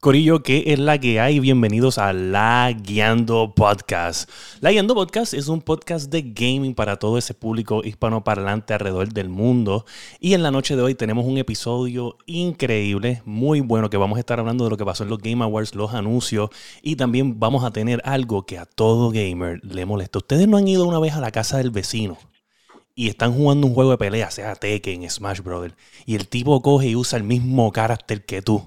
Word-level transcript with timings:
Corillo, 0.00 0.42
¿qué 0.42 0.64
es 0.68 0.78
la 0.78 0.98
que 0.98 1.20
hay? 1.20 1.40
Bienvenidos 1.40 1.98
a 1.98 2.14
La 2.14 2.72
Guiando 2.72 3.52
Podcast. 3.54 4.30
La 4.60 4.70
Guiando 4.70 4.94
Podcast 4.94 5.34
es 5.34 5.48
un 5.48 5.60
podcast 5.60 6.10
de 6.10 6.22
gaming 6.22 6.74
para 6.74 6.96
todo 6.96 7.18
ese 7.18 7.34
público 7.34 7.82
hispanoparlante 7.84 8.72
alrededor 8.72 9.12
del 9.12 9.28
mundo. 9.28 9.84
Y 10.18 10.32
en 10.32 10.42
la 10.42 10.50
noche 10.50 10.74
de 10.74 10.80
hoy 10.80 10.94
tenemos 10.94 11.26
un 11.26 11.36
episodio 11.36 12.16
increíble, 12.24 13.20
muy 13.26 13.60
bueno, 13.60 13.90
que 13.90 13.98
vamos 13.98 14.16
a 14.16 14.20
estar 14.20 14.40
hablando 14.40 14.64
de 14.64 14.70
lo 14.70 14.78
que 14.78 14.86
pasó 14.86 15.02
en 15.02 15.10
los 15.10 15.18
Game 15.18 15.44
Awards, 15.44 15.74
los 15.74 15.92
anuncios. 15.92 16.48
Y 16.80 16.96
también 16.96 17.38
vamos 17.38 17.62
a 17.62 17.70
tener 17.70 18.00
algo 18.06 18.46
que 18.46 18.56
a 18.56 18.64
todo 18.64 19.10
gamer 19.10 19.60
le 19.62 19.84
molesta. 19.84 20.20
Ustedes 20.20 20.48
no 20.48 20.56
han 20.56 20.66
ido 20.66 20.86
una 20.86 20.98
vez 20.98 21.12
a 21.12 21.20
la 21.20 21.30
casa 21.30 21.58
del 21.58 21.72
vecino 21.72 22.16
y 22.94 23.08
están 23.08 23.34
jugando 23.34 23.66
un 23.66 23.74
juego 23.74 23.90
de 23.90 23.98
pelea, 23.98 24.30
sea 24.30 24.54
Tekken, 24.54 25.10
Smash 25.10 25.42
Brothers, 25.42 25.74
y 26.06 26.14
el 26.14 26.26
tipo 26.26 26.62
coge 26.62 26.88
y 26.88 26.96
usa 26.96 27.18
el 27.18 27.24
mismo 27.24 27.70
carácter 27.70 28.24
que 28.24 28.40
tú 28.40 28.62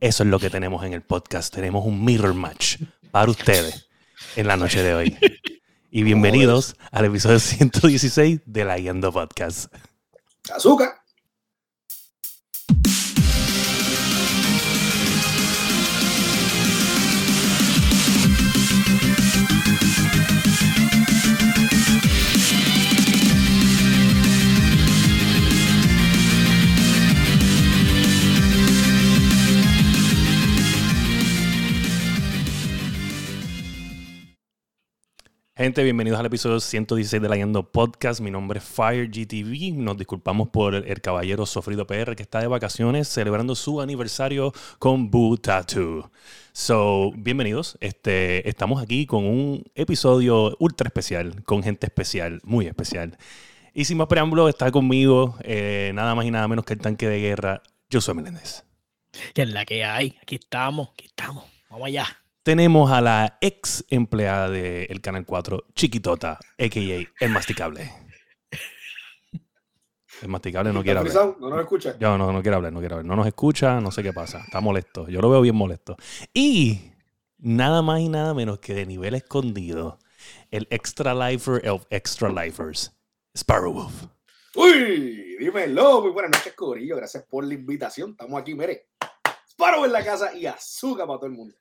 eso 0.00 0.22
es 0.22 0.28
lo 0.30 0.38
que 0.38 0.48
tenemos 0.48 0.84
en 0.84 0.94
el 0.94 1.02
podcast. 1.02 1.54
Tenemos 1.54 1.84
un 1.84 2.02
mirror 2.04 2.32
match 2.32 2.78
para 3.10 3.30
ustedes 3.30 3.88
en 4.34 4.46
la 4.46 4.56
noche 4.56 4.82
de 4.82 4.94
hoy. 4.94 5.18
Y 5.90 6.04
bienvenidos 6.04 6.76
al 6.92 7.06
episodio 7.06 7.38
116 7.40 8.40
de 8.46 8.64
la 8.64 8.78
Yendo 8.78 9.12
Podcast. 9.12 9.74
Azúcar. 10.54 11.02
Gente, 35.60 35.84
bienvenidos 35.84 36.18
al 36.18 36.24
episodio 36.24 36.58
116 36.58 37.20
de 37.20 37.28
la 37.28 37.36
Yendo 37.36 37.70
Podcast. 37.70 38.22
Mi 38.22 38.30
nombre 38.30 38.60
es 38.60 38.64
Fire 38.64 39.10
GTV. 39.10 39.74
Nos 39.74 39.98
disculpamos 39.98 40.48
por 40.48 40.74
el, 40.74 41.00
caballero 41.02 41.44
Sofrido 41.44 41.86
PR 41.86 42.16
que 42.16 42.22
está 42.22 42.40
de 42.40 42.46
vacaciones 42.46 43.08
celebrando 43.08 43.54
su 43.54 43.82
aniversario 43.82 44.54
con 44.78 45.10
Boo 45.10 45.36
Tattoo. 45.36 46.10
So, 46.52 47.12
bienvenidos. 47.14 47.76
Este, 47.82 48.48
estamos 48.48 48.82
aquí 48.82 49.04
con 49.04 49.26
un 49.26 49.62
episodio 49.74 50.56
ultra 50.60 50.88
especial, 50.88 51.44
con 51.44 51.62
gente 51.62 51.88
especial, 51.88 52.40
muy 52.42 52.66
especial. 52.66 53.18
Y 53.74 53.84
sin 53.84 53.98
más 53.98 54.06
preámbulo, 54.06 54.48
está 54.48 54.72
conmigo 54.72 55.36
eh, 55.42 55.92
nada 55.92 56.14
más 56.14 56.24
y 56.24 56.30
nada 56.30 56.48
menos 56.48 56.64
que 56.64 56.72
el 56.72 56.80
tanque 56.80 57.06
de 57.06 57.20
guerra, 57.20 57.62
Josué 57.92 58.14
Meléndez. 58.14 58.64
¿Qué 59.34 59.42
es 59.42 59.50
la 59.50 59.66
que 59.66 59.84
hay? 59.84 60.16
Aquí 60.22 60.36
estamos, 60.36 60.88
aquí 60.94 61.04
estamos. 61.04 61.44
Vamos 61.68 61.86
allá 61.86 62.06
tenemos 62.42 62.90
a 62.90 63.00
la 63.00 63.38
ex 63.40 63.84
empleada 63.88 64.48
del 64.48 65.00
Canal 65.00 65.26
4, 65.26 65.66
Chiquitota, 65.74 66.38
a.k.a. 66.58 67.24
El 67.24 67.30
Masticable. 67.30 67.92
El 70.22 70.28
Masticable 70.28 70.72
no 70.72 70.82
quiere 70.82 70.98
hablar. 70.98 71.34
¿No 71.40 71.50
nos 71.50 71.60
escucha? 71.60 71.96
No, 71.98 72.18
no, 72.18 72.32
no 72.32 72.42
quiere 72.42 72.56
hablar, 72.56 72.72
no 72.72 72.80
quiere 72.80 72.94
hablar. 72.94 73.06
No 73.06 73.16
nos 73.16 73.26
escucha, 73.26 73.80
no 73.80 73.90
sé 73.90 74.02
qué 74.02 74.12
pasa. 74.12 74.40
Está 74.40 74.60
molesto. 74.60 75.08
Yo 75.08 75.20
lo 75.20 75.30
veo 75.30 75.40
bien 75.40 75.56
molesto. 75.56 75.96
Y 76.34 76.92
nada 77.38 77.82
más 77.82 78.00
y 78.00 78.08
nada 78.08 78.34
menos 78.34 78.58
que 78.58 78.74
de 78.74 78.86
nivel 78.86 79.14
escondido, 79.14 79.98
el 80.50 80.66
Extra 80.70 81.14
Lifer 81.14 81.66
of 81.68 81.86
Extra 81.90 82.28
Lifers, 82.28 82.92
Sparrow 83.34 83.72
Wolf. 83.72 84.06
Uy, 84.56 85.36
dímelo. 85.38 86.02
Muy 86.02 86.10
buenas 86.10 86.32
noches, 86.32 86.52
Corillo. 86.54 86.96
Gracias 86.96 87.24
por 87.24 87.44
la 87.44 87.54
invitación. 87.54 88.10
Estamos 88.10 88.40
aquí, 88.40 88.54
mire. 88.54 88.88
Sparrow 89.48 89.84
en 89.84 89.92
la 89.92 90.04
casa 90.04 90.34
y 90.34 90.46
azúcar 90.46 91.06
para 91.06 91.18
todo 91.18 91.26
el 91.26 91.32
mundo. 91.32 91.54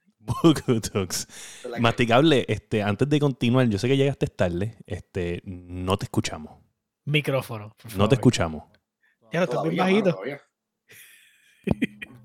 Masticable, 1.79 2.45
este, 2.47 2.83
antes 2.83 3.09
de 3.09 3.19
continuar, 3.19 3.67
yo 3.67 3.77
sé 3.77 3.87
que 3.87 3.97
llegaste 3.97 4.27
tarde, 4.27 4.77
este, 4.85 5.41
no 5.45 5.97
te 5.97 6.05
escuchamos. 6.05 6.59
Micrófono. 7.05 7.75
No 7.95 8.07
te 8.07 8.15
escuchamos. 8.15 8.63
Ya 9.31 9.39
no 9.39 9.45
estás 9.45 9.63
muy 9.63 9.75
bajito. 9.75 10.19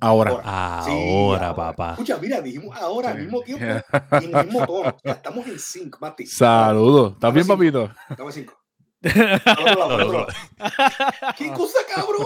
Ahora. 0.00 0.40
Ahora, 0.42 1.54
papá. 1.54 1.92
Escucha, 1.92 2.18
mira, 2.18 2.40
dijimos 2.40 2.76
ahora 2.76 3.10
al 3.10 3.20
mismo 3.20 3.42
tiempo 3.42 3.64
y 3.64 4.24
en 4.24 4.36
el 4.36 4.46
mismo 4.46 4.66
tono. 4.66 4.96
Ya 5.02 5.12
estamos 5.12 5.46
en 5.46 5.58
sync, 5.58 6.00
Mati. 6.00 6.26
Saludos. 6.26 7.14
¿Estás 7.14 7.32
bien, 7.32 7.46
papito? 7.46 7.90
Estamos 8.10 8.36
en 8.36 8.44
5. 8.44 8.60
¡Qué 11.36 11.52
cosa 11.52 11.78
cabrona! 11.94 12.24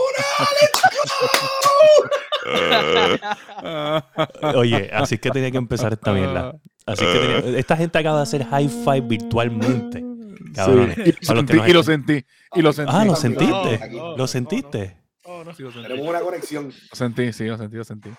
Oye, 4.54 4.90
así 4.92 5.18
que 5.18 5.30
tenía 5.30 5.50
que 5.50 5.58
empezar 5.58 5.92
esta 5.92 6.12
mierda. 6.12 6.54
Así 6.86 7.04
que 7.04 7.18
tenía, 7.18 7.58
esta 7.58 7.76
gente 7.76 7.98
acaba 7.98 8.18
de 8.18 8.22
hacer 8.22 8.44
high 8.44 8.68
five 8.68 9.02
virtualmente. 9.02 10.04
Y, 10.50 11.72
lo 11.72 11.82
sentí, 11.82 12.24
y, 12.54 12.62
lo 12.62 12.72
sentí, 12.72 12.92
Ah, 12.92 13.04
lo 13.04 13.16
sentiste. 13.16 13.80
lo 14.16 14.26
sentiste. 14.26 14.96
Tenemos 15.82 16.08
una 16.08 16.20
conexión. 16.20 16.68
Lo 16.68 16.96
sentí, 16.96 17.32
sí, 17.32 17.44
lo 17.44 17.58
sentí, 17.58 17.76
lo 17.76 17.84
sentí. 17.84 18.10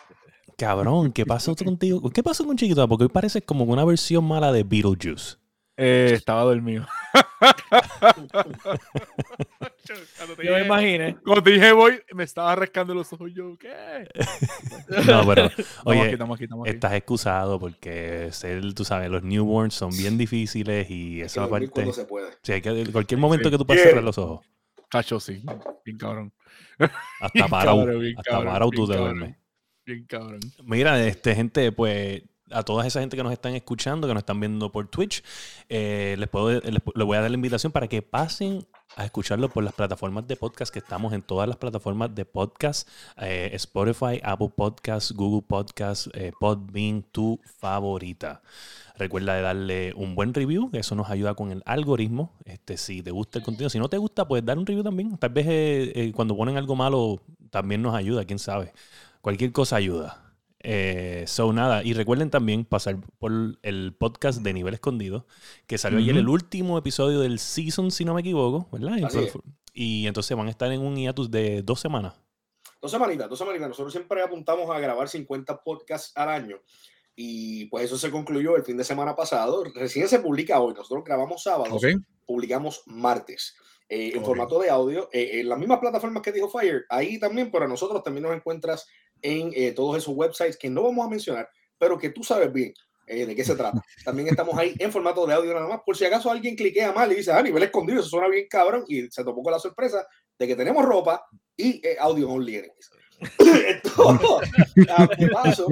Cabrón, 0.58 1.12
¿qué 1.12 1.26
pasó 1.26 1.56
contigo? 1.56 2.10
¿Qué 2.10 2.22
pasó 2.22 2.46
con 2.46 2.58
Chiquito? 2.58 2.88
Porque 2.88 3.06
hoy 3.06 3.10
parece 3.10 3.42
como 3.42 3.64
una 3.64 3.86
versión 3.86 4.26
mala 4.26 4.52
de 4.52 4.64
Beetlejuice. 4.64 5.38
Eh, 5.78 6.12
estaba 6.14 6.44
dormido. 6.44 6.86
yo 10.44 10.54
me 10.54 10.66
imaginé. 10.66 11.16
Cuando 11.24 11.44
te 11.44 11.52
dije 11.52 11.72
voy, 11.72 12.02
me 12.14 12.24
estaba 12.24 12.56
rascando 12.56 12.94
los 12.94 13.12
ojos. 13.14 13.32
Yo, 13.34 13.58
¿qué? 13.58 14.08
no, 15.08 15.26
pero, 15.28 15.50
oye, 15.86 16.18
estás 16.66 16.94
excusado 16.94 17.60
porque 17.60 18.30
ser, 18.32 18.74
tú 18.74 18.84
sabes, 18.84 19.10
los 19.10 19.24
newborns 19.24 19.74
son 19.74 19.92
bien 19.92 20.18
difíciles 20.18 20.90
y 20.90 21.22
esa 21.22 21.50
parte. 21.50 21.94
Se 21.94 22.06
puede. 22.06 22.32
Sí, 22.44 22.54
hay 22.54 22.62
que, 22.62 22.92
cualquier 22.92 23.20
momento 23.20 23.50
que 23.50 23.58
tú 23.58 23.66
puedas 23.66 23.84
cerrar 23.84 24.04
los 24.04 24.18
ojos. 24.18 24.46
Cacho, 24.90 25.20
sí. 25.20 25.44
Bien 25.86 25.98
cabrón. 25.98 26.34
Hasta 27.20 27.48
para 27.48 27.72
hasta 27.72 28.44
para 28.44 28.70
tú 28.70 28.88
te 28.88 28.98
duermes. 28.98 29.36
Bien 29.86 30.06
cabrón. 30.06 30.40
Mira, 30.64 31.06
este, 31.06 31.36
gente, 31.36 31.72
pues 31.72 32.24
a 32.52 32.64
toda 32.64 32.86
esa 32.86 33.00
gente 33.00 33.18
que 33.18 33.24
nos 33.24 33.32
están 33.32 33.56
escuchando, 33.56 34.08
que 34.08 34.14
nos 34.14 34.22
están 34.22 34.40
viendo 34.40 34.72
por 34.72 34.88
Twitch, 34.88 35.24
eh, 35.70 36.16
les, 36.18 36.30
puedo, 36.30 36.50
les, 36.50 36.84
voy 36.84 37.18
a 37.18 37.22
dar 37.22 37.30
la 37.30 37.36
invitación 37.36 37.72
para 37.72 37.88
que 37.88 38.02
pasen 38.02 38.66
a 38.96 39.06
escucharlo 39.06 39.50
por 39.50 39.64
las 39.64 39.74
plataformas 39.74 40.28
de 40.28 40.36
podcast 40.36 40.74
que 40.74 40.80
estamos 40.80 41.14
en 41.14 41.22
todas 41.22 41.48
las 41.48 41.58
plataformas 41.58 42.14
de 42.14 42.26
podcast, 42.26 42.88
eh, 43.18 43.52
Spotify, 43.54 44.20
Apple 44.24 44.52
Podcasts, 44.56 45.12
Google 45.12 45.44
Podcasts, 45.48 46.10
eh, 46.14 46.32
Podbean, 46.40 47.04
tu 47.04 47.40
favorita. 47.60 48.42
Recuerda 48.98 49.36
de 49.36 49.42
darle 49.42 49.94
un 49.96 50.16
buen 50.16 50.34
review, 50.34 50.70
eso 50.74 50.96
nos 50.96 51.10
ayuda 51.10 51.36
con 51.36 51.52
el 51.52 51.64
algoritmo. 51.66 52.34
Este, 52.44 52.78
si 52.78 53.02
te 53.02 53.12
gusta 53.12 53.40
el 53.40 53.46
contenido, 53.46 53.70
si 53.70 53.80
no 53.80 53.88
te 53.88 53.98
gusta, 53.98 54.28
pues 54.28 54.44
dar 54.44 54.58
un 54.58 54.66
review 54.66 54.84
también. 54.84 55.18
Tal 55.18 55.30
vez 55.30 56.14
cuando 56.14 56.36
ponen 56.36 56.58
algo 56.58 56.76
malo 56.76 57.22
también 57.50 57.82
nos 57.82 57.96
ayuda, 57.96 58.26
quién 58.26 58.40
sabe. 58.40 58.74
Cualquier 59.22 59.54
cosa 59.54 59.78
ayuda. 59.78 60.29
Eh, 60.62 61.24
so 61.26 61.54
nada, 61.54 61.84
y 61.84 61.94
recuerden 61.94 62.30
también 62.30 62.66
pasar 62.66 62.98
por 63.18 63.32
el 63.62 63.96
podcast 63.98 64.42
de 64.42 64.54
Nivel 64.54 64.74
Escondido, 64.74 65.26
que 65.68 65.78
salió 65.78 66.00
ayer 66.00 66.18
el 66.18 66.28
último 66.28 66.78
episodio 66.78 67.22
del 67.22 67.40
season, 67.40 67.92
si 67.92 68.04
no 68.04 68.14
me 68.14 68.22
equivoco, 68.22 68.68
¿verdad? 68.72 68.98
Y, 69.74 70.08
entonces 70.08 70.36
van 70.36 70.48
a 70.48 70.50
estar 70.50 70.72
en 70.72 70.82
un 70.82 70.98
hiatus 70.98 71.32
de 71.32 71.62
dos 71.62 71.80
semanas. 71.80 72.16
Dos 72.82 72.92
semanitas, 72.92 73.30
dos 73.30 73.40
semanitas. 73.40 73.70
Nosotros 73.70 73.94
siempre 73.94 74.22
apuntamos 74.22 74.70
a 74.70 74.80
grabar 74.80 75.08
50 75.08 75.64
podcasts 75.64 76.12
al 76.16 76.30
año. 76.30 76.58
Y 77.16 77.66
pues 77.66 77.86
eso 77.86 77.98
se 77.98 78.12
concluyó 78.12 78.56
el 78.56 78.64
fin 78.64 78.78
de 78.78 78.84
semana 78.84 79.16
pasado. 79.16 79.64
Recién 79.76 80.08
se 80.08 80.20
publica 80.20 80.60
hoy. 80.60 80.74
Nosotros 80.74 81.04
grabamos 81.04 81.44
sábados, 81.44 81.82
publicamos 82.26 82.84
martes. 82.86 83.56
Eh, 83.92 84.12
en 84.16 84.24
formato 84.24 84.60
de 84.60 84.70
audio, 84.70 85.10
eh, 85.12 85.40
en 85.40 85.50
las 85.50 85.58
mismas 85.58 85.80
plataformas 85.80 86.22
que 86.22 86.32
dijo 86.32 86.48
Fire, 86.48 86.86
ahí 86.90 87.20
también, 87.20 87.50
pero 87.50 87.66
a 87.66 87.68
nosotros 87.68 88.04
también 88.04 88.24
nos 88.24 88.36
encuentras 88.36 88.88
en 89.22 89.52
eh, 89.56 89.72
todos 89.72 89.98
esos 89.98 90.16
websites 90.16 90.58
que 90.58 90.70
no 90.70 90.84
vamos 90.84 91.06
a 91.06 91.10
mencionar, 91.10 91.50
pero 91.78 91.98
que 91.98 92.10
tú 92.10 92.24
sabes 92.24 92.52
bien 92.52 92.74
de 93.08 93.36
qué 93.36 93.44
se 93.44 93.56
trata. 93.56 93.84
También 94.06 94.28
estamos 94.28 94.56
ahí 94.58 94.76
en 94.78 94.92
formato 94.92 95.26
de 95.26 95.34
audio 95.34 95.54
nada 95.54 95.68
más, 95.68 95.82
por 95.86 95.98
si 95.98 96.06
acaso 96.06 96.30
alguien 96.30 96.56
cliquea 96.56 96.92
mal 96.92 97.12
y 97.12 97.16
dice, 97.16 97.32
ah, 97.32 97.42
nivel 97.42 97.64
escondido, 97.64 98.02
eso 98.02 98.10
suena 98.10 98.28
bien 98.28 98.48
cabrón, 98.48 98.86
y 98.88 99.10
se 99.10 99.24
topó 99.24 99.42
con 99.42 99.52
la 99.52 99.60
sorpresa 99.60 100.06
de 100.38 100.48
que 100.48 100.56
tenemos 100.56 100.86
ropa 100.86 101.26
y 101.58 101.82
audio 102.00 102.30
only. 102.30 102.62
paso, 105.34 105.68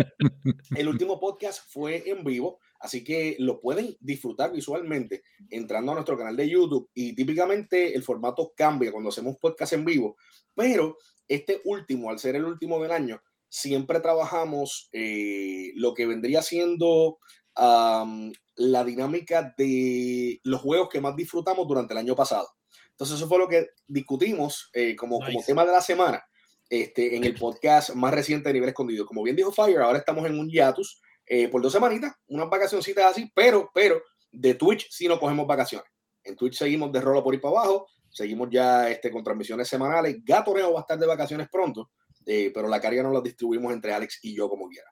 el 0.76 0.88
último 0.88 1.20
podcast 1.20 1.64
fue 1.70 2.10
en 2.10 2.24
vivo, 2.24 2.60
así 2.80 3.04
que 3.04 3.36
lo 3.40 3.62
pueden 3.62 3.96
disfrutar 4.00 4.52
visualmente 4.52 5.24
entrando 5.50 5.92
a 5.92 5.96
nuestro 5.96 6.18
canal 6.18 6.36
de 6.36 6.50
YouTube 6.50 6.90
y 6.94 7.16
típicamente 7.16 7.96
el 7.96 8.04
formato 8.04 8.54
cambia 8.56 8.92
cuando 8.92 9.10
hacemos 9.10 9.38
podcast 9.38 9.74
en 9.74 9.86
vivo, 9.86 10.18
pero 10.54 10.98
este 11.28 11.62
último, 11.66 12.10
al 12.10 12.20
ser 12.20 12.36
el 12.36 12.46
último 12.46 12.82
del 12.82 12.92
año, 12.92 13.22
siempre 13.50 14.00
trabajamos 14.00 14.90
eh, 14.92 15.72
lo 15.76 15.94
que 15.94 16.06
vendría 16.06 16.42
siendo 16.42 17.20
la 17.60 18.84
dinámica 18.84 19.56
de 19.58 20.40
los 20.44 20.62
juegos 20.62 20.90
que 20.90 21.02
más 21.02 21.16
disfrutamos 21.16 21.68
durante 21.68 21.94
el 21.94 22.00
año 22.00 22.16
pasado. 22.16 22.48
Entonces 22.92 23.18
eso 23.18 23.28
fue 23.28 23.38
lo 23.38 23.48
que 23.48 23.68
discutimos 23.88 24.70
eh, 24.74 24.96
como, 24.96 25.20
como 25.20 25.44
tema 25.44 25.66
de 25.66 25.72
la 25.72 25.82
semana 25.82 26.24
este, 26.70 27.16
en 27.16 27.24
el 27.24 27.36
podcast 27.36 27.92
más 27.94 28.14
reciente 28.14 28.50
de 28.50 28.54
Nivel 28.54 28.70
Escondido. 28.70 29.06
Como 29.06 29.24
bien 29.24 29.36
dijo 29.36 29.52
Fire, 29.52 29.80
ahora 29.80 30.00
estamos 30.00 30.26
en 30.26 30.38
un 30.40 30.50
hiatus 30.50 31.00
eh, 31.26 31.48
por 31.48 31.62
dos 31.62 31.74
semanitas, 31.74 32.14
unas 32.28 32.50
vacacioncitas 32.50 33.06
así, 33.06 33.32
pero, 33.36 33.70
pero 33.74 34.02
de 34.32 34.56
Twitch 34.56 34.88
sí 34.90 35.08
no 35.08 35.20
cogemos 35.20 35.46
vacaciones. 35.46 35.88
En 36.24 36.36
Twitch 36.36 36.58
seguimos 36.58 36.92
de 36.92 37.02
rolo 37.02 37.24
por 37.24 37.34
ir 37.34 37.42
para 37.42 37.60
abajo, 37.60 37.88
seguimos 38.10 38.50
ya 38.52 38.90
este, 38.90 39.12
con 39.12 39.24
transmisiones 39.24 39.68
semanales. 39.68 40.18
Gatoreo 40.24 40.74
va 40.74 40.80
a 40.80 40.82
estar 40.82 40.98
de 40.98 41.06
vacaciones 41.06 41.48
pronto, 41.52 41.92
eh, 42.28 42.52
pero 42.54 42.68
la 42.68 42.82
carga 42.82 43.02
no 43.02 43.12
la 43.12 43.22
distribuimos 43.22 43.72
entre 43.74 43.94
Alex 43.94 44.20
y 44.22 44.36
yo 44.36 44.50
como 44.50 44.68
quiera. 44.68 44.88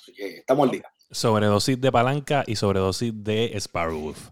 Así 0.00 0.12
que 0.12 0.38
estamos 0.38 0.64
al 0.64 0.70
día. 0.70 0.90
Sobredosis 1.10 1.80
de 1.80 1.90
palanca 1.92 2.44
y 2.46 2.54
sobredosis 2.54 3.12
de 3.14 3.52
Sparrowwolf. 3.58 4.30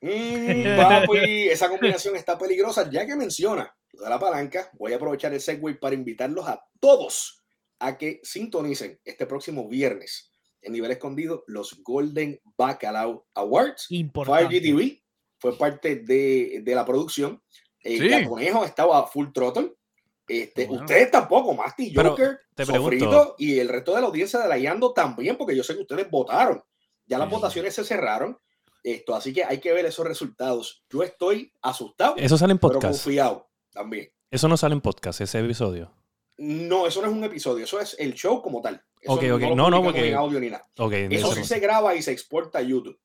Mm, 0.00 0.76
papi, 0.76 1.48
esa 1.48 1.68
combinación 1.68 2.16
está 2.16 2.36
peligrosa. 2.36 2.90
Ya 2.90 3.06
que 3.06 3.14
menciona 3.14 3.74
lo 3.92 4.04
de 4.04 4.10
la 4.10 4.18
palanca, 4.18 4.70
voy 4.74 4.92
a 4.92 4.96
aprovechar 4.96 5.32
el 5.32 5.40
segue 5.40 5.74
para 5.74 5.94
invitarlos 5.94 6.48
a 6.48 6.62
todos 6.80 7.44
a 7.78 7.96
que 7.96 8.20
sintonicen 8.22 9.00
este 9.04 9.26
próximo 9.26 9.68
viernes 9.68 10.32
en 10.62 10.72
nivel 10.72 10.90
escondido 10.90 11.44
los 11.46 11.80
Golden 11.82 12.40
Bacalao 12.56 13.26
Awards. 13.34 13.86
Importante. 13.90 14.60
5GTV 14.60 15.02
fue 15.38 15.56
parte 15.56 15.96
de, 15.96 16.62
de 16.64 16.74
la 16.74 16.84
producción. 16.84 17.40
El 17.80 17.98
Sí. 17.98 18.26
Conejo 18.26 18.64
estaba 18.64 19.06
full 19.06 19.28
throttle. 19.32 19.74
Este, 20.26 20.66
Bueno. 20.66 20.82
Ustedes 20.84 21.10
tampoco, 21.10 21.52
Masti, 21.54 21.92
Pero 21.94 22.10
Joker, 22.10 22.40
te 22.54 22.64
Sofrito 22.64 23.34
y 23.38 23.58
el 23.58 23.68
resto 23.68 23.94
de 23.94 24.00
la 24.00 24.06
audiencia 24.06 24.40
de 24.40 24.48
la 24.48 24.56
Yando 24.58 24.92
también, 24.92 25.36
porque 25.36 25.54
yo 25.54 25.62
sé 25.62 25.74
que 25.74 25.82
ustedes 25.82 26.10
votaron. 26.10 26.62
Ya 27.06 27.18
las 27.18 27.28
Sí. 27.28 27.34
votaciones 27.34 27.74
se 27.74 27.84
cerraron. 27.84 28.38
Esto, 28.82 29.14
así 29.14 29.32
que 29.32 29.44
hay 29.44 29.58
que 29.60 29.72
ver 29.72 29.86
esos 29.86 30.06
resultados. 30.06 30.84
Yo 30.90 31.02
estoy 31.02 31.52
asustado, 31.62 32.16
Eso 32.16 32.36
sale 32.36 32.52
en 32.52 32.58
pero 32.58 32.74
podcast. 32.74 33.02
confiado 33.02 33.48
también. 33.72 34.10
Eso 34.30 34.48
no 34.48 34.56
sale 34.56 34.74
en 34.74 34.80
podcast, 34.80 35.20
ese 35.20 35.40
episodio. 35.40 35.90
No, 36.36 36.86
eso 36.86 37.00
no 37.00 37.08
es 37.08 37.12
un 37.14 37.24
episodio, 37.24 37.64
eso 37.64 37.78
es 37.80 37.96
el 37.98 38.14
show 38.14 38.42
como 38.42 38.60
tal. 38.60 38.82
Eso 39.00 39.12
Ok, 39.12 39.22
ok. 39.32 39.40
lo 39.40 39.54
No, 39.56 39.70
no, 39.70 39.76
publicamos 39.82 39.92
porque- 39.92 40.08
en 40.08 40.14
audio 40.16 40.40
ni 40.40 40.50
nada. 40.50 40.66
Eso 41.10 41.32
sí 41.32 41.40
no- 41.40 41.46
se 41.46 41.60
graba 41.60 41.94
y 41.94 42.02
se 42.02 42.12
exporta 42.12 42.58
a 42.58 42.62
YouTube. 42.62 42.98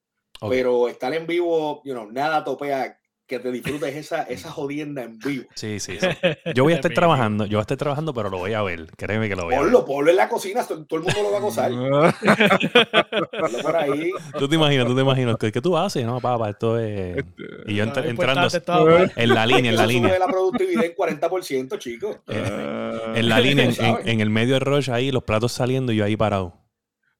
Pero 0.49 0.87
estar 0.87 1.13
en 1.13 1.27
vivo, 1.27 1.81
you 1.85 1.93
know, 1.93 2.09
nada 2.11 2.43
topea 2.43 2.98
que 3.29 3.39
te 3.39 3.51
disfrutes 3.51 3.95
esa, 3.95 4.23
esa 4.29 4.51
jodienda 4.51 5.03
en 5.03 5.17
vivo. 5.19 5.45
Sí, 5.55 5.79
sí, 5.79 5.97
sí. 5.99 6.07
Yo 6.55 6.63
voy 6.63 6.73
a 6.73 6.77
estar 6.77 6.91
trabajando, 6.91 7.45
yo 7.45 7.57
voy 7.57 7.59
a 7.59 7.61
estar 7.61 7.77
trabajando, 7.77 8.13
pero 8.13 8.29
lo 8.29 8.39
voy 8.39 8.53
a 8.53 8.61
ver. 8.63 8.87
Créeme 8.97 9.29
que 9.29 9.35
lo 9.35 9.45
voy 9.45 9.53
a 9.53 9.59
ver. 9.59 9.67
Ponlo, 9.67 9.85
ponlo 9.85 10.09
en 10.11 10.17
la 10.17 10.27
cocina, 10.27 10.65
todo, 10.65 10.79
el 10.89 11.01
mundo 11.03 11.21
lo 11.23 11.31
va 11.31 11.37
a 11.37 11.41
gozar. 11.41 11.71
Ponlo 13.39 13.57
por 13.61 13.75
ahí. 13.77 14.11
Tú 14.37 14.49
te 14.49 14.55
imaginas, 14.55 14.85
tú 14.87 14.95
te 14.95 15.01
imaginas. 15.01 15.37
¿Qué, 15.37 15.51
qué 15.51 15.61
tú 15.61 15.77
haces? 15.77 16.03
No, 16.05 16.19
papá, 16.19 16.49
esto 16.49 16.77
es. 16.79 17.23
Y 17.67 17.75
yo 17.75 17.83
entrando 17.83 18.47
en 19.15 19.29
la 19.33 19.45
línea, 19.45 19.71
en 19.71 19.77
la 19.77 19.85
línea. 19.85 20.19
la 20.19 20.27
productividad 20.27 20.83
en 20.85 20.95
40%, 20.95 21.77
chicos. 21.77 22.17
Eh, 22.27 23.13
En 23.15 23.29
la 23.29 23.39
línea, 23.39 23.65
en, 23.65 23.75
en- 23.85 24.07
en 24.07 24.19
el 24.21 24.29
medio 24.29 24.55
del 24.55 24.61
rush 24.61 24.89
ahí, 24.89 25.11
los 25.11 25.23
platos 25.23 25.51
saliendo 25.51 25.91
y 25.91 25.97
yo 25.97 26.05
ahí 26.05 26.17
parado. 26.17 26.55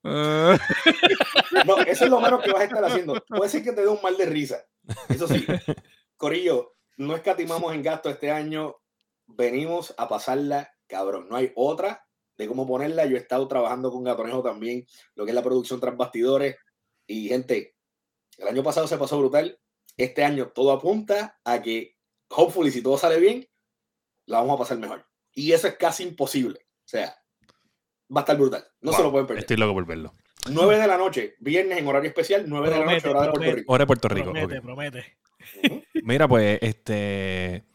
No, 0.03 1.77
eso 1.85 2.05
es 2.05 2.09
lo 2.09 2.19
menos 2.21 2.41
que 2.41 2.51
vas 2.51 2.61
a 2.61 2.65
estar 2.65 2.83
haciendo. 2.83 3.21
Puede 3.27 3.49
ser 3.49 3.63
que 3.63 3.71
te 3.73 3.81
dé 3.81 3.87
un 3.87 3.99
mal 4.01 4.15
de 4.17 4.25
risa. 4.25 4.57
Eso 5.09 5.27
sí. 5.27 5.45
Corillo, 6.19 6.75
no 6.97 7.15
escatimamos 7.15 7.73
en 7.73 7.81
gasto 7.81 8.09
este 8.09 8.29
año. 8.29 8.75
Venimos 9.25 9.95
a 9.97 10.09
pasarla, 10.09 10.69
cabrón. 10.85 11.29
No 11.29 11.37
hay 11.37 11.53
otra 11.55 12.05
de 12.37 12.45
cómo 12.45 12.67
ponerla. 12.67 13.05
Yo 13.05 13.15
he 13.15 13.19
estado 13.19 13.47
trabajando 13.47 13.89
con 13.89 14.03
Gatonejo 14.03 14.43
también, 14.43 14.85
lo 15.15 15.23
que 15.23 15.31
es 15.31 15.35
la 15.35 15.41
producción 15.43 15.79
tras 15.79 15.95
bastidores. 15.95 16.57
Y 17.07 17.29
gente, 17.29 17.77
el 18.37 18.49
año 18.49 18.61
pasado 18.63 18.85
se 18.85 18.97
pasó 18.97 19.17
brutal. 19.17 19.57
Este 19.95 20.25
año 20.25 20.51
todo 20.53 20.73
apunta 20.73 21.39
a 21.45 21.61
que, 21.61 21.95
hopefully, 22.29 22.69
si 22.69 22.83
todo 22.83 22.97
sale 22.97 23.17
bien, 23.17 23.47
la 24.25 24.39
vamos 24.39 24.55
a 24.55 24.59
pasar 24.59 24.77
mejor. 24.77 25.07
Y 25.33 25.53
eso 25.53 25.69
es 25.69 25.77
casi 25.77 26.03
imposible. 26.03 26.59
O 26.59 26.87
sea, 26.87 27.15
va 28.13 28.19
a 28.19 28.23
estar 28.23 28.37
brutal. 28.37 28.67
No 28.81 28.91
se 28.91 28.97
Wow, 28.97 29.05
lo 29.05 29.11
pueden 29.11 29.27
perder. 29.27 29.43
Estoy 29.43 29.55
loco 29.55 29.73
por 29.73 29.85
verlo. 29.85 30.13
9 30.49 30.79
de 30.79 30.87
la 30.87 30.97
noche, 30.97 31.35
viernes 31.39 31.77
en 31.77 31.87
horario 31.87 32.09
especial, 32.09 32.43
9 32.45 32.69
de 32.69 32.77
la 32.77 32.85
noche, 32.85 33.01
Promete, 33.01 33.09
hora 33.09 33.21
de 33.23 33.27
Puerto 33.27 33.33
promete. 33.39 33.55
Rico. 33.55 33.71
Hora 33.71 33.81
de 33.83 33.87
Puerto 33.87 34.07
Rico. 34.09 34.31
Promete, 34.31 34.57
ok. 34.57 34.63
promete. 34.63 35.17
Ujú. 35.63 35.83
Mira, 36.09 36.27
pues, 36.27 36.57
este. 36.63 37.65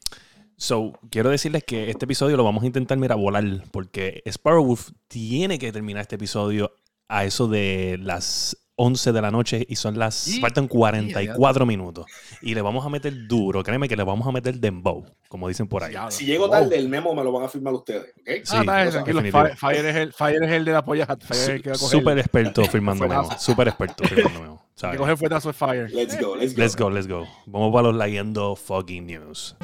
So, 0.57 0.99
quiero 1.09 1.31
decirles 1.31 1.63
que 1.63 1.89
este 1.89 2.05
episodio 2.05 2.37
lo 2.37 2.43
vamos 2.43 2.65
a 2.65 2.67
intentar, 2.67 2.99
mira, 2.99 3.15
volar, 3.15 3.45
porque 3.71 4.25
Sparrowwolf 4.29 4.91
tiene 5.07 5.57
que 5.57 5.71
terminar 5.71 6.03
este 6.03 6.17
episodio 6.17 6.75
a 7.09 7.25
eso 7.25 7.47
de 7.47 7.97
las 8.03 8.57
11 8.75 9.13
de 9.13 9.23
la 9.23 9.31
noche 9.31 9.65
y 9.69 9.77
son 9.77 10.01
las. 10.01 10.27
Y- 10.27 10.41
faltan 10.41 10.67
44 10.67 11.65
minutos. 11.65 12.07
Y 12.43 12.57
le 12.57 12.63
vamos 12.63 12.85
a 12.85 12.89
meter 12.89 13.15
duro, 13.29 13.63
créeme 13.63 13.89
que 13.89 13.95
le 13.95 14.03
vamos 14.03 14.27
a 14.27 14.33
meter 14.33 14.57
dembow, 14.57 15.05
como 15.29 15.47
dicen 15.47 15.69
por 15.69 15.85
ahí. 15.85 15.95
Si 16.09 16.27
llego 16.27 16.51
tarde, 16.51 16.77
el 16.77 16.89
memo 16.89 17.15
me 17.15 17.23
lo 17.23 17.31
van 17.31 17.45
a 17.45 17.49
firmar 17.49 17.73
ustedes. 17.73 18.15
¿ok? 18.19 18.27
Sí, 18.43 18.57
ah, 18.57 18.61
está 18.61 18.75
bien, 18.75 18.87
lo 18.87 18.91
tranquilo. 18.91 19.23
Fire, 19.31 19.57
Fire 19.57 19.87
es 19.87 19.97
el, 19.97 20.13
Fire 20.13 20.43
es 20.43 20.51
el 20.51 20.65
de 20.65 20.73
la 20.73 20.85
polla. 20.85 21.07
Fire 21.07 21.41
es 21.41 21.49
el 21.51 21.63
que 21.63 21.71
va 21.71 21.77
a 21.77 21.79
coger. 21.79 22.01
Súper 22.01 22.19
experto 22.19 22.65
firmando 22.65 23.07
memo. 23.07 23.31
Súper 23.39 23.69
experto 23.69 24.03
firmando 24.09 24.41
memo. 24.41 24.64
¿Sabes? 24.75 24.99
coge 24.99 25.17
fuetazo 25.17 25.51
es 25.51 25.57
Fire. 25.57 25.91
Let's 25.91 26.21
go, 26.21 26.37
let's 26.37 26.55
go. 26.55 26.61
Let's 26.61 26.77
go, 26.77 26.91
let's 26.91 27.09
go. 27.09 27.27
Vamos 27.47 27.73
para 27.73 27.89
los 27.89 27.97
leyendo 27.97 28.57
fucking 28.57 29.07
news. 29.07 29.57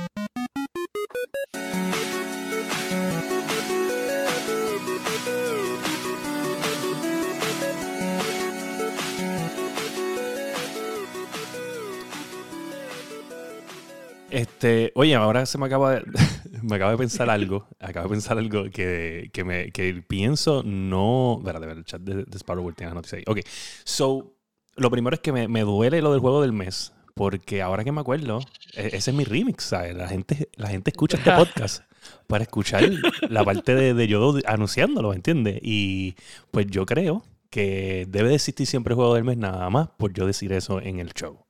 Este, 14.30 14.92
oye, 14.94 15.16
ahora 15.16 15.44
se 15.44 15.58
me 15.58 15.66
acaba 15.66 15.96
de, 15.96 16.04
me 16.62 16.76
acaba 16.76 16.92
de 16.92 16.98
pensar 16.98 17.28
algo, 17.28 17.66
acabo 17.80 18.04
de 18.08 18.10
pensar 18.10 18.38
algo 18.38 18.70
que, 18.70 19.28
que 19.32 19.42
me, 19.42 19.72
que 19.72 20.04
pienso 20.06 20.62
no, 20.62 21.38
espérate, 21.40 21.64
a 21.64 21.68
ver, 21.68 21.78
el 21.78 21.84
chat 21.84 22.00
de, 22.00 22.24
de 22.24 22.38
Sparrow 22.38 22.72
tiene 22.72 22.90
la 22.90 22.94
noticia 22.94 23.18
ahí. 23.18 23.24
Ok, 23.26 23.40
so, 23.84 24.36
lo 24.80 24.90
primero 24.90 25.14
es 25.14 25.20
que 25.20 25.32
me, 25.32 25.48
me 25.48 25.60
duele 25.60 26.02
lo 26.02 26.10
del 26.12 26.20
juego 26.20 26.42
del 26.42 26.52
mes, 26.52 26.92
porque 27.14 27.62
ahora 27.62 27.84
que 27.84 27.92
me 27.92 28.00
acuerdo, 28.00 28.40
e- 28.74 28.90
ese 28.94 29.10
es 29.10 29.16
mi 29.16 29.24
remix, 29.24 29.64
¿sabes? 29.64 29.94
La 29.94 30.08
gente, 30.08 30.48
la 30.56 30.68
gente 30.68 30.90
escucha 30.90 31.18
este 31.18 31.30
podcast 31.36 31.84
para 32.26 32.44
escuchar 32.44 32.90
la 33.28 33.44
parte 33.44 33.74
de, 33.74 33.94
de 33.94 34.08
yo 34.08 34.34
anunciándolo, 34.46 35.12
¿entiendes? 35.12 35.58
Y 35.62 36.14
pues 36.50 36.66
yo 36.68 36.86
creo 36.86 37.24
que 37.50 38.06
debe 38.08 38.28
de 38.30 38.36
existir 38.36 38.66
siempre 38.66 38.92
el 38.92 38.96
juego 38.96 39.14
del 39.14 39.24
mes 39.24 39.36
nada 39.36 39.68
más 39.70 39.88
por 39.98 40.12
yo 40.12 40.26
decir 40.26 40.52
eso 40.52 40.80
en 40.80 40.98
el 40.98 41.12
show. 41.12 41.44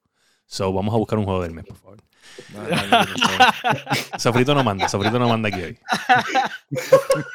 So, 0.46 0.72
vamos 0.72 0.92
a 0.94 0.98
buscar 0.98 1.18
un 1.18 1.24
juego 1.26 1.42
del 1.42 1.52
mes, 1.52 1.64
por 1.64 1.76
favor. 1.76 1.98
Sofrito 4.18 4.54
no 4.54 4.64
manda, 4.64 4.88
Sofrito 4.88 5.18
no 5.18 5.28
manda 5.28 5.48
aquí 5.48 5.62
hoy. 5.62 5.78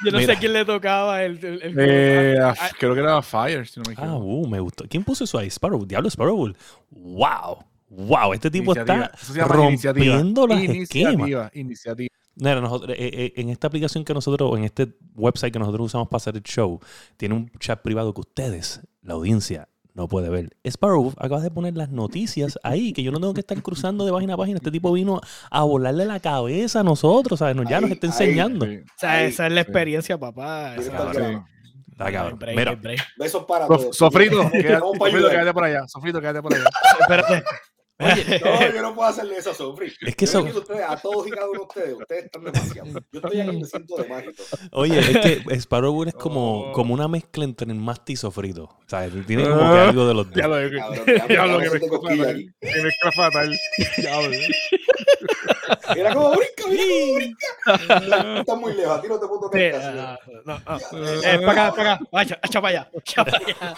Yo 0.03 0.11
no 0.11 0.17
Mira. 0.19 0.25
sé 0.25 0.31
a 0.33 0.39
quién 0.39 0.53
le 0.53 0.65
tocaba 0.65 1.23
el. 1.23 1.43
el- 1.43 1.61
el- 1.61 1.75
Eh, 1.79 2.37
Ah, 2.41 2.53
ah, 2.59 2.69
creo 2.79 2.93
que 2.93 2.99
era 3.01 3.21
Fire, 3.21 3.67
si 3.67 3.79
no 3.79 3.83
me 3.87 3.95
Ah, 3.97 4.01
equivoco. 4.05 4.25
uh, 4.25 4.47
me 4.47 4.59
gustó. 4.59 4.85
¿Quién 4.89 5.03
puso 5.03 5.23
eso 5.23 5.37
ahí? 5.37 5.47
Sparrow, 5.49 5.85
Diablo 5.85 6.09
Sparrow. 6.09 6.53
¡Wow! 6.91 7.63
¡Wow! 7.89 8.33
Este 8.33 8.51
tipo 8.51 8.73
Iniciativa. 8.75 9.05
está 9.05 9.17
iniciativa. 9.17 9.47
rompiendo 9.47 10.47
las 10.47 10.61
esquemas. 10.61 11.13
Iniciativa, 11.13 11.51
iniciativa. 11.53 12.09
Mira, 12.37 12.59
nosotros, 12.59 12.91
eh, 12.97 13.09
eh, 13.13 13.33
en 13.37 13.49
esta 13.49 13.67
aplicación 13.67 14.03
que 14.03 14.13
nosotros, 14.13 14.49
o 14.51 14.57
en 14.57 14.65
este 14.65 14.93
website 15.15 15.53
que 15.53 15.59
nosotros 15.59 15.85
usamos 15.85 16.09
para 16.09 16.17
hacer 16.17 16.35
el 16.35 16.43
show, 16.43 16.79
tiene 17.15 17.33
un 17.35 17.49
chat 17.59 17.81
privado 17.81 18.13
que 18.13 18.19
ustedes, 18.21 18.81
la 19.01 19.13
audiencia, 19.13 19.69
no 19.95 20.07
puede 20.07 20.29
ver. 20.29 20.49
Sparrow 20.63 21.11
acaba 21.17 21.41
de 21.41 21.49
poner 21.49 21.75
las 21.75 21.89
noticias 21.89 22.59
ahí, 22.63 22.93
que 22.93 23.01
yo 23.01 23.11
no 23.11 23.19
tengo 23.19 23.33
que 23.33 23.39
estar 23.39 23.59
cruzando 23.63 24.05
de 24.05 24.11
página 24.11 24.35
a 24.35 24.37
página. 24.37 24.57
Este 24.57 24.69
tipo 24.69 24.91
vino 24.91 25.19
a 25.49 25.63
volarle 25.63 26.05
la 26.05 26.19
cabeza 26.19 26.81
a 26.81 26.83
nosotros, 26.83 27.39
¿sabes? 27.39 27.55
Nos- 27.55 27.67
Ya 27.67 27.81
nos 27.81 27.89
Ahí, 27.89 27.93
está 27.93 28.05
ahí. 28.07 28.11
enseñando. 28.11 28.65
Sí. 28.67 28.77
O 28.77 28.99
sea, 28.99 29.11
Ahí, 29.13 29.25
esa 29.29 29.47
es 29.47 29.53
la 29.53 29.61
sí. 29.61 29.67
experiencia, 29.69 30.17
papá. 30.19 30.75
Esa- 30.75 30.91
grabado. 30.91 31.45
Está 31.91 32.11
cabrón. 32.11 32.37
Break, 32.39 32.57
Mira, 32.57 32.75
break. 32.75 32.99
Besos 33.17 33.45
para 33.45 33.67
Sof- 33.67 33.77
todos. 33.81 33.95
Sofrito, 33.97 34.37
quédate, 34.51 34.79
Sofrito, 34.79 35.29
quédate 35.29 35.53
por 35.53 35.63
allá. 35.63 35.87
Sofrito, 35.87 36.19
quédate 36.21 36.41
por 36.41 36.53
allá. 36.53 36.65
Espérate. 36.99 37.43
Oye, 37.97 38.41
No, 38.43 38.73
yo 38.75 38.81
no 38.81 38.93
puedo 38.95 39.07
hacerle 39.09 39.37
eso 39.37 39.51
a 39.51 39.53
Sofri. 39.53 39.93
Es 40.01 40.15
que 40.15 40.25
digo 40.25 40.39
a 40.39 40.59
ustedes, 40.59 40.83
a 40.87 40.97
todos 40.97 41.27
y 41.27 41.31
cada 41.31 41.49
uno 41.49 41.59
de 41.59 41.65
ustedes, 41.65 41.93
ustedes 41.93 42.25
están 42.25 42.43
demasiado. 42.43 42.87
Yo 43.11 43.19
estoy 43.19 43.39
aquí 43.41 43.57
me 43.57 43.65
siento 43.65 43.95
de 43.95 44.09
mágico. 44.09 44.43
Oye, 44.71 44.99
es 44.99 45.17
que 45.17 45.43
Sparrow 45.59 46.03
es 46.03 46.13
como, 46.13 46.45
Oh. 46.45 46.71
como 46.73 46.93
una 46.93 47.07
mezcla 47.07 47.43
entre 47.45 47.71
el 47.71 47.77
masti 47.79 48.13
y 48.13 48.15
sofrito. 48.17 48.63
O 48.65 48.83
sea, 48.87 49.09
tiene 49.25 49.43
como 49.47 49.59
que 49.59 49.79
algo 49.79 50.07
de 50.07 50.13
los 50.13 50.27
dos. 50.27 50.35
Ya 50.35 50.47
lo 50.47 50.55
Cabrón, 50.55 51.05
ya 51.07 51.23
acabo 51.23 51.59
que 51.59 52.15
me 52.15 52.29
aquí. 52.29 52.49
que 52.59 52.81
mezcla 52.81 53.11
fatal. 53.13 53.57
Diablo. 53.97 54.37
Mira 55.95 56.13
cómo 56.13 56.31
brinca, 56.31 56.67
mira 56.69 56.83
cómo 56.83 57.15
brinca. 57.15 57.47
No, 58.23 58.39
Está 58.41 58.55
muy 58.55 58.73
lejos, 58.73 58.97
a 58.97 59.01
ti 59.01 59.07
no 59.07 59.19
te 59.19 59.27
puedo 59.27 59.41
tocar. 59.41 59.75
ah, 59.75 60.19
no, 60.45 60.61
ah. 60.65 60.79
Eh, 61.23 61.39
para 61.39 61.51
acá, 61.67 61.75
para 61.75 61.93
acá. 61.93 62.05
Vaya, 62.11 62.39
echa 62.43 62.61
para 62.61 62.79
allá. 62.81 62.89
echa 62.93 63.25
para 63.25 63.37
allá. 63.37 63.75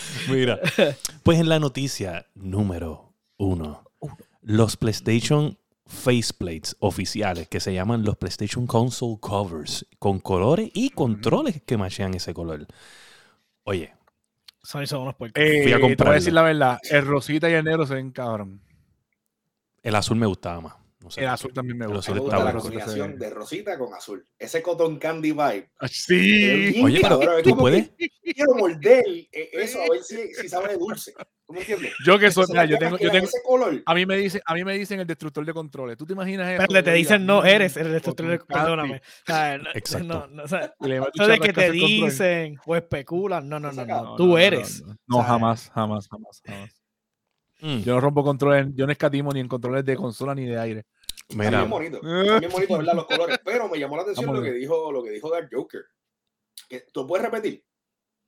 Mira, 0.28 0.58
pues 1.22 1.38
en 1.38 1.48
la 1.48 1.58
noticia 1.58 2.26
número 2.34 3.14
uno, 3.36 3.84
los 4.40 4.76
PlayStation 4.76 5.58
faceplates 5.86 6.76
oficiales 6.80 7.48
que 7.48 7.60
se 7.60 7.74
llaman 7.74 8.04
los 8.04 8.16
PlayStation 8.16 8.66
Console 8.66 9.18
Covers 9.20 9.86
con 9.98 10.20
colores 10.20 10.70
y 10.72 10.90
controles 10.90 11.62
que 11.62 11.76
machean 11.76 12.14
ese 12.14 12.32
color. 12.32 12.66
Oye, 13.64 13.92
Sony 14.62 14.86
son 14.86 15.02
unos 15.02 15.16
puercos. 15.16 15.42
Eh, 15.42 15.62
Fui 15.62 15.72
a 15.72 15.76
te 15.76 15.94
voy 15.96 16.12
a 16.12 16.14
decir 16.14 16.32
la 16.32 16.42
verdad. 16.42 16.78
El 16.88 17.04
rosita 17.06 17.50
y 17.50 17.54
el 17.54 17.64
negro 17.64 17.86
se 17.86 17.94
ven 17.94 18.10
cabrón. 18.10 18.60
el 19.82 19.94
azul 19.94 20.16
me 20.16 20.26
gustaba 20.26 20.60
más. 20.60 20.81
No 21.02 21.10
sé. 21.10 21.20
El 21.22 21.28
azul 21.28 21.52
también 21.52 21.78
me 21.78 21.84
El 21.86 21.92
gusta. 21.94 22.12
azul 22.12 22.24
está 22.24 22.44
la 22.44 22.52
combinación 22.54 23.18
de 23.18 23.30
rosita 23.30 23.78
con 23.78 23.92
azul. 23.94 24.26
Ese 24.38 24.62
cotton 24.62 24.98
candy 24.98 25.32
vibe. 25.32 25.70
Ah, 25.80 25.88
Sí. 25.88 26.80
Oye, 26.82 27.00
pero 27.02 27.42
tú 27.42 27.50
como 27.50 27.62
puedes. 27.62 27.90
que 27.98 28.08
Quiero 28.34 28.54
morder 28.54 29.04
eh, 29.06 29.50
eso 29.52 29.78
a 29.80 29.88
ver 29.90 30.02
si, 30.02 30.32
si 30.34 30.48
sabe 30.48 30.68
de 30.68 30.76
dulce. 30.78 31.12
Yo 32.06 32.18
que 32.18 32.30
soy, 32.30 32.46
mira, 32.48 32.64
yo 32.64 32.78
tengo, 32.78 32.96
yo 32.96 33.10
tengo, 33.10 33.26
ese 33.26 33.42
color. 33.44 33.82
a 33.84 33.94
mí 33.94 34.06
me 34.06 34.16
dicen, 34.16 34.40
a 34.46 34.54
mí 34.54 34.64
me 34.64 34.72
dicen 34.78 35.00
el 35.00 35.06
destructor 35.06 35.44
de 35.44 35.52
controles. 35.52 35.98
¿Tú 35.98 36.06
te 36.06 36.14
imaginas 36.14 36.48
eso? 36.48 36.64
Pero 36.66 36.82
te 36.84 36.92
dicen, 36.94 37.26
no 37.26 37.42
"Mm, 37.42 37.46
eres 37.46 37.76
el 37.76 37.92
destructor 37.92 38.26
de 38.28 38.38
candy", 38.38 38.54
Perdóname. 38.54 39.02
No- 39.28 39.70
Exacto. 39.74 40.06
no- 40.06 40.26
no, 40.28 40.42
o 40.44 40.48
sea, 40.48 40.72
y 40.80 40.88
le 40.88 41.00
meto 41.00 41.12
eso 41.14 41.26
de 41.26 41.38
que 41.40 41.52
te 41.52 41.70
dicen 41.72 42.56
o 42.64 42.74
especulan. 42.76 43.46
No, 43.48 43.60
no, 43.60 43.70
no, 43.72 43.84
no. 43.84 44.16
Tú 44.16 44.38
eres. 44.38 44.82
No, 45.06 45.22
jamás, 45.22 45.70
jamás, 45.74 46.08
jamás, 46.08 46.40
jamás. 46.42 46.82
Mm, 47.60 47.82
Yo 47.82 47.94
no 47.94 48.00
rompo 48.00 48.24
controles, 48.24 48.68
yo 48.74 48.86
no 48.86 48.92
escatimo 48.92 49.30
ni 49.32 49.40
en 49.40 49.46
controles 49.48 49.84
de 49.84 49.94
consola 49.96 50.34
ni 50.34 50.46
de 50.46 50.58
aire. 50.58 50.84
Está 51.28 51.44
Mira, 51.44 51.58
bien 51.58 51.70
bonito. 51.70 51.96
Está 51.96 52.38
bien 52.38 52.52
bonito, 52.52 52.78
¿verdad? 52.78 52.94
Los 52.94 53.06
colores. 53.06 53.38
Pero 53.44 53.68
me 53.68 53.78
llamó 53.78 53.96
la 53.96 54.02
atención 54.02 54.26
Vamos 54.26 54.40
lo 54.40 54.44
que 54.44 54.52
dijo, 54.52 54.92
lo 54.92 55.02
que 55.02 55.10
dijo 55.10 55.30
Dark 55.30 55.48
Joker. 55.52 55.84
Que, 56.68 56.86
¿Tú 56.92 57.06
puedes 57.06 57.24
repetir? 57.24 57.64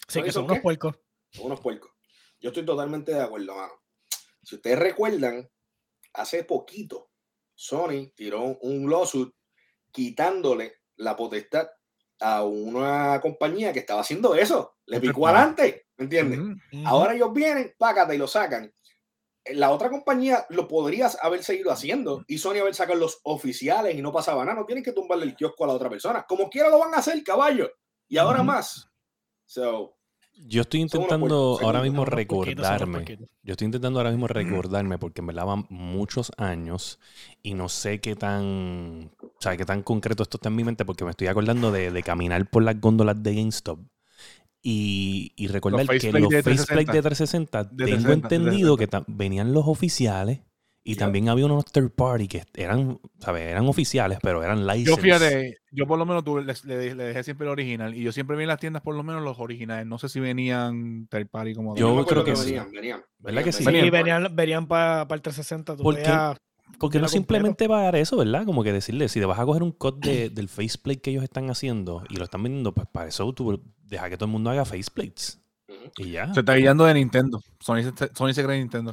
Sí, 0.09 0.23
que 0.23 0.33
¿Son 0.33 0.45
unos 0.45 0.57
qué? 0.57 0.63
puercos. 0.63 0.99
Son 1.31 1.47
unos 1.47 1.61
puercos. 1.61 1.91
Yo 2.41 2.51
estoy 2.51 2.65
totalmente 2.65 3.13
de 3.13 3.23
acuerdo, 3.23 3.55
mano. 3.55 3.73
Si 4.43 4.57
ustedes 4.57 4.79
recuerdan, 4.79 5.49
hace 6.13 6.45
poquito 6.45 7.11
Sony 7.55 8.13
tiró 8.15 8.43
un 8.43 8.91
lawsuit 8.91 9.33
quitándole 9.91 10.81
la 10.97 11.17
potestad 11.17 11.69
a 12.21 12.45
una 12.45 13.21
compañía 13.21 13.73
que 13.73 13.81
estaba 13.81 14.01
haciendo 14.01 14.35
eso. 14.35 14.77
Le 14.87 15.01
picó 15.01 15.27
adelante, 15.27 15.87
¿me 15.97 16.05
entiendes? 16.05 16.39
Ujú. 16.39 16.51
Ujú. 16.51 16.87
Ahora 16.87 17.15
ellos 17.15 17.33
vienen, 17.33 17.75
págate 17.79 18.15
y 18.15 18.19
lo 18.19 18.27
sacan. 18.27 18.73
La 19.53 19.71
otra 19.71 19.91
compañía 19.91 20.47
lo 20.49 20.69
podrías 20.69 21.19
haber 21.23 21.45
seguido 21.45 21.71
haciendo 21.71 22.25
y 22.27 22.39
Sony 22.39 22.61
haber 22.61 22.75
sacado 22.75 22.99
los 22.99 23.21
oficiales 23.25 23.95
y 23.95 24.03
no 24.03 24.13
pasaba 24.13 24.45
nada. 24.45 24.59
No 24.61 24.67
tienen 24.67 24.85
que 24.85 24.93
tumbarle 24.93 25.27
el 25.27 25.37
kiosco 25.37 25.65
a 25.65 25.67
la 25.67 25.75
otra 25.75 25.91
persona. 25.91 26.25
Como 26.27 26.49
quiera 26.49 26.71
lo 26.71 26.79
van 26.79 26.95
a 26.95 26.99
hacer, 26.99 27.23
caballo. 27.23 27.71
Y 28.09 28.17
ahora 28.17 28.43
más. 28.43 28.89
So, 29.47 29.97
yo 30.37 30.63
estoy 30.63 30.81
intentando 30.81 31.59
ahora 31.63 31.81
mismo 31.81 32.05
recordarme. 32.05 33.05
Yo 33.43 33.53
estoy 33.53 33.67
intentando 33.67 34.01
ahora 34.01 34.11
mismo 34.11 34.27
recordarme 34.27 34.99
porque 34.99 35.23
me 35.23 35.33
lavan 35.33 35.67
muchos 35.69 36.33
años 36.37 36.99
y 37.43 37.55
no 37.55 37.69
sé 37.69 38.01
qué 38.01 38.17
tan, 38.17 39.13
o 39.21 39.41
sea, 39.41 39.57
qué 39.57 39.65
tan 39.65 39.83
concreto 39.83 40.23
esto 40.23 40.39
está 40.39 40.49
en 40.49 40.57
mi 40.57 40.65
mente 40.65 40.85
porque 40.85 41.05
me 41.05 41.11
estoy 41.11 41.29
acordando 41.29 41.71
de, 41.71 41.91
de 41.91 42.03
caminar 42.03 42.49
por 42.51 42.65
las 42.65 42.81
góndolas 42.81 43.23
de 43.23 43.35
GameStop 43.35 43.79
y, 44.67 45.33
y 45.37 45.47
recordar 45.49 45.83
que 45.87 45.99
faceplate 45.99 46.21
los 46.23 46.31
de 46.31 46.43
faceplate 46.43 46.85
360, 46.87 46.93
de 46.95 47.03
360 47.03 47.65
de 47.65 47.69
tengo 47.85 47.87
360, 48.01 48.35
entendido 48.35 48.77
que 48.79 48.87
ta- 48.87 49.05
venían 49.07 49.53
los 49.53 49.67
oficiales 49.69 50.41
y 50.87 50.93
Yep. 50.93 50.99
también 50.99 51.29
había 51.29 51.45
unos 51.47 51.65
third 51.67 51.91
party 51.91 52.29
que 52.29 52.45
eran, 52.55 52.99
¿sabes? 53.19 53.43
Eran 53.47 53.67
oficiales, 53.69 54.19
pero 54.23 54.43
eran 54.43 54.61
Yo 54.67 54.73
license. 54.73 55.01
fíjate, 55.01 55.57
yo 55.71 55.87
por 55.87 55.99
lo 55.99 56.07
menos 56.07 56.25
tuve- 56.25 56.45
les- 56.45 56.65
le, 56.65 56.95
le 56.95 57.05
dejé 57.05 57.23
siempre 57.25 57.47
el 57.47 57.53
original 57.53 57.95
y 57.95 58.03
yo 58.03 58.11
siempre 58.13 58.37
vi 58.37 58.43
en 58.45 58.49
las 58.49 58.59
tiendas 58.61 58.83
por 58.83 58.95
lo 58.95 59.03
menos 59.03 59.23
los 59.23 59.39
originales. 59.39 59.87
No 59.87 59.99
sé 59.99 60.09
si 60.09 60.19
venían 60.21 61.07
third 61.09 61.29
party 61.29 61.55
como 61.55 61.77
Yo 61.77 61.89
creo 61.89 62.01
acuerdo 62.01 62.25
que 62.25 62.37
sí. 62.37 62.47
venían, 62.47 62.71
venían, 62.73 63.03
¿Verdad 63.19 63.45
que 63.45 63.53
sí? 63.53 63.65
Venían. 63.65 63.91
venían, 63.91 64.37
venían 64.37 64.67
para 64.67 65.03
el 65.03 65.21
360. 65.23 65.77
Tú 65.77 65.83
¿Por 65.83 65.97
qué? 65.97 66.03
Porque 66.79 66.99
no 66.99 67.05
Era 67.07 67.07
completo. 67.07 67.09
simplemente 67.09 67.69
pagar 67.69 67.97
eso, 67.97 68.17
¿verdad? 68.17 68.45
Como 68.45 68.63
que 68.65 68.73
decirle, 68.73 69.09
si 69.09 69.21
te 69.21 69.27
vas 69.27 69.39
a 69.39 69.45
coger 69.45 69.63
un 69.63 69.73
cut 69.73 70.05
de- 70.05 70.29
del 70.31 70.49
faceplate 70.49 71.01
que 71.01 71.11
ellos 71.11 71.23
están 71.23 71.49
haciendo 71.51 72.05
y 72.09 72.17
lo 72.17 72.25
están 72.25 72.43
vendiendo, 72.43 72.73
pues 72.75 72.87
para 72.91 73.09
eso 73.09 73.33
tú 73.33 73.63
deja 73.85 74.11
que 74.11 74.17
todo 74.17 74.27
el 74.27 74.33
mundo 74.33 74.51
haga 74.51 74.65
faceplates. 74.65 75.41
Y 75.99 76.13
ya. 76.13 76.33
Se 76.35 76.41
está 76.41 76.55
guiando 76.57 76.85
de 76.85 76.95
Nintendo. 76.95 77.41
Sony 77.61 77.83
se, 77.83 78.15
Sony 78.15 78.33
se 78.33 78.45
cree 78.45 78.59
Nintendo. 78.59 78.93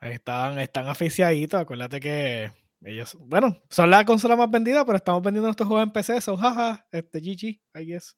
Están, 0.00 0.58
están 0.58 0.86
aficiaditos. 0.88 1.60
Acuérdate 1.60 1.98
que 2.00 2.52
ellos, 2.84 3.16
bueno, 3.20 3.60
son 3.68 3.90
la 3.90 4.04
consola 4.04 4.36
más 4.36 4.50
vendida, 4.50 4.84
pero 4.84 4.96
estamos 4.98 5.22
vendiendo 5.22 5.48
nuestros 5.48 5.66
juegos 5.68 5.86
en 5.86 5.92
PC. 5.92 6.20
Son 6.20 6.36
jaja, 6.36 6.86
este 6.92 7.18
GG, 7.20 7.60
I 7.80 7.84
guess. 7.86 8.16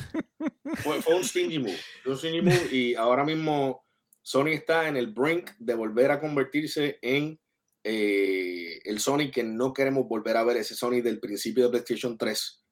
Fue, 0.83 1.01
fue 1.01 1.15
un 1.15 1.25
stingy 1.25 1.59
move. 1.59 1.79
Fue 2.03 2.13
un 2.13 2.19
stingy 2.19 2.43
move 2.43 2.69
y 2.73 2.95
ahora 2.95 3.25
mismo 3.25 3.85
Sony 4.23 4.49
está 4.49 4.89
en 4.89 4.97
el 4.97 5.07
brink 5.09 5.51
de 5.59 5.75
volver 5.75 6.11
a 6.11 6.21
convertirse 6.21 6.99
en 7.03 7.41
eh, 7.91 8.81
el 8.85 9.01
Sony 9.01 9.31
que 9.33 9.43
no 9.43 9.73
queremos 9.73 10.07
volver 10.07 10.37
a 10.37 10.45
ver, 10.45 10.59
ese 10.59 10.75
Sony 10.75 11.01
del 11.01 11.21
principio 11.21 11.65
de 11.65 11.71
PlayStation 11.71 12.19
3, 12.19 12.65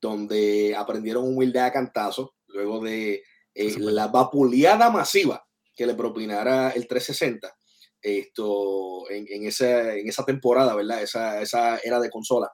donde 0.00 0.74
aprendieron 0.76 1.24
humildad 1.24 1.66
a 1.66 1.72
cantazo, 1.72 2.34
luego 2.48 2.82
de 2.82 3.22
eh, 3.54 3.74
la 3.78 4.08
vapuleada 4.08 4.90
masiva 4.90 5.46
que 5.74 5.86
le 5.86 5.94
propinara 5.94 6.70
el 6.70 6.86
360 6.86 7.54
esto, 8.04 9.10
en, 9.10 9.26
en 9.28 9.46
esa, 9.46 9.94
en 9.96 10.06
esa 10.06 10.24
temporada, 10.24 10.74
¿verdad? 10.74 11.02
Esa, 11.02 11.40
esa 11.40 11.78
era 11.78 11.98
de 11.98 12.10
consola. 12.10 12.52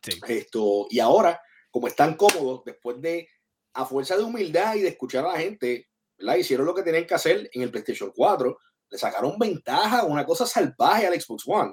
Sí. 0.00 0.12
Esto, 0.28 0.86
y 0.90 1.00
ahora, 1.00 1.40
como 1.70 1.88
están 1.88 2.16
cómodos, 2.16 2.62
después 2.64 3.00
de, 3.00 3.28
a 3.74 3.84
fuerza 3.84 4.16
de 4.16 4.22
humildad 4.22 4.76
y 4.76 4.80
de 4.82 4.88
escuchar 4.88 5.24
a 5.24 5.32
la 5.32 5.40
gente, 5.40 5.88
¿verdad? 6.16 6.36
Hicieron 6.36 6.66
lo 6.66 6.74
que 6.74 6.84
tenían 6.84 7.06
que 7.06 7.14
hacer 7.14 7.50
en 7.52 7.62
el 7.62 7.70
PlayStation 7.70 8.12
4, 8.14 8.56
le 8.92 8.98
sacaron 8.98 9.38
ventaja, 9.38 10.04
una 10.04 10.26
cosa 10.26 10.44
salvaje 10.44 11.06
al 11.06 11.18
Xbox 11.18 11.44
One. 11.46 11.72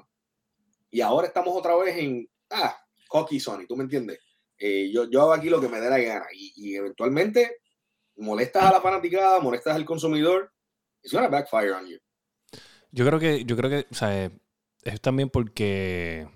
Y 0.90 1.02
ahora 1.02 1.26
estamos 1.26 1.54
otra 1.54 1.76
vez 1.76 1.94
en, 1.98 2.26
ah, 2.48 2.74
hockey 3.08 3.38
Sony, 3.38 3.66
¿tú 3.68 3.76
me 3.76 3.84
entiendes? 3.84 4.18
Eh, 4.56 4.90
yo, 4.90 5.04
yo 5.10 5.20
hago 5.20 5.34
aquí 5.34 5.50
lo 5.50 5.60
que 5.60 5.68
me 5.68 5.80
dé 5.80 5.90
la 5.90 5.98
gana 5.98 6.24
y, 6.32 6.52
y 6.56 6.76
eventualmente 6.76 7.58
molestas 8.16 8.64
a 8.64 8.72
la 8.72 8.80
fanaticada, 8.80 9.38
molestas 9.38 9.76
al 9.76 9.84
consumidor, 9.84 10.50
it's 11.02 11.12
gonna 11.12 11.28
backfire 11.28 11.72
on 11.72 11.86
you. 11.86 11.98
Yo 12.90 13.06
creo 13.06 13.20
que, 13.20 13.44
yo 13.44 13.54
creo 13.54 13.68
que, 13.68 13.86
o 13.90 13.94
sea, 13.94 14.32
es 14.82 15.00
también 15.02 15.28
porque 15.28 16.26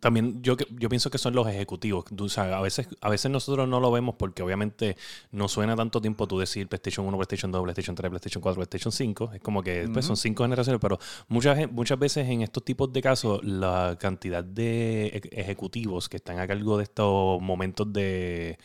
también 0.00 0.42
yo, 0.42 0.56
que- 0.56 0.66
yo 0.70 0.88
pienso 0.88 1.10
que 1.10 1.18
son 1.18 1.34
los 1.34 1.46
ejecutivos. 1.48 2.04
Tú 2.16 2.28
sabes, 2.28 2.54
a 2.54 2.60
veces, 2.60 2.88
a 3.00 3.08
veces 3.10 3.30
nosotros 3.30 3.68
no 3.68 3.80
lo 3.80 3.90
vemos 3.90 4.14
porque 4.18 4.42
obviamente 4.42 4.96
no 5.32 5.48
suena 5.48 5.74
tanto 5.76 6.00
tiempo 6.00 6.26
tú 6.28 6.38
decir 6.38 6.68
PlayStation 6.68 7.06
1, 7.06 7.16
PlayStation 7.16 7.50
2, 7.52 7.62
PlayStation 7.62 7.96
3, 7.96 8.10
PlayStation 8.10 8.40
4, 8.42 8.56
PlayStation 8.56 8.92
5. 8.92 9.30
Es 9.34 9.40
como 9.40 9.62
que 9.62 9.88
pues, 9.92 10.06
son 10.06 10.16
cinco 10.16 10.44
generaciones, 10.44 10.80
pero 10.80 10.98
muchas, 11.28 11.70
muchas 11.72 11.98
veces 11.98 12.28
en 12.28 12.42
estos 12.42 12.64
tipos 12.64 12.92
de 12.92 13.02
casos 13.02 13.42
la 13.44 13.96
cantidad 14.00 14.44
de 14.44 15.06
e- 15.08 15.40
ejecutivos 15.40 16.08
que 16.08 16.18
están 16.18 16.38
a 16.38 16.46
cargo 16.46 16.76
de 16.78 16.84
estos 16.84 17.40
momentos 17.42 17.92
de, 17.92 18.58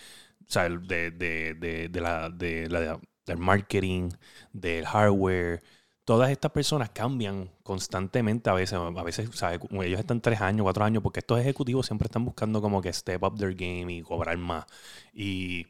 o 0.48 0.52
sea, 0.52 0.70
de, 0.70 1.12
de, 1.12 1.54
de, 1.56 1.90
de 1.90 2.02
la, 2.02 2.30
de 2.30 2.70
la- 2.70 3.00
del 3.26 3.38
marketing, 3.38 4.10
del 4.52 4.86
hardware, 4.86 5.62
todas 6.06 6.30
estas 6.32 6.52
personas 6.52 6.90
cambian 6.90 7.50
constantemente 7.64 8.50
a 8.50 8.54
veces. 8.54 8.78
A 8.78 9.04
veces, 9.04 9.30
¿sabes? 9.34 9.60
Ellos 9.72 10.00
están 10.00 10.22
tres 10.22 10.42
años, 10.42 10.64
cuatro 10.64 10.84
años, 10.84 11.04
porque 11.04 11.20
estos 11.20 11.40
ejecutivos 11.40 11.86
siempre 11.86 12.08
están 12.08 12.26
buscando 12.26 12.62
como 12.62 12.82
que 12.82 12.92
step 12.92 13.24
up 13.24 13.38
their 13.38 13.54
game 13.54 13.94
y 13.94 14.02
cobrar 14.02 14.38
más. 14.38 14.66
Y 15.14 15.68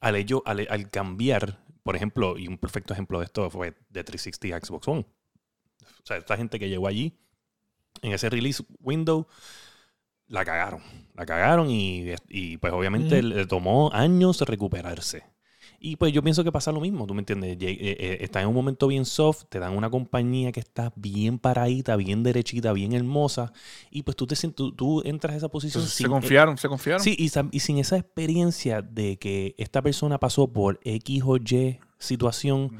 al, 0.00 0.16
ello, 0.16 0.42
al, 0.46 0.66
al 0.68 0.90
cambiar, 0.90 1.58
por 1.82 1.96
ejemplo, 1.96 2.38
y 2.38 2.48
un 2.48 2.58
perfecto 2.58 2.92
ejemplo 2.92 3.18
de 3.18 3.26
esto 3.26 3.48
fue 3.50 3.76
de 3.90 4.04
360 4.04 4.56
a 4.56 4.60
Xbox 4.60 4.88
One. 4.88 5.06
O 5.82 6.06
sea, 6.06 6.16
esta 6.16 6.36
gente 6.36 6.58
que 6.58 6.68
llegó 6.68 6.88
allí, 6.88 7.18
en 8.02 8.12
ese 8.12 8.28
release 8.28 8.64
window, 8.80 9.28
la 10.26 10.44
cagaron. 10.44 10.82
La 11.14 11.26
cagaron 11.26 11.70
y, 11.70 12.14
y 12.28 12.56
pues 12.56 12.72
obviamente 12.72 13.22
le 13.22 13.46
tomó 13.46 13.92
años 13.92 14.40
recuperarse. 14.40 15.31
Y 15.84 15.96
pues 15.96 16.12
yo 16.12 16.22
pienso 16.22 16.44
que 16.44 16.52
pasa 16.52 16.70
lo 16.70 16.80
mismo, 16.80 17.06
¿tú 17.08 17.14
me 17.14 17.22
entiendes? 17.22 17.56
Eh, 17.60 17.76
eh, 17.98 18.18
Está 18.20 18.40
en 18.40 18.46
un 18.46 18.54
momento 18.54 18.86
bien 18.86 19.04
soft, 19.04 19.46
te 19.48 19.58
dan 19.58 19.76
una 19.76 19.90
compañía 19.90 20.52
que 20.52 20.60
está 20.60 20.92
bien 20.94 21.40
paradita, 21.40 21.96
bien 21.96 22.22
derechita, 22.22 22.72
bien 22.72 22.92
hermosa, 22.92 23.52
y 23.90 24.04
pues 24.04 24.16
tú, 24.16 24.28
te, 24.28 24.36
tú, 24.52 24.70
tú 24.70 25.02
entras 25.04 25.34
a 25.34 25.36
esa 25.38 25.48
posición 25.48 25.80
Entonces, 25.82 25.96
se 25.96 26.04
sin- 26.04 26.10
confiaron, 26.12 26.56
se 26.56 26.68
confiaron. 26.68 27.02
Sí, 27.02 27.16
y, 27.18 27.58
sin 27.58 27.78
esa 27.78 27.96
experiencia 27.96 28.80
de 28.80 29.16
que 29.18 29.56
esta 29.58 29.82
persona 29.82 30.18
pasó 30.20 30.46
por 30.52 30.78
X 30.84 31.22
o 31.26 31.36
Y 31.36 31.80
situación 31.98 32.70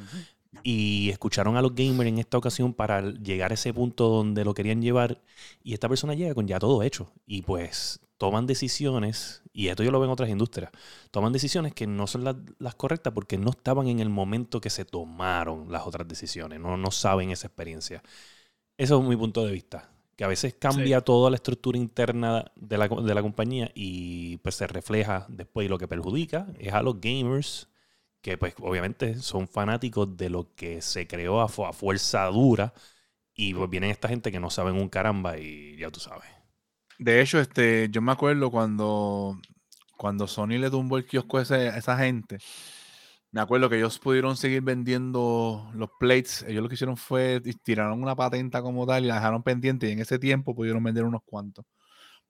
y 0.62 1.10
escucharon 1.10 1.56
a 1.56 1.62
los 1.62 1.74
gamers 1.74 2.08
en 2.08 2.18
esta 2.18 2.38
ocasión 2.38 2.72
para 2.74 3.00
llegar 3.12 3.50
a 3.50 3.54
ese 3.54 3.72
punto 3.74 4.08
donde 4.08 4.44
lo 4.44 4.54
querían 4.54 4.80
llevar 4.82 5.20
y 5.64 5.72
esta 5.74 5.88
persona 5.88 6.14
llega 6.14 6.34
con 6.34 6.46
ya 6.46 6.58
todo 6.58 6.82
hecho 6.82 7.10
y 7.26 7.42
pues 7.42 8.00
toman 8.22 8.46
decisiones, 8.46 9.42
y 9.52 9.68
esto 9.68 9.82
yo 9.82 9.90
lo 9.90 9.98
veo 10.00 10.06
en 10.06 10.12
otras 10.12 10.30
industrias, 10.30 10.70
toman 11.10 11.32
decisiones 11.32 11.74
que 11.74 11.86
no 11.86 12.06
son 12.06 12.24
las, 12.24 12.36
las 12.58 12.74
correctas 12.76 13.12
porque 13.14 13.38
no 13.38 13.50
estaban 13.50 13.88
en 13.88 14.00
el 14.00 14.08
momento 14.10 14.60
que 14.60 14.70
se 14.70 14.84
tomaron 14.84 15.70
las 15.72 15.86
otras 15.86 16.06
decisiones, 16.08 16.60
no, 16.60 16.76
no 16.76 16.90
saben 16.92 17.30
esa 17.30 17.48
experiencia. 17.48 18.02
Eso 18.76 19.00
es 19.00 19.08
mi 19.08 19.16
punto 19.16 19.44
de 19.44 19.52
vista. 19.52 19.88
Que 20.16 20.24
a 20.24 20.28
veces 20.28 20.54
cambia 20.58 21.00
toda 21.00 21.30
la 21.30 21.36
estructura 21.36 21.78
interna 21.78 22.44
de 22.56 22.78
la, 22.78 22.88
de 22.88 23.14
la 23.14 23.22
compañía 23.22 23.70
y 23.74 24.36
pues 24.38 24.56
se 24.56 24.66
refleja 24.66 25.26
después 25.28 25.66
y 25.66 25.68
lo 25.68 25.78
que 25.78 25.88
perjudica 25.88 26.48
es 26.58 26.72
a 26.74 26.82
los 26.82 27.00
gamers 27.00 27.68
que 28.20 28.38
pues 28.38 28.54
obviamente 28.60 29.16
son 29.20 29.48
fanáticos 29.48 30.16
de 30.16 30.30
lo 30.30 30.54
que 30.54 30.82
se 30.82 31.06
creó 31.08 31.40
a, 31.40 31.48
fu- 31.48 31.64
a 31.66 31.72
fuerza 31.72 32.26
dura 32.26 32.72
y 33.34 33.54
pues 33.54 33.70
vienen 33.70 33.90
esta 33.90 34.08
gente 34.08 34.32
que 34.32 34.40
no 34.40 34.50
saben 34.50 34.76
un 34.76 34.88
caramba 34.88 35.38
y 35.38 35.76
ya 35.78 35.90
tú 35.90 36.00
sabes. 36.00 36.28
De 37.02 37.20
hecho, 37.20 37.40
este, 37.40 37.88
yo 37.90 38.00
me 38.00 38.12
acuerdo 38.12 38.50
cuando, 38.50 39.38
cuando 39.96 40.26
Sony 40.26 40.58
le 40.58 40.70
tumbó 40.70 40.98
el 40.98 41.06
kiosco 41.06 41.38
a, 41.38 41.42
ese- 41.42 41.68
a 41.68 41.76
esa 41.76 41.96
gente. 41.98 42.38
Me 43.32 43.40
acuerdo 43.40 43.68
que 43.70 43.76
ellos 43.78 43.98
pudieron 43.98 44.36
seguir 44.36 44.60
vendiendo 44.62 45.70
los 45.74 45.88
plates. 45.98 46.44
Ellos 46.46 46.62
lo 46.62 46.68
que 46.68 46.74
hicieron 46.74 46.96
fue 46.98 47.40
tiraron 47.64 48.02
una 48.02 48.14
patenta 48.14 48.60
como 48.62 48.86
tal 48.86 49.04
y 49.04 49.08
la 49.08 49.14
dejaron 49.16 49.42
pendiente. 49.42 49.88
Y 49.88 49.92
en 49.92 50.00
ese 50.00 50.18
tiempo 50.18 50.54
pudieron 50.54 50.82
vender 50.84 51.04
unos 51.04 51.22
cuantos. 51.24 51.64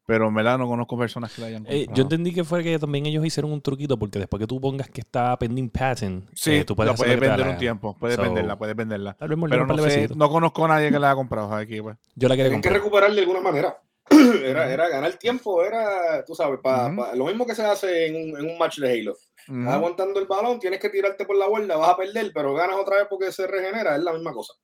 Pero 0.06 0.28
en 0.28 0.34
verdad 0.34 0.58
no 0.58 0.66
conozco 0.66 0.96
personas 0.98 1.32
que 1.32 1.40
la 1.40 1.48
hayan 1.48 1.64
comprado. 1.64 1.94
yo 1.94 2.02
entendí 2.02 2.32
que 2.32 2.44
fue 2.44 2.62
que 2.62 2.78
también 2.78 3.06
ellos 3.06 3.24
hicieron 3.24 3.52
un 3.52 3.60
truquito 3.60 3.96
porque 3.98 4.18
después 4.18 4.40
que 4.40 4.46
tú 4.46 4.60
pongas 4.60 4.88
que 4.90 5.00
está 5.00 5.36
pending 5.38 5.70
patent, 5.70 6.28
sí, 6.34 6.50
eh, 6.54 6.64
tú 6.64 6.74
puedes, 6.74 6.92
la 6.92 6.96
puedes 6.96 7.20
vender 7.20 7.46
un 7.46 7.56
tiempo. 7.58 7.96
Puedes 7.98 8.16
venderla, 8.16 8.56
puedes 8.58 8.74
venderla. 8.76 9.16
Pero 9.18 9.66
no, 9.66 9.74
no, 10.16 10.28
conozco 10.30 10.64
a 10.64 10.68
nadie 10.68 10.90
que 10.90 10.98
la 10.98 11.08
haya 11.08 11.16
comprado 11.16 11.52
aquí. 11.54 11.80
Pues. 11.80 11.96
Yo 12.14 12.28
la 12.28 12.36
quería 12.36 12.50
comprar. 12.52 12.72
que 12.72 12.78
recuperar 12.78 13.12
de 13.12 13.20
alguna 13.20 13.40
manera. 13.40 13.76
era, 14.44 14.73
era 14.73 14.88
ganar 14.88 15.14
tiempo, 15.14 15.62
era, 15.64 16.25
tú 16.25 16.35
sabes, 16.35 16.61
para 16.61 17.14
lo 17.14 17.26
mismo 17.26 17.47
que 17.47 17.54
se 17.54 17.64
hace 17.64 18.06
en 18.06 18.16
un, 18.16 18.40
en 18.40 18.50
un 18.50 18.59
match 18.59 18.78
de 18.78 18.92
Halo. 18.92 19.16
Estás 19.38 19.75
aguantando 19.75 20.21
el 20.21 20.26
balón, 20.26 20.61
tienes 20.61 20.78
que 20.78 20.88
tirarte 20.88 21.25
por 21.25 21.37
la 21.37 21.49
vuelta, 21.49 21.76
vas 21.76 21.90
a 21.90 21.97
perder, 21.97 22.30
pero 22.32 22.54
ganas 22.54 22.76
otra 22.76 22.99
vez 22.99 23.06
porque 23.11 23.32
se 23.32 23.47
regenera, 23.47 23.97
es 23.97 24.02
la 24.02 24.12
misma 24.12 24.32
cosa. 24.32 24.54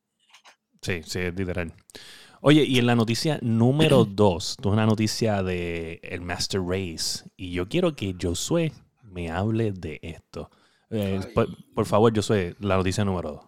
Sí, 0.82 1.02
sí, 1.04 1.18
es 1.20 1.34
literal. 1.34 1.74
Oye, 2.40 2.62
y 2.64 2.78
en 2.78 2.86
la 2.86 2.94
noticia 2.94 3.38
número 3.42 4.04
2, 4.08 4.56
tú 4.60 4.70
una 4.70 4.86
noticia 4.86 5.42
de 5.42 6.00
el 6.02 6.20
Master 6.20 6.60
Race. 6.60 7.24
Y 7.36 7.52
yo 7.52 7.68
quiero 7.68 7.96
que 7.96 8.14
Josué 8.20 8.72
me 9.02 9.30
hable 9.30 9.72
de 9.72 9.98
esto. 10.02 10.50
Eh, 10.90 11.20
por, 11.74 11.86
favor, 11.86 12.14
Josué, 12.14 12.54
la 12.60 12.76
noticia 12.76 13.04
número 13.04 13.32
2. 13.32 13.47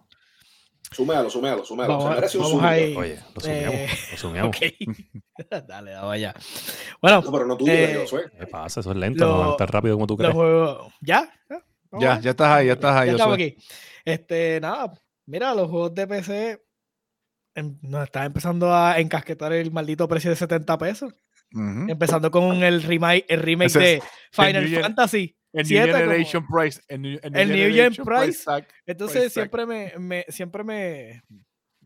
Suméalo, 0.91 1.29
suméalo, 1.29 1.63
suméalo. 1.63 1.97
Vamos, 1.97 2.35
vamos 2.35 2.63
ahí. 2.63 2.95
Oye, 2.95 3.19
lo 3.33 3.41
sumeamos. 3.41 3.75
Eh, 3.75 3.89
lo 4.11 4.17
sumeamos. 4.17 4.57
dale, 5.49 5.65
dale, 5.67 5.95
vaya. 5.95 6.33
Bueno, 7.01 7.21
no, 7.21 7.31
pero 7.31 7.45
no 7.45 7.57
tú, 7.57 7.65
eh, 7.67 7.97
Josué. 8.01 8.29
¿Qué 8.37 8.47
pasa? 8.47 8.81
Eso 8.81 8.91
es 8.91 8.97
lento, 8.97 9.25
no 9.25 9.55
tan 9.55 9.67
rápido 9.67 9.95
como 9.95 10.07
tú 10.07 10.17
crees. 10.17 10.35
¿Ya? 11.01 11.31
¿Ya? 11.99 12.19
ya, 12.19 12.29
estás 12.29 12.47
ahí, 12.47 12.67
ya 12.67 12.73
estás 12.73 12.95
ahí. 12.95 13.07
Ya 13.07 13.13
estamos 13.13 13.35
aquí. 13.35 13.57
Este, 14.03 14.59
nada, 14.61 14.93
mira, 15.25 15.53
los 15.53 15.69
juegos 15.69 15.93
de 15.93 16.07
PC 16.07 16.61
Em, 17.53 17.77
nos 17.81 18.03
está 18.03 18.25
empezando 18.25 18.73
a 18.73 18.99
encasquetar 18.99 19.51
el 19.53 19.71
maldito 19.71 20.07
precio 20.07 20.29
de 20.29 20.35
70 20.35 20.77
pesos. 20.77 21.13
Empezando 21.53 22.31
con 22.31 22.63
el 22.63 22.81
remake, 22.81 23.25
el 23.27 23.41
remake 23.41 23.73
de 23.77 24.01
Final 24.31 24.69
Fantasy. 24.69 25.35
El 25.53 25.67
New 25.67 25.85
Generation 25.85 26.47
Price. 26.47 26.81
El 26.87 27.01
New, 27.01 27.19
Generation, 27.21 28.05
Price. 28.05 28.43
Entonces 28.85 29.33
siempre, 29.33 29.65
me, 29.65 29.93
me, 29.97 30.25
siempre 30.29 30.63
me, 30.63 31.21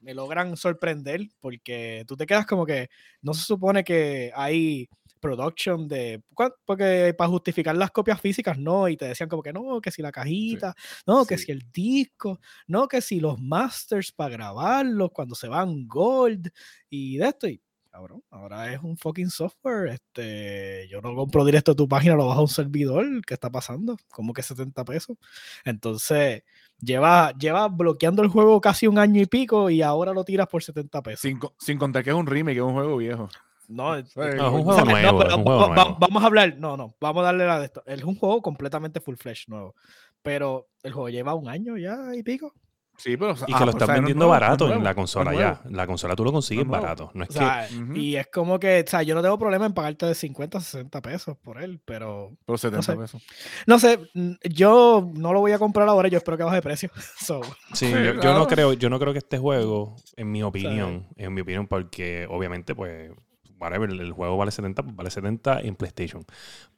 me 0.01 0.13
logran 0.13 0.55
sorprender 0.55 1.21
porque 1.39 2.03
tú 2.07 2.15
te 2.15 2.25
quedas 2.25 2.45
como 2.45 2.65
que 2.65 2.89
no 3.21 3.33
se 3.33 3.43
supone 3.43 3.83
que 3.83 4.31
hay 4.35 4.87
production 5.19 5.87
de. 5.87 6.21
Porque 6.65 7.15
para 7.17 7.27
justificar 7.27 7.75
las 7.75 7.89
copias 7.89 8.21
físicas, 8.21 8.57
no. 8.59 8.87
Y 8.87 8.95
te 8.95 9.07
decían 9.07 9.27
como 9.27 9.41
que 9.41 9.51
no, 9.51 9.81
que 9.81 9.89
si 9.89 10.03
la 10.03 10.11
cajita, 10.11 10.75
no, 11.07 11.25
que 11.25 11.39
si 11.39 11.51
el 11.51 11.63
disco, 11.73 12.39
no, 12.67 12.87
que 12.87 13.01
si 13.01 13.19
los 13.19 13.41
masters 13.41 14.11
para 14.11 14.29
grabarlos 14.29 15.09
cuando 15.11 15.33
se 15.33 15.47
van 15.47 15.87
gold 15.87 16.49
y 16.89 17.17
de 17.17 17.25
esto. 17.25 17.47
Y 17.47 17.59
cabrón, 17.95 18.21
ahora 18.29 18.73
es 18.73 18.83
un 18.83 18.97
fucking 18.97 19.29
software. 19.29 19.87
Este, 19.87 20.85
yo 20.89 20.99
no 20.99 21.15
compro 21.15 21.45
directo 21.45 21.73
tu 21.73 21.87
página, 21.87 22.15
lo 22.15 22.27
bajo 22.27 22.39
a 22.39 22.43
un 22.43 22.49
servidor. 22.49 23.05
¿Qué 23.25 23.35
está 23.35 23.49
pasando? 23.49 23.95
Como 24.11 24.33
que 24.33 24.43
70 24.43 24.83
pesos. 24.83 25.15
Entonces, 25.63 26.43
lleva, 26.77 27.31
lleva 27.39 27.69
bloqueando 27.69 28.21
el 28.21 28.27
juego 28.27 28.59
casi 28.59 28.87
un 28.87 28.99
año 28.99 29.21
y 29.21 29.27
pico 29.27 29.69
y 29.69 29.81
ahora 29.81 30.11
lo 30.11 30.25
tiras 30.25 30.47
por 30.47 30.61
70 30.61 31.01
pesos. 31.03 31.21
Sin, 31.21 31.39
sin 31.57 31.77
contar 31.77 32.03
que 32.03 32.09
es 32.09 32.15
un 32.17 32.27
remake, 32.27 32.55
que 32.55 32.59
es 32.59 32.65
un 32.65 32.73
juego 32.73 32.97
viejo. 32.97 33.29
No, 33.69 33.95
es, 33.95 34.13
un 34.17 34.63
juego 34.63 34.83
nuevo. 34.83 35.95
vamos 35.97 36.21
a 36.21 36.25
hablar, 36.25 36.57
no, 36.57 36.75
no, 36.75 36.97
vamos 36.99 37.21
a 37.21 37.25
darle 37.27 37.47
la 37.47 37.59
de 37.59 37.65
esto. 37.65 37.81
Es 37.85 38.03
un 38.03 38.15
juego 38.15 38.41
completamente 38.41 38.99
full 38.99 39.15
flash 39.15 39.45
nuevo. 39.47 39.73
Pero 40.21 40.67
el 40.83 40.91
juego 40.91 41.07
lleva 41.07 41.33
un 41.33 41.47
año 41.47 41.77
ya 41.77 42.13
y 42.13 42.23
pico. 42.23 42.53
Sí, 42.97 43.17
pero, 43.17 43.33
y 43.33 43.53
que 43.53 43.65
lo 43.65 43.71
pues, 43.71 43.75
están 43.75 43.95
vendiendo 43.95 44.27
barato 44.27 44.71
en 44.71 44.83
la 44.83 44.95
consola 44.95 45.33
ya. 45.33 45.61
La 45.69 45.85
consola 45.85 46.15
tú 46.15 46.23
lo 46.23 46.31
consigues 46.31 46.67
barato. 46.67 47.11
No 47.13 47.23
es 47.23 47.29
que... 47.29 47.99
Y 47.99 48.15
es 48.15 48.27
como 48.27 48.59
que, 48.59 48.83
o 48.85 48.89
sea, 48.89 49.03
yo 49.03 49.15
no 49.15 49.21
tengo 49.21 49.37
problema 49.37 49.65
en 49.65 49.73
pagarte 49.73 50.05
de 50.05 50.15
50 50.15 50.57
a 50.57 50.61
60 50.61 51.01
pesos 51.01 51.37
por 51.37 51.61
él, 51.61 51.79
pero. 51.83 52.31
Por 52.45 52.59
70 52.59 52.77
no 52.77 52.83
sé. 52.83 52.95
pesos. 52.95 53.23
No 53.65 53.79
sé, 53.79 53.99
yo 54.43 55.11
no 55.13 55.33
lo 55.33 55.39
voy 55.39 55.51
a 55.51 55.59
comprar 55.59 55.87
ahora, 55.87 56.07
yo 56.07 56.17
espero 56.17 56.37
que 56.37 56.43
baje 56.43 56.57
de 56.57 56.61
precio. 56.61 56.89
Sí, 57.73 57.91
yo, 57.91 58.33
no 58.33 58.47
creo, 58.47 58.73
yo 58.73 58.89
no 58.89 58.99
creo 58.99 59.11
que 59.11 59.19
este 59.19 59.37
juego, 59.37 59.95
en 60.15 60.31
mi 60.31 60.43
opinión, 60.43 61.07
en 61.17 61.33
mi 61.33 61.41
opinión, 61.41 61.67
porque 61.67 62.27
obviamente, 62.29 62.75
pues, 62.75 63.11
el 63.61 64.11
juego 64.11 64.37
vale 64.37 64.51
70, 64.51 64.83
pues 64.83 64.95
vale 64.95 65.09
70 65.09 65.61
en 65.61 65.75
PlayStation. 65.75 66.25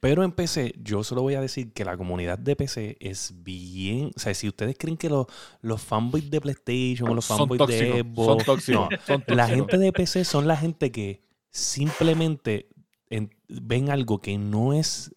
Pero 0.00 0.22
en 0.22 0.32
PC, 0.32 0.74
yo 0.82 1.04
solo 1.04 1.22
voy 1.22 1.34
a 1.34 1.40
decir 1.40 1.72
que 1.72 1.84
la 1.84 1.96
comunidad 1.96 2.38
de 2.38 2.56
PC 2.56 2.96
es 3.00 3.34
bien. 3.42 4.10
O 4.16 4.18
sea, 4.18 4.34
si 4.34 4.48
ustedes 4.48 4.76
creen 4.78 4.96
que 4.96 5.08
los, 5.08 5.26
los 5.60 5.82
fanboys 5.82 6.30
de 6.30 6.40
PlayStation 6.40 7.10
o 7.10 7.14
los 7.14 7.26
fanboys 7.26 7.66
de 7.66 8.02
Xbox. 8.02 8.68
No, 8.68 8.88
la 9.26 9.48
gente 9.48 9.78
de 9.78 9.92
PC 9.92 10.24
son 10.24 10.46
la 10.46 10.56
gente 10.56 10.90
que 10.92 11.22
simplemente 11.50 12.68
ven 13.48 13.90
algo 13.90 14.20
que 14.20 14.38
no 14.38 14.72
es, 14.72 15.14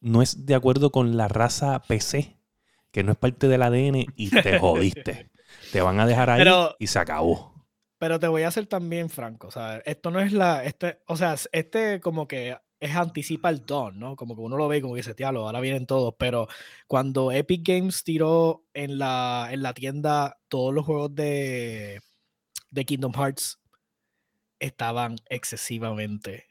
no 0.00 0.22
es 0.22 0.46
de 0.46 0.54
acuerdo 0.54 0.90
con 0.90 1.16
la 1.16 1.28
raza 1.28 1.82
PC, 1.82 2.36
que 2.90 3.02
no 3.02 3.12
es 3.12 3.18
parte 3.18 3.48
del 3.48 3.62
ADN 3.62 4.06
y 4.16 4.30
te 4.30 4.58
jodiste. 4.60 5.30
te 5.72 5.80
van 5.80 6.00
a 6.00 6.06
dejar 6.06 6.30
ahí 6.30 6.46
y 6.78 6.86
se 6.88 6.98
acabó. 6.98 7.55
Pero 7.98 8.20
te 8.20 8.28
voy 8.28 8.42
a 8.42 8.50
ser 8.50 8.66
también 8.66 9.08
franco, 9.08 9.48
o 9.48 9.50
sea, 9.50 9.78
esto 9.78 10.10
no 10.10 10.20
es 10.20 10.32
la, 10.32 10.64
este, 10.64 11.00
o 11.06 11.16
sea, 11.16 11.34
este 11.52 12.00
como 12.00 12.28
que 12.28 12.56
es 12.78 12.94
anticipa 12.94 13.48
el 13.48 13.64
don, 13.64 13.98
¿no? 13.98 14.16
Como 14.16 14.34
que 14.34 14.42
uno 14.42 14.56
lo 14.56 14.68
ve 14.68 14.82
como 14.82 14.94
que 14.94 15.00
dice, 15.00 15.14
tíalo, 15.14 15.46
ahora 15.46 15.60
vienen 15.60 15.86
todos, 15.86 16.14
pero 16.18 16.46
cuando 16.86 17.32
Epic 17.32 17.66
Games 17.66 18.04
tiró 18.04 18.64
en 18.74 18.98
la, 18.98 19.48
en 19.50 19.62
la 19.62 19.72
tienda 19.72 20.38
todos 20.48 20.74
los 20.74 20.84
juegos 20.84 21.14
de, 21.14 22.00
de 22.70 22.84
Kingdom 22.84 23.12
Hearts, 23.14 23.58
estaban 24.58 25.16
excesivamente 25.28 26.46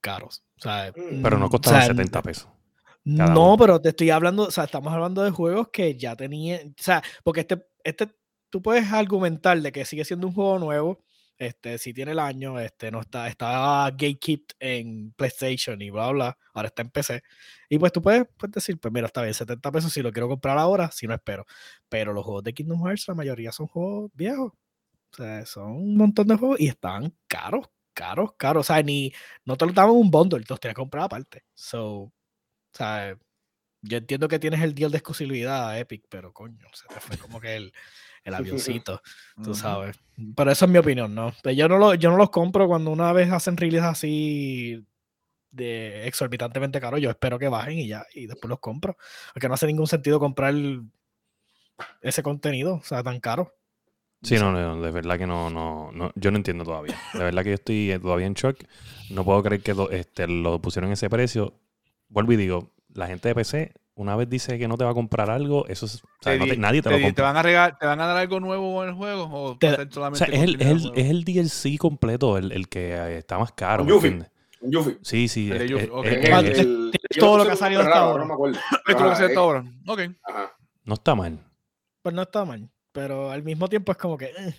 caros. 0.00 0.44
O 0.58 0.62
sea, 0.62 0.92
pero 0.94 1.38
no 1.38 1.46
mm, 1.46 1.50
costaban 1.50 1.86
70 1.86 2.22
pesos. 2.22 2.48
No, 3.04 3.56
pero 3.56 3.80
te 3.80 3.90
estoy 3.90 4.10
hablando, 4.10 4.44
o 4.44 4.50
sea, 4.50 4.64
estamos 4.64 4.92
hablando 4.92 5.22
de 5.22 5.30
juegos 5.30 5.68
que 5.72 5.96
ya 5.96 6.14
tenían, 6.14 6.74
o 6.78 6.82
sea, 6.82 7.02
porque 7.24 7.40
este, 7.40 7.66
este 7.82 8.17
tú 8.50 8.62
puedes 8.62 8.92
argumentar 8.92 9.60
de 9.60 9.72
que 9.72 9.84
sigue 9.84 10.04
siendo 10.04 10.26
un 10.26 10.34
juego 10.34 10.58
nuevo, 10.58 11.04
este, 11.38 11.78
si 11.78 11.94
tiene 11.94 12.12
el 12.12 12.18
año, 12.18 12.58
este, 12.58 12.90
no 12.90 13.00
está, 13.00 13.28
está 13.28 13.90
gatekept 13.92 14.52
en 14.58 15.12
PlayStation 15.12 15.80
y 15.80 15.90
bla, 15.90 16.10
bla, 16.10 16.38
ahora 16.52 16.68
está 16.68 16.82
en 16.82 16.90
PC. 16.90 17.22
Y 17.68 17.78
pues 17.78 17.92
tú 17.92 18.02
puedes, 18.02 18.26
decir, 18.48 18.78
pues 18.78 18.92
mira, 18.92 19.06
está 19.06 19.22
bien, 19.22 19.34
70 19.34 19.70
pesos 19.70 19.92
si 19.92 20.02
lo 20.02 20.12
quiero 20.12 20.28
comprar 20.28 20.58
ahora, 20.58 20.90
si 20.90 21.06
no 21.06 21.14
espero. 21.14 21.46
Pero 21.88 22.12
los 22.12 22.24
juegos 22.24 22.42
de 22.44 22.54
Kingdom 22.54 22.84
Hearts, 22.86 23.06
la 23.08 23.14
mayoría 23.14 23.52
son 23.52 23.68
juegos 23.68 24.10
viejos. 24.14 24.52
O 25.12 25.16
sea, 25.16 25.46
son 25.46 25.72
un 25.72 25.96
montón 25.96 26.26
de 26.28 26.36
juegos 26.36 26.60
y 26.60 26.68
están 26.68 27.14
caros, 27.28 27.66
caros, 27.94 28.32
caros. 28.36 28.62
O 28.68 28.74
sea, 28.74 28.82
ni, 28.82 29.12
no 29.44 29.56
te 29.56 29.66
lo 29.66 29.72
daban 29.72 29.92
un 29.92 30.10
bundle, 30.10 30.44
los 30.48 30.60
tienes 30.60 30.74
que 30.74 30.80
comprar 30.80 31.04
aparte. 31.04 31.44
So, 31.54 31.86
o 31.94 32.12
sea, 32.72 33.16
yo 33.82 33.98
entiendo 33.98 34.28
que 34.28 34.38
tienes 34.38 34.60
el 34.62 34.74
deal 34.74 34.90
de 34.90 34.98
exclusividad 34.98 35.78
Epic, 35.78 36.04
pero 36.08 36.32
coño, 36.32 36.66
se 36.74 36.88
te 36.88 37.00
fue 37.00 37.16
como 37.16 37.40
que 37.40 37.56
el 37.56 37.72
el 38.28 38.34
avioncito, 38.34 39.00
tú 39.42 39.54
sabes. 39.54 39.98
Pero 40.36 40.50
eso 40.50 40.64
es 40.64 40.70
mi 40.70 40.78
opinión, 40.78 41.14
¿no? 41.14 41.32
yo 41.44 41.68
no, 41.68 41.78
lo, 41.78 41.94
yo 41.94 42.10
no 42.10 42.16
los 42.16 42.30
compro 42.30 42.66
cuando 42.66 42.90
una 42.90 43.12
vez 43.12 43.30
hacen 43.32 43.56
release 43.56 43.86
así 43.86 44.86
de 45.50 46.06
exorbitantemente 46.06 46.80
caro. 46.80 46.98
Yo 46.98 47.10
espero 47.10 47.38
que 47.38 47.48
bajen 47.48 47.78
y 47.78 47.88
ya, 47.88 48.06
y 48.14 48.26
después 48.26 48.48
los 48.48 48.60
compro. 48.60 48.96
Porque 49.32 49.48
no 49.48 49.54
hace 49.54 49.66
ningún 49.66 49.86
sentido 49.86 50.20
comprar 50.20 50.54
ese 52.00 52.22
contenido, 52.22 52.76
o 52.76 52.82
sea, 52.82 53.02
tan 53.02 53.20
caro. 53.20 53.54
Sí, 54.22 54.36
no, 54.36 54.50
no, 54.50 54.82
de 54.82 54.90
verdad 54.90 55.16
que 55.16 55.28
no, 55.28 55.48
no, 55.48 55.92
no, 55.92 56.10
yo 56.16 56.30
no 56.32 56.38
entiendo 56.38 56.64
todavía. 56.64 56.98
De 57.14 57.20
verdad 57.20 57.44
que 57.44 57.50
yo 57.50 57.54
estoy 57.54 57.92
eh, 57.92 57.98
todavía 58.00 58.26
en 58.26 58.34
shock. 58.34 58.58
No 59.10 59.24
puedo 59.24 59.42
creer 59.42 59.62
que 59.62 59.74
lo, 59.74 59.90
este, 59.90 60.26
lo 60.26 60.60
pusieron 60.60 60.90
ese 60.90 61.08
precio. 61.08 61.54
Vuelvo 62.08 62.32
y 62.32 62.36
digo, 62.36 62.72
la 62.92 63.06
gente 63.06 63.28
de 63.28 63.34
PC 63.36 63.72
una 63.98 64.14
vez 64.14 64.30
dice 64.30 64.58
que 64.58 64.68
no 64.68 64.76
te 64.76 64.84
va 64.84 64.90
a 64.90 64.94
comprar 64.94 65.28
algo, 65.28 65.66
eso 65.66 65.86
es, 65.86 66.02
nadie 66.56 66.82
te, 66.82 66.90
lo 66.90 66.96
compra. 66.96 67.14
¿Te 67.14 67.22
van, 67.22 67.36
a 67.36 67.42
regalar, 67.42 67.78
¿Te 67.78 67.86
van 67.86 68.00
a 68.00 68.06
dar 68.06 68.16
algo 68.16 68.38
nuevo 68.38 68.82
en 68.84 68.90
el 68.90 68.94
juego? 68.94 69.24
¿O, 69.24 69.58
solamente 69.90 70.24
es, 70.34 70.42
el, 70.42 70.60
es, 70.60 70.68
el, 70.68 70.92
es, 70.94 71.10
el, 71.10 71.24
DLC 71.24 71.76
completo, 71.78 72.38
el, 72.38 72.52
el 72.52 72.68
que 72.68 72.92
eh, 72.94 73.18
está 73.18 73.38
más 73.38 73.52
caro. 73.52 73.82
Un 73.82 73.88
Yuffie. 73.88 74.24
Un 74.60 74.70
Yuffie. 74.70 74.98
Sí, 75.02 75.26
sí. 75.26 75.50
Es, 75.52 75.88
todo 77.18 77.38
lo 77.38 77.44
que 77.44 77.52
ha 77.52 77.56
salido 77.56 77.82
hasta 77.82 77.98
ahora. 77.98 78.22
No 78.22 78.28
me 78.28 78.34
acuerdo. 78.34 78.58
Esto 78.86 79.04
lo 79.04 79.16
que 79.16 79.24
hasta 79.24 79.40
ahora. 79.40 79.64
Ok. 79.86 80.00
No 80.84 80.94
está 80.94 81.14
mal. 81.14 81.44
Pues 82.02 82.14
no 82.14 82.22
está 82.22 82.44
mal. 82.44 82.70
Pero 82.92 83.30
al 83.30 83.42
mismo 83.42 83.68
tiempo 83.68 83.92
es 83.92 83.98
como 83.98 84.16
que. 84.16 84.26
Eh. 84.26 84.54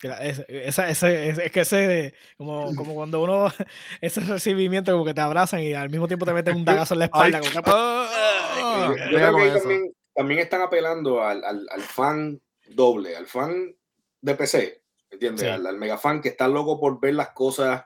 Es, 0.00 0.44
esa, 0.48 0.88
ese, 0.88 1.28
es, 1.30 1.50
que 1.50 1.60
ese, 1.60 2.14
como, 2.36 2.74
como 2.76 2.94
cuando 2.94 3.20
uno, 3.20 3.48
ese 4.00 4.20
recibimiento 4.20 4.92
como 4.92 5.04
que 5.04 5.14
te 5.14 5.20
abrazan 5.20 5.60
y 5.60 5.74
al 5.74 5.90
mismo 5.90 6.06
tiempo 6.06 6.24
te 6.24 6.32
meten 6.32 6.56
un 6.56 6.64
dagazo 6.64 6.94
en 6.94 7.00
la 7.00 7.04
espalda. 7.06 7.40
Ah, 7.66 8.94
yo 8.96 9.16
creo 9.16 9.36
que 9.36 9.58
también, 9.58 9.92
también, 10.14 10.40
están 10.40 10.62
apelando 10.62 11.22
al, 11.22 11.42
al, 11.44 11.66
al, 11.68 11.80
fan 11.80 12.40
doble, 12.68 13.16
al 13.16 13.26
fan 13.26 13.74
de 14.20 14.34
PC, 14.34 14.82
¿entiendes? 15.10 15.44
Al, 15.48 15.76
mega 15.78 15.98
fan 15.98 16.20
que 16.20 16.28
está 16.28 16.46
loco 16.46 16.78
por 16.78 17.00
ver 17.00 17.14
las 17.14 17.30
cosas 17.30 17.84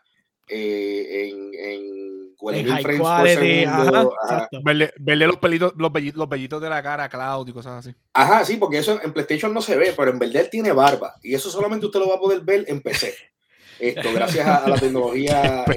eh, 0.49 1.31
en, 1.31 1.51
en 1.55 2.22
high 2.51 2.99
quality, 2.99 3.65
Verle, 5.01 5.27
los, 5.27 5.37
pelitos, 5.37 5.73
los, 5.77 5.93
bellitos, 5.93 6.19
los 6.19 6.29
bellitos 6.29 6.61
de 6.61 6.69
la 6.69 6.83
cara 6.83 7.05
a 7.05 7.09
Cloud 7.09 7.49
y 7.49 7.53
cosas 7.53 7.87
así. 7.87 7.97
Ajá, 8.13 8.45
sí, 8.45 8.57
porque 8.57 8.79
eso 8.79 9.01
en 9.03 9.13
PlayStation 9.13 9.53
no 9.55 9.63
se 9.63 9.77
ve, 9.77 9.95
pero 9.97 10.11
en 10.11 10.19
verdad 10.19 10.43
él 10.43 10.51
tiene 10.51 10.73
barba. 10.73 11.15
Y 11.23 11.35
eso 11.35 11.51
solamente 11.51 11.87
usted 11.87 12.01
lo 12.01 12.09
va 12.09 12.17
a 12.17 12.21
poder 12.21 12.41
ver 12.41 12.65
en 12.69 12.81
PC. 12.81 13.15
Esto, 13.79 14.13
gracias 14.13 14.47
a, 14.47 14.69
la 14.69 14.79
tecnología. 14.79 15.65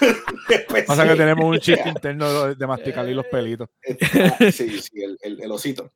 Eh, 0.00 0.84
Pasa 0.86 1.06
que 1.06 1.16
tenemos 1.16 1.44
un 1.44 1.58
chiste 1.58 1.88
interno 1.88 2.54
de 2.54 2.66
masticarle 2.66 3.14
los 3.14 3.26
pelitos. 3.26 3.68
Sí, 4.52 4.80
sí, 4.80 5.02
el, 5.02 5.42
el, 5.42 5.50
osito. 5.50 5.92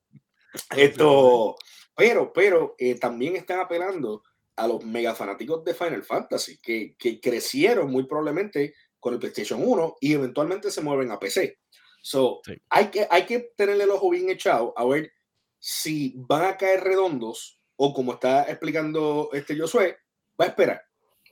Esto, 0.77 1.57
pero, 1.97 2.33
pero 2.33 2.75
eh, 2.79 2.97
también 2.97 3.37
están 3.37 3.61
apelando 3.61 4.23
a 4.57 4.67
los 4.67 4.85
mega 4.85 5.15
fanáticos 5.15 5.65
de 5.65 5.75
Final 5.75 6.03
Fantasy, 6.03 6.59
que, 6.59 6.95
que, 6.99 7.21
crecieron 7.21 7.91
muy 7.91 8.05
probablemente 8.05 8.75
con 9.03 9.15
el 9.15 9.19
PlayStation 9.19 9.61
1 9.61 9.97
y 10.01 10.12
eventualmente 10.12 10.71
se 10.71 10.81
mueven 10.81 11.11
a 11.11 11.19
PC. 11.19 11.59
So, 12.03 12.41
hay, 12.71 12.87
que, 12.87 13.07
hay 13.11 13.27
que 13.27 13.53
tenerle 13.57 13.83
el 13.83 13.91
ojo 13.91 14.11
bien 14.11 14.31
echado 14.31 14.73
a 14.77 14.85
ver 14.85 15.12
si 15.59 16.15
van 16.17 16.45
a 16.45 16.57
caer 16.57 16.85
redondos 16.85 17.61
o 17.77 17.93
como 17.93 18.12
está 18.15 18.45
explicando 18.45 19.29
este 19.33 19.59
Josué, 19.59 19.99
va 20.41 20.45
a 20.45 20.49
esperar. 20.49 20.81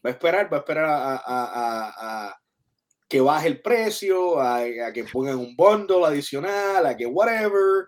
Va 0.04 0.10
a 0.10 0.12
esperar, 0.12 0.52
va 0.52 0.56
a 0.56 0.60
esperar 0.60 0.86
a, 0.90 2.36
que 3.08 3.20
baje 3.20 3.46
el 3.46 3.62
precio, 3.62 4.40
a, 4.40 4.64
que 4.92 5.04
pongan 5.04 5.38
un 5.38 5.54
bundle 5.54 6.04
adicional, 6.04 6.84
a 6.86 6.96
que 6.96 7.06
whatever. 7.06 7.86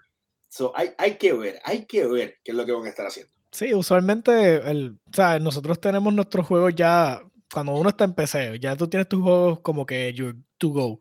So, 0.49 0.73
hay, 0.77 0.93
hay 0.97 1.17
que 1.17 1.33
ver, 1.33 1.61
hay 1.65 1.87
que 1.87 2.07
ver 2.07 2.37
qué 2.45 2.53
es 2.53 2.57
lo 2.57 2.65
que 2.65 2.73
van 2.73 2.87
a 2.87 2.91
estar 2.91 3.07
haciendo. 3.07 3.33
Sí, 3.51 3.75
usualmente 3.75 4.57
el, 4.71 5.01
o 5.11 5.13
sea, 5.13 5.41
nosotros 5.41 5.81
tenemos 5.81 6.15
nuestros 6.15 6.47
juegos 6.47 6.73
ya, 6.77 7.21
cuando 7.53 7.75
uno 7.75 7.91
está 7.91 8.05
en 8.05 8.15
PC, 8.15 8.59
ya 8.59 8.77
tú 8.77 8.89
tienes 8.89 9.09
tus 9.09 9.23
juegos 9.23 9.61
como 9.61 9.85
que 9.85 10.13
you 10.15 10.33
to 10.59 10.69
go. 10.71 11.01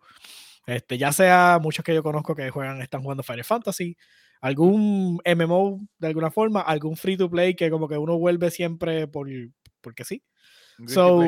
Este, 0.67 0.97
ya 0.97 1.11
sea 1.11 1.59
muchos 1.61 1.83
que 1.83 1.93
yo 1.93 2.03
conozco 2.03 2.35
que 2.35 2.49
juegan, 2.49 2.81
están 2.81 3.01
jugando 3.01 3.23
Final 3.23 3.43
Fantasy, 3.43 3.97
algún 4.41 5.19
MMO 5.25 5.79
de 5.97 6.07
alguna 6.07 6.29
forma, 6.29 6.61
algún 6.61 6.97
free 6.97 7.17
to 7.17 7.29
play 7.29 7.55
que 7.55 7.69
como 7.69 7.87
que 7.87 7.97
uno 7.97 8.17
vuelve 8.17 8.51
siempre 8.51 9.07
por, 9.07 9.27
porque 9.81 10.03
sí. 10.03 10.23
So, 10.87 11.21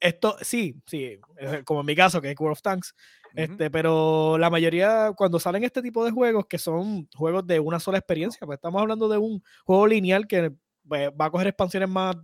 esto, 0.00 0.36
sí, 0.42 0.80
sí, 0.86 1.18
como 1.64 1.80
en 1.80 1.86
mi 1.86 1.96
caso, 1.96 2.20
que 2.20 2.30
es 2.30 2.38
World 2.38 2.52
of 2.52 2.62
Tanks, 2.62 2.94
este, 3.34 3.70
pero 3.70 4.38
la 4.38 4.50
mayoría, 4.50 5.12
cuando 5.16 5.40
salen 5.40 5.64
este 5.64 5.82
tipo 5.82 6.04
de 6.04 6.10
juegos, 6.10 6.46
que 6.46 6.58
son 6.58 7.08
juegos 7.14 7.46
de 7.46 7.58
una 7.58 7.80
sola 7.80 7.98
experiencia, 7.98 8.46
pues 8.46 8.56
estamos 8.56 8.80
hablando 8.80 9.08
de 9.08 9.18
un 9.18 9.42
juego 9.64 9.86
lineal 9.86 10.26
que 10.26 10.52
pues, 10.86 11.10
va 11.10 11.26
a 11.26 11.30
coger 11.30 11.48
expansiones 11.48 11.88
más 11.88 12.16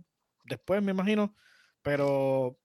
después, 0.45 0.81
me 0.81 0.91
imagino, 0.91 1.33
pero 1.85 2.57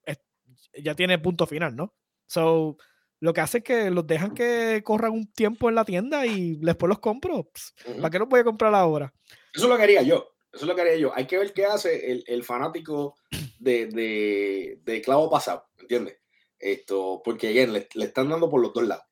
ya 0.82 0.94
tiene 0.94 1.18
punto 1.18 1.46
final, 1.46 1.76
¿no? 1.76 1.94
So, 2.26 2.78
lo 3.20 3.34
que 3.34 3.42
hace 3.42 3.58
es 3.58 3.64
que 3.64 3.90
los 3.90 4.06
dejan 4.06 4.32
que 4.32 4.80
corran 4.82 5.12
un 5.12 5.30
tiempo 5.30 5.68
en 5.68 5.74
la 5.74 5.84
tienda 5.84 6.24
y 6.24 6.56
después 6.56 6.88
los 6.88 7.00
compro. 7.00 7.50
¿Para 7.96 8.08
qué 8.08 8.18
los 8.18 8.28
voy 8.30 8.40
a 8.40 8.44
comprar 8.44 8.74
ahora? 8.74 9.12
Eso 9.52 9.68
lo 9.68 9.76
quería 9.76 10.00
yo. 10.00 10.32
Eso 10.50 10.64
lo 10.64 10.74
quería 10.74 10.96
yo. 10.96 11.12
Hay 11.14 11.26
que 11.26 11.36
ver 11.36 11.52
qué 11.52 11.66
hace 11.66 12.24
el, 12.26 12.42
fanático 12.44 13.16
de, 13.58 13.88
de, 13.88 14.80
de, 14.82 15.02
clavo 15.02 15.30
pasado, 15.30 15.68
¿entiendes? 15.78 16.16
Esto, 16.58 17.20
porque 17.22 17.52
le, 17.52 17.88
le, 17.92 18.04
están 18.06 18.30
dando 18.30 18.48
por 18.48 18.62
los 18.62 18.72
dos 18.72 18.86
lados. 18.86 19.04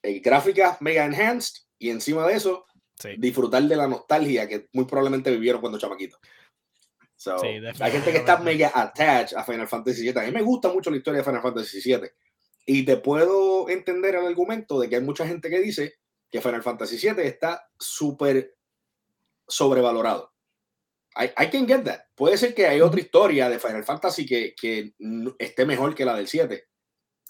Eh, 0.00 0.20
gráficas 0.20 0.80
mega 0.80 1.04
enhanced 1.04 1.64
y 1.76 1.90
encima 1.90 2.24
de 2.24 2.34
eso 2.34 2.66
disfrutar 3.16 3.64
de 3.64 3.76
la 3.76 3.88
nostalgia 3.88 4.48
que 4.48 4.68
muy 4.72 4.84
probablemente 4.84 5.32
vivieron 5.32 5.60
cuando 5.60 5.78
chamaquitos. 5.78 6.20
Hay 7.26 7.90
gente 7.90 8.12
que 8.12 8.18
está 8.18 8.38
mega 8.38 8.70
attached 8.74 9.36
a 9.36 9.44
Final 9.44 9.68
Fantasy 9.68 10.02
VII. 10.02 10.20
A 10.20 10.26
mí 10.26 10.32
me 10.32 10.42
gusta 10.42 10.68
mucho 10.72 10.90
la 10.90 10.96
historia 10.96 11.18
de 11.18 11.24
Final 11.24 11.42
Fantasy 11.42 11.80
VII. 11.82 12.10
Y 12.66 12.84
te 12.84 12.98
puedo 12.98 13.68
entender 13.68 14.14
el 14.14 14.26
argumento 14.26 14.78
de 14.78 14.88
que 14.88 14.96
hay 14.96 15.02
mucha 15.02 15.26
gente 15.26 15.48
que 15.48 15.60
dice 15.60 15.94
que 16.30 16.40
Final 16.40 16.62
Fantasy 16.62 16.96
VII 16.96 17.26
está 17.26 17.68
súper 17.78 18.54
sobrevalorado. 19.46 20.32
I, 21.16 21.30
I, 21.42 21.50
can 21.50 21.66
get 21.66 21.82
that. 21.84 22.00
Puede 22.14 22.36
ser 22.36 22.54
que 22.54 22.66
hay 22.66 22.80
otra 22.80 23.00
historia 23.00 23.48
de 23.48 23.58
Final 23.58 23.84
Fantasy 23.84 24.24
que, 24.24 24.54
que 24.54 24.94
esté 25.38 25.66
mejor 25.66 25.94
que 25.94 26.04
la 26.04 26.14
del 26.14 26.28
7. 26.28 26.64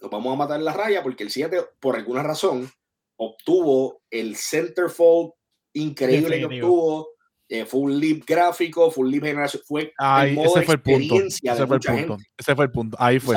Nos 0.03 0.11
vamos 0.11 0.33
a 0.33 0.37
matar 0.37 0.59
en 0.59 0.65
la 0.65 0.75
raya 0.75 1.03
porque 1.03 1.23
el 1.23 1.31
7, 1.31 1.57
por 1.81 1.97
alguna 1.97 2.23
razón, 2.23 2.71
obtuvo 3.17 4.03
el 4.11 4.37
centerfold 4.37 5.33
increíble 5.73 6.39
que 6.39 6.45
obtuvo. 6.45 7.11
Eh, 7.49 7.65
fue 7.65 7.81
un 7.81 7.99
leap 7.99 8.25
gráfico, 8.27 8.91
fue 8.91 9.05
un 9.05 9.11
leap 9.11 9.25
generación, 9.25 9.63
fue 9.67 9.93
el 10.23 10.35
modo 10.35 10.57
ese 10.57 10.67
fue 10.67 10.75
el 10.75 10.83
punto. 10.83 11.15
Ese 11.17 11.67
fue 11.67 11.77
el 11.77 11.83
punto. 11.83 12.19
Ese 12.37 12.55
fue 12.55 12.65
el 12.65 12.71
punto. 12.71 12.97
Ahí 13.01 13.19
fue. 13.19 13.37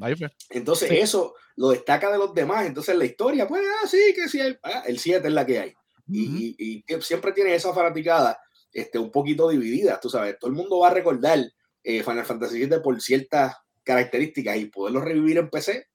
Ahí 0.00 0.16
fue. 0.16 0.28
Entonces, 0.50 0.90
eso 0.90 1.34
lo 1.56 1.70
destaca 1.70 2.10
de 2.10 2.18
los 2.18 2.34
demás. 2.34 2.66
Entonces, 2.66 2.96
la 2.96 3.04
historia, 3.04 3.46
pues, 3.46 3.62
ah, 3.64 3.86
sí, 3.86 4.12
que 4.14 4.28
sí, 4.28 4.40
ah, 4.62 4.82
el 4.86 4.98
7 4.98 5.28
es 5.28 5.34
la 5.34 5.46
que 5.46 5.60
hay. 5.60 5.74
y, 6.08 6.56
y, 6.58 6.84
siempre 7.00 7.32
tiene 7.32 7.54
esa 7.54 7.72
fanaticada 7.72 8.38
este, 8.72 8.98
un 8.98 9.10
poquito 9.10 9.48
dividida, 9.48 10.00
tú 10.00 10.10
sabes. 10.10 10.36
Todo 10.38 10.50
el 10.50 10.56
mundo 10.56 10.80
va 10.80 10.88
a 10.88 10.94
recordar 10.94 11.38
eh, 11.82 12.02
Final 12.02 12.24
Fantasy 12.24 12.66
VII 12.66 12.80
por 12.80 13.00
ciertas 13.00 13.54
características 13.84 14.56
y 14.56 14.66
poderlo 14.66 15.00
revivir 15.00 15.38
en 15.38 15.48
PC, 15.48 15.86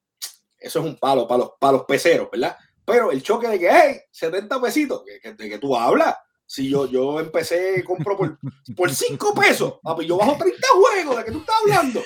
eso 0.57 0.79
es 0.79 0.85
un 0.85 0.97
palo 0.97 1.27
para 1.27 1.39
los, 1.39 1.51
para 1.59 1.73
los 1.73 1.83
peceros, 1.85 2.29
¿verdad? 2.31 2.55
Pero 2.85 3.11
el 3.11 3.21
choque 3.21 3.47
de 3.47 3.59
que, 3.59 3.69
hey, 3.69 3.99
70 4.11 4.61
pesitos, 4.61 5.03
de 5.05 5.49
que 5.49 5.57
tú 5.57 5.75
hablas. 5.75 6.15
Si 6.51 6.67
yo, 6.67 6.89
yo 6.89 7.19
empecé, 7.19 7.83
compro 7.83 8.17
por, 8.17 8.39
por 8.75 8.89
5 8.89 9.35
pesos, 9.35 9.75
papi, 9.83 10.07
yo 10.07 10.17
bajo 10.17 10.35
30 10.35 10.67
juegos, 10.73 11.17
¿de 11.17 11.23
que 11.23 11.31
tú 11.31 11.38
estás 11.41 11.55
hablando? 11.62 12.01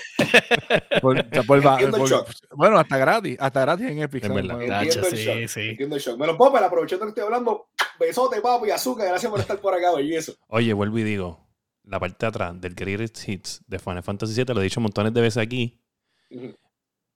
bueno, 2.53 2.77
hasta 2.77 2.97
gratis, 2.97 3.37
hasta 3.39 3.61
gratis 3.61 3.87
en 3.87 3.99
Epic. 3.99 4.25
Entiendo 4.25 4.51
el 4.51 4.89
shock, 4.89 5.47
sí, 5.47 5.61
entiendo 5.61 5.95
el 5.95 6.01
shock. 6.01 6.17
Popper, 6.35 6.61
aprovechando 6.61 7.05
que 7.05 7.09
estoy 7.11 7.23
hablando, 7.23 7.69
besote, 7.97 8.41
papi, 8.41 8.69
azúcar, 8.69 9.07
gracias 9.07 9.31
por 9.31 9.39
estar 9.39 9.57
por 9.61 9.75
acá, 9.75 9.97
eso. 10.01 10.33
Oye, 10.47 10.73
vuelvo 10.73 10.97
y 10.97 11.03
digo, 11.03 11.47
la 11.85 12.01
parte 12.01 12.25
de 12.25 12.27
atrás 12.27 12.59
del 12.59 12.75
Greatest 12.75 13.25
Hits 13.25 13.63
de 13.65 13.79
Final 13.79 14.03
Fantasy 14.03 14.33
VII, 14.33 14.53
lo 14.53 14.59
he 14.59 14.65
dicho 14.65 14.81
montones 14.81 15.13
de 15.13 15.21
veces 15.21 15.41
aquí, 15.41 15.81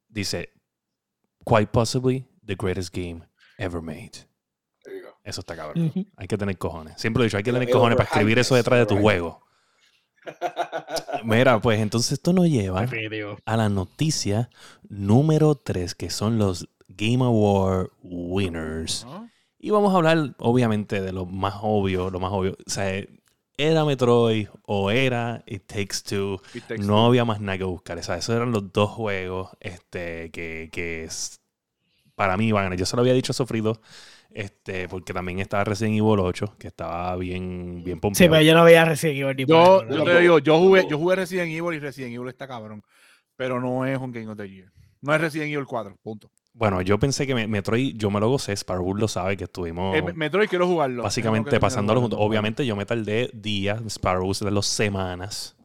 dice, 0.08 0.54
quite 1.46 1.68
possibly 1.74 2.26
the 2.46 2.56
greatest 2.56 2.96
game 2.96 3.28
ever 3.58 3.82
made. 3.82 4.26
Eso 5.28 5.42
está 5.42 5.58
cabrón. 5.58 5.92
Hay 6.16 6.26
que 6.26 6.38
tener 6.38 6.58
cojones. 6.58 6.94
Siempre 7.02 7.20
lo 7.20 7.24
he 7.26 7.28
dicho, 7.28 7.36
hay 7.36 7.44
que 7.44 7.52
tener 7.52 7.70
cojones 7.70 7.98
para 7.98 8.08
escribir 8.08 8.40
eso 8.40 8.56
detrás 8.56 8.80
de 8.80 8.86
tu 8.86 8.98
juego. 8.98 9.46
Mira, 11.26 11.60
pues 11.60 11.82
entonces 11.82 12.14
esto 12.14 12.32
nos 12.32 12.48
lleva 12.48 12.88
a 13.46 13.58
la 13.58 13.68
noticia 13.68 14.50
número 14.88 15.56
3, 15.56 15.96
que 15.96 16.10
son 16.10 16.38
los 16.38 16.70
Game 16.88 17.26
Award 17.26 17.90
winners. 18.04 19.06
Y 19.60 19.70
vamos 19.72 19.94
a 19.94 19.98
hablar, 19.98 20.34
obviamente, 20.38 21.02
de 21.02 21.12
lo 21.12 21.26
más 21.26 21.56
obvio, 21.62 22.10
lo 22.10 22.22
más 22.22 22.32
obvio. 22.32 22.56
O 22.66 22.70
sea, 22.70 22.90
era 23.58 23.84
Metroid 23.84 24.48
o 24.64 24.92
era 24.92 25.44
It 25.46 25.64
Takes 25.68 26.04
Two. 26.08 26.40
no 26.80 27.06
había 27.06 27.26
más 27.26 27.42
nada 27.42 27.58
que 27.58 27.66
buscar. 27.66 27.98
O 27.98 28.04
sea, 28.04 28.16
esos 28.16 28.34
eran 28.34 28.54
los 28.54 28.72
dos 28.72 28.92
juegos 28.92 29.50
este, 29.60 30.32
que, 30.32 30.70
que 30.72 31.10
para 32.16 32.38
mí 32.38 32.48
iban 32.48 32.62
a 32.62 32.64
ganar. 32.64 32.80
Yo 32.80 32.86
se 32.86 32.96
lo 32.96 33.02
había 33.02 33.14
dicho 33.14 33.34
a 33.34 33.36
Sofrido 33.36 33.82
este, 34.38 34.88
porque 34.88 35.14
también 35.14 35.40
estaba 35.40 35.64
Resident 35.64 35.98
Evil 35.98 36.20
8, 36.20 36.58
que 36.60 36.68
estaba 36.68 37.16
bien, 37.16 37.84
bien 37.84 38.00
pompeado. 38.00 38.24
Sí, 38.24 38.30
pero 38.30 38.44
yo 38.44 38.54
no 38.54 38.64
veía 38.64 38.86
Resident 38.86 39.18
Evil. 39.18 39.48
yo, 39.48 39.84
yo 39.90 40.04
te 40.04 40.20
digo, 40.20 40.38
yo 40.38 40.60
jugué, 40.60 40.86
yo 40.88 41.00
jugué 41.00 41.16
Resident 41.16 41.52
Evil 41.52 41.74
y 41.74 41.80
Resident 41.80 42.14
Evil 42.14 42.30
está 42.30 42.48
cabrón. 42.48 42.84
Pero 43.36 43.60
no 43.60 43.84
es 43.88 43.98
un 43.98 44.12
Game 44.12 44.28
of 44.28 44.38
the 44.38 44.48
Year. 44.48 44.72
No 45.02 45.16
es 45.16 45.22
Resident 45.22 45.52
Evil 45.52 45.66
4, 45.66 45.98
punto. 46.04 46.30
Bueno, 46.54 46.84
yo 46.84 47.00
pensé 47.00 47.26
que 47.26 47.34
Metroid, 47.48 47.96
yo 47.98 48.12
me 48.12 48.20
lo 48.20 48.30
gocé, 48.30 48.56
Sparrow 48.56 48.94
lo 48.94 49.08
sabe, 49.08 49.38
que 49.38 49.46
estuvimos... 49.46 49.96
Eh, 49.96 50.04
Metroid 50.04 50.48
quiero 50.48 50.68
jugarlo. 50.68 51.02
Básicamente 51.02 51.60
pasándolo 51.60 52.02
juntos. 52.02 52.20
Obviamente 52.22 52.64
yo 52.64 52.76
me 52.76 52.86
tardé 52.86 53.32
días, 53.34 53.82
Sparrow 53.88 54.32
de 54.34 54.52
los 54.52 54.68
semanas. 54.68 55.56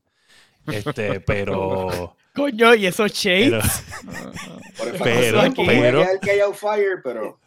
Este, 0.67 1.21
pero... 1.27 2.17
Coño, 2.35 2.75
y 2.75 2.87
esos 2.87 3.13
shades. 3.13 3.85
Pero, 4.79 5.05
pero, 5.05 5.53
pero, 5.67 6.53
pero 7.05 7.39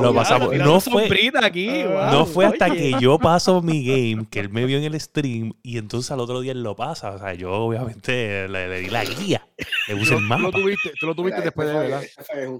no, 0.00 0.14
pasamos. 0.14 0.54
no 0.54 0.80
fue, 0.80 1.08
aquí, 1.42 1.82
no 1.84 2.26
fue 2.26 2.44
hasta 2.44 2.70
que 2.70 2.94
yo 3.00 3.18
paso 3.18 3.62
mi 3.62 3.84
game 3.84 4.26
que 4.30 4.40
él 4.40 4.50
me 4.50 4.66
vio 4.66 4.78
en 4.78 4.84
el 4.84 5.00
stream 5.00 5.54
y 5.62 5.78
entonces 5.78 6.10
al 6.10 6.20
otro 6.20 6.40
día 6.40 6.52
él 6.52 6.62
lo 6.62 6.76
pasa. 6.76 7.12
O 7.12 7.18
sea, 7.18 7.34
yo 7.34 7.52
obviamente 7.52 8.48
le, 8.48 8.80
di 8.80 8.90
la 8.90 9.04
guía, 9.04 9.48
le 9.88 9.96
puse 9.96 10.14
el 10.14 10.20
mapa. 10.20 10.50
Tú 10.50 10.58
lo 10.58 10.62
tuviste, 10.62 10.92
tú 11.00 11.06
lo 11.06 11.14
tuviste 11.14 11.40
después 11.40 11.68
de 11.68 11.74
¿verdad? 11.74 12.02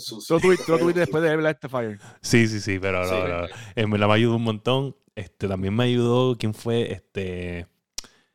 Tú 0.06 0.34
lo 0.34 0.40
tuviste, 0.40 0.64
tú 0.64 0.72
lo 0.72 0.78
tuviste 0.78 1.00
después 1.00 1.22
de 1.22 1.36
ver 1.36 1.46
este 1.46 1.68
Fire. 1.68 1.98
Sí, 2.22 2.48
sí, 2.48 2.60
sí, 2.60 2.78
pero 2.78 3.04
no, 3.04 3.28
no. 3.28 3.46
En 3.74 3.90
verdad 3.90 4.08
me 4.08 4.14
ayudó 4.14 4.36
un 4.36 4.44
montón. 4.44 4.96
Este, 5.14 5.48
también 5.48 5.74
me 5.74 5.84
ayudó, 5.84 6.36
¿quién 6.36 6.54
fue? 6.54 6.92
Este, 6.92 7.66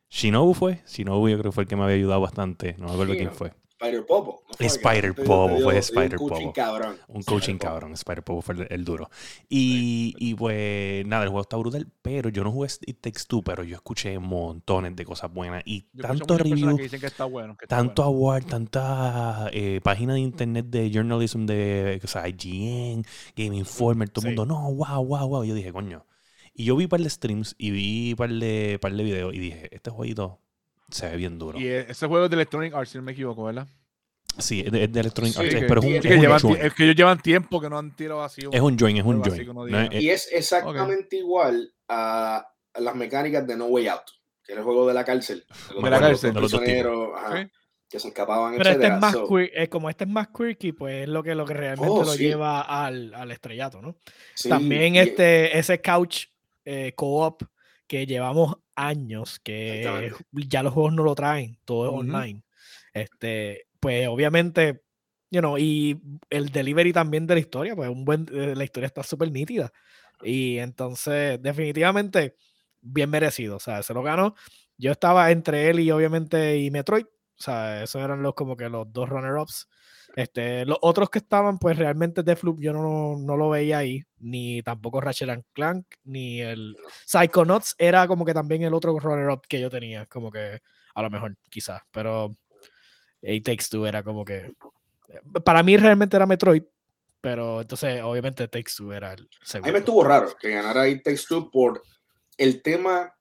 Shinobu 0.08 0.54
fue. 0.54 0.82
Shinobu 0.86 1.28
yo 1.28 1.38
creo 1.38 1.50
que 1.50 1.54
fue 1.54 1.64
el 1.64 1.68
que 1.68 1.76
me 1.76 1.84
había 1.84 1.96
ayudado 1.96 2.20
bastante. 2.20 2.74
No 2.78 2.86
me 2.86 2.92
acuerdo 2.92 3.14
quién 3.14 3.32
fue. 3.32 3.52
Spider 3.82 4.06
Popo. 4.06 4.44
Spider 4.60 5.14
Popo, 5.14 5.58
fue 5.60 5.78
Spider 5.78 6.16
Popo. 6.16 6.24
Un 6.24 6.28
coaching 6.28 6.52
cabrón. 6.52 6.96
Un 7.08 7.22
coaching 7.22 7.58
cabrón, 7.58 7.92
Spider 7.94 8.22
Popo 8.22 8.42
fue 8.42 8.66
el, 8.70 8.84
duro. 8.84 9.10
Y, 9.48 10.14
y, 10.18 10.34
pues 10.34 11.04
nada, 11.04 11.24
el 11.24 11.30
juego 11.30 11.42
está 11.42 11.56
brutal, 11.56 11.88
pero 12.00 12.28
yo 12.28 12.44
no 12.44 12.52
jugué 12.52 12.68
It 12.86 13.00
Takes 13.00 13.24
Two, 13.26 13.42
pero 13.42 13.64
yo 13.64 13.74
escuché 13.74 14.16
montones 14.20 14.94
de 14.94 15.04
cosas 15.04 15.32
buenas 15.32 15.62
y 15.66 15.82
tanto 16.00 16.38
reviews, 16.38 16.80
tanto 17.66 18.04
award, 18.04 18.44
tanta 18.44 19.50
eh, 19.52 19.80
página 19.82 20.14
de 20.14 20.20
internet 20.20 20.66
de 20.66 20.90
journalism 20.90 21.44
de 21.46 22.00
o 22.02 22.06
sea, 22.06 22.28
IGN, 22.28 23.04
Game 23.34 23.56
Informer, 23.56 24.08
todo 24.10 24.28
el 24.28 24.36
mundo, 24.36 24.46
no, 24.46 24.72
wow, 24.72 25.04
wow, 25.04 25.28
wow. 25.28 25.44
Yo 25.44 25.54
dije, 25.54 25.72
coño. 25.72 26.06
Y 26.54 26.64
yo 26.64 26.76
vi 26.76 26.84
un 26.84 26.90
par 26.90 27.00
de 27.00 27.10
streams 27.10 27.56
y 27.58 27.70
vi 27.70 28.10
un 28.12 28.16
par 28.16 28.30
de, 28.30 28.78
par 28.80 28.92
de 28.92 29.02
videos 29.02 29.34
y 29.34 29.38
dije, 29.38 29.74
este 29.74 29.90
jueguito 29.90 30.38
se 30.92 31.08
ve 31.08 31.16
bien 31.16 31.38
duro. 31.38 31.58
Y 31.58 31.66
e, 31.66 31.80
ese 31.88 32.06
juego 32.06 32.24
es 32.24 32.30
de 32.30 32.36
Electronic 32.36 32.74
Arts, 32.74 32.90
si 32.90 32.98
no 32.98 33.04
me 33.04 33.12
equivoco, 33.12 33.44
¿verdad? 33.44 33.66
Sí, 34.38 34.62
es 34.64 34.72
de, 34.72 34.84
Electronic 34.84 35.36
Arts, 35.36 35.54
pero 35.68 35.80
es 35.80 35.86
un, 35.86 35.94
es, 35.94 36.02
que 36.02 36.66
es 36.66 36.74
que 36.74 36.84
ellos 36.84 36.96
llevan 36.96 37.20
tiempo 37.20 37.60
que 37.60 37.68
no 37.68 37.78
han 37.78 37.94
tirado 37.94 38.22
así. 38.22 38.42
Es 38.50 38.60
un 38.60 38.78
join, 38.78 38.96
es 38.96 39.04
un 39.04 39.22
join. 39.22 39.88
y 39.92 40.08
es 40.08 40.28
exactamente 40.32 41.16
igual 41.16 41.72
a, 41.88 42.46
las 42.74 42.94
mecánicas 42.94 43.46
de 43.46 43.56
No 43.56 43.66
Way 43.66 43.88
Out, 43.88 44.02
que 44.44 44.52
era 44.52 44.60
el 44.60 44.64
juego 44.64 44.86
de 44.88 44.94
la 44.94 45.04
cárcel. 45.04 45.44
De, 45.74 45.90
la 45.90 46.00
cárcel. 46.00 46.34
Los 46.34 46.50
prisioneros 46.50 47.10
que 47.90 48.00
se 48.00 48.08
escapaban, 48.08 48.56
Pero 48.56 48.70
este 48.70 48.86
es 48.86 48.98
más 48.98 49.14
quirky, 49.14 49.66
como 49.68 49.90
este 49.90 50.04
es 50.04 50.10
más 50.10 50.28
quirky, 50.28 50.72
pues 50.72 51.02
es 51.02 51.08
lo 51.10 51.22
que, 51.22 51.34
lo 51.34 51.44
que 51.44 51.52
realmente 51.52 51.92
oh, 51.92 52.02
lo 52.02 52.14
lleva 52.14 52.62
al, 52.62 53.12
al, 53.12 53.30
estrellato, 53.30 53.82
¿no? 53.82 53.96
También 54.48 54.96
este, 54.96 55.58
ese 55.58 55.82
couch 55.82 56.24
eh, 56.64 56.94
co-op 56.96 57.42
que 57.86 58.06
llevamos 58.06 58.56
años, 58.74 59.38
que 59.40 60.12
ya 60.32 60.62
los 60.62 60.72
juegos 60.72 60.92
no 60.94 61.02
lo 61.02 61.14
traen, 61.14 61.58
todo 61.64 61.86
es 61.86 61.92
online. 61.92 62.42
Este, 62.94 63.66
pues 63.80 64.08
obviamente, 64.08 64.82
you 65.30 65.40
know, 65.40 65.58
y 65.58 66.00
el 66.30 66.50
delivery 66.50 66.92
también 66.92 67.26
de 67.26 67.34
la 67.34 67.40
historia, 67.40 67.74
pues 67.74 67.88
un 67.88 68.04
buen, 68.04 68.26
eh, 68.32 68.54
la 68.56 68.64
historia 68.64 68.86
está 68.86 69.02
súper 69.02 69.30
nítida. 69.30 69.72
Y 70.22 70.58
entonces, 70.58 71.40
definitivamente, 71.42 72.36
bien 72.80 73.10
merecido. 73.10 73.56
O 73.56 73.60
sea, 73.60 73.82
se 73.82 73.94
lo 73.94 74.02
ganó. 74.02 74.34
Yo 74.76 74.92
estaba 74.92 75.30
entre 75.30 75.70
él 75.70 75.80
y 75.80 75.90
obviamente 75.90 76.58
y 76.58 76.70
Metroid. 76.70 77.04
O 77.04 77.42
sea, 77.42 77.82
esos 77.82 78.02
eran 78.02 78.22
los 78.22 78.34
como 78.34 78.56
que 78.56 78.68
los 78.68 78.92
dos 78.92 79.08
runner-ups. 79.08 79.68
Este, 80.14 80.66
los 80.66 80.78
otros 80.82 81.08
que 81.08 81.18
estaban, 81.18 81.58
pues 81.58 81.76
realmente 81.76 82.22
Deathloop 82.22 82.60
yo 82.60 82.72
no, 82.72 83.16
no 83.18 83.36
lo 83.36 83.50
veía 83.50 83.78
ahí, 83.78 84.02
ni 84.18 84.62
tampoco 84.62 85.00
Ratchet 85.00 85.44
Clank, 85.52 85.86
ni 86.04 86.40
el 86.40 86.76
Psychonauts 87.06 87.74
era 87.78 88.06
como 88.06 88.24
que 88.24 88.34
también 88.34 88.62
el 88.62 88.74
otro 88.74 88.98
runner-up 88.98 89.46
que 89.48 89.60
yo 89.60 89.70
tenía, 89.70 90.06
como 90.06 90.30
que 90.30 90.60
a 90.94 91.02
lo 91.02 91.10
mejor, 91.10 91.36
quizás, 91.48 91.80
pero 91.90 92.36
It 93.22 93.44
Takes 93.44 93.66
Two 93.70 93.86
era 93.86 94.02
como 94.02 94.24
que. 94.24 94.52
Para 95.44 95.62
mí 95.62 95.76
realmente 95.76 96.16
era 96.16 96.26
Metroid, 96.26 96.64
pero 97.20 97.62
entonces 97.62 98.02
obviamente 98.02 98.48
Takes 98.48 98.72
Two 98.76 98.92
era 98.92 99.14
el 99.14 99.28
segundo. 99.42 99.68
A 99.68 99.68
mí 99.68 99.72
me 99.72 99.78
estuvo 99.78 100.04
raro 100.04 100.36
que 100.38 100.50
ganara 100.50 100.88
It 100.88 101.02
Takes 101.02 101.22
Two 101.28 101.50
por 101.50 101.82
el 102.36 102.60
tema, 102.60 103.14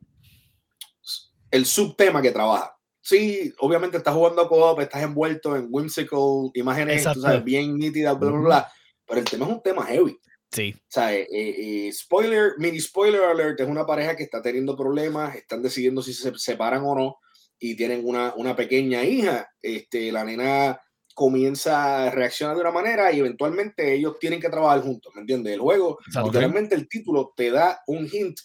el 1.52 1.66
subtema 1.66 2.22
que 2.22 2.32
trabaja 2.32 2.76
sí, 3.02 3.54
obviamente 3.60 3.98
estás 3.98 4.14
jugando 4.14 4.42
a 4.42 4.48
co-op, 4.48 4.80
estás 4.80 5.04
envuelto 5.04 5.56
en 5.56 5.68
whimsical 5.70 6.52
imágenes, 6.54 7.04
tú 7.14 7.22
sabes, 7.22 7.44
bien 7.44 7.78
nítidas, 7.78 8.18
bla, 8.18 8.32
bla, 8.32 8.40
bla, 8.40 8.72
pero 9.06 9.20
el 9.20 9.26
tema 9.26 9.46
es 9.46 9.52
un 9.52 9.62
tema 9.62 9.86
heavy. 9.86 10.18
Sí. 10.52 10.76
O 10.76 10.82
sea, 10.90 11.14
eh, 11.16 11.28
eh, 11.32 11.88
eh, 11.88 11.94
spoiler, 11.94 12.54
mini 12.58 12.80
spoiler 12.80 13.24
alert, 13.24 13.60
es 13.60 13.68
una 13.68 13.86
pareja 13.86 14.16
que 14.16 14.24
está 14.24 14.42
teniendo 14.42 14.76
problemas, 14.76 15.36
están 15.36 15.62
decidiendo 15.62 16.02
si 16.02 16.14
se 16.14 16.38
separan 16.38 16.84
o 16.84 16.96
no, 16.96 17.18
y 17.58 17.76
tienen 17.76 18.02
una, 18.04 18.34
una 18.36 18.56
pequeña 18.56 19.04
hija. 19.04 19.50
Este, 19.62 20.12
la 20.12 20.26
nena 20.26 20.82
comienza 21.14 22.08
a 22.08 22.10
reaccionar 22.10 22.56
de 22.56 22.62
una 22.62 22.72
manera 22.72 23.12
y 23.12 23.20
eventualmente 23.20 23.94
ellos 23.94 24.18
tienen 24.20 24.42
que 24.42 24.50
trabajar 24.50 24.82
juntos, 24.82 25.14
¿me 25.16 25.22
entiendes? 25.22 25.54
El 25.54 25.60
juego, 25.60 26.00
literalmente 26.24 26.76
el 26.76 26.88
título 26.88 27.34
te 27.36 27.52
da 27.52 27.82
un 27.88 28.10
hint 28.12 28.40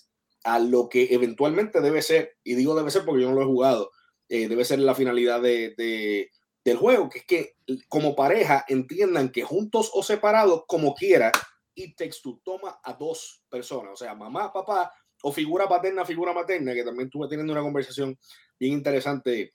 a 0.45 0.59
lo 0.59 0.89
que 0.89 1.09
eventualmente 1.11 1.81
debe 1.81 2.03
ser, 2.03 2.37
y 2.45 2.55
digo 2.55 2.77
debe 2.77 2.91
ser 2.91 3.05
porque 3.05 3.23
yo 3.23 3.31
no 3.31 3.35
lo 3.35 3.43
he 3.43 3.47
jugado, 3.47 3.91
eh, 4.29 4.49
debe 4.49 4.65
ser 4.65 4.79
la 4.81 4.95
finalidad 4.95 5.41
de, 5.41 6.31
del 6.65 6.77
juego, 6.77 7.09
que 7.09 7.19
es 7.19 7.25
que 7.27 7.57
como 7.89 8.17
pareja 8.17 8.65
entiendan 8.69 9.31
que 9.31 9.43
juntos 9.43 9.91
o 9.95 10.03
separados, 10.03 10.65
como 10.67 10.95
quiera, 10.95 11.31
y 11.75 11.95
texto 11.95 12.41
toma 12.43 12.81
a 12.83 12.95
dos 12.95 13.45
personas, 13.49 13.93
o 13.93 13.97
sea, 13.97 14.15
mamá, 14.15 14.53
papá, 14.53 14.93
o 15.23 15.33
figura 15.33 15.69
paterna, 15.69 16.05
figura 16.05 16.33
materna, 16.33 16.75
que 16.75 16.85
también 16.85 17.07
estuve 17.07 17.29
teniendo 17.29 17.53
una 17.53 17.63
conversación 17.63 18.19
bien 18.59 18.73
interesante 18.73 19.55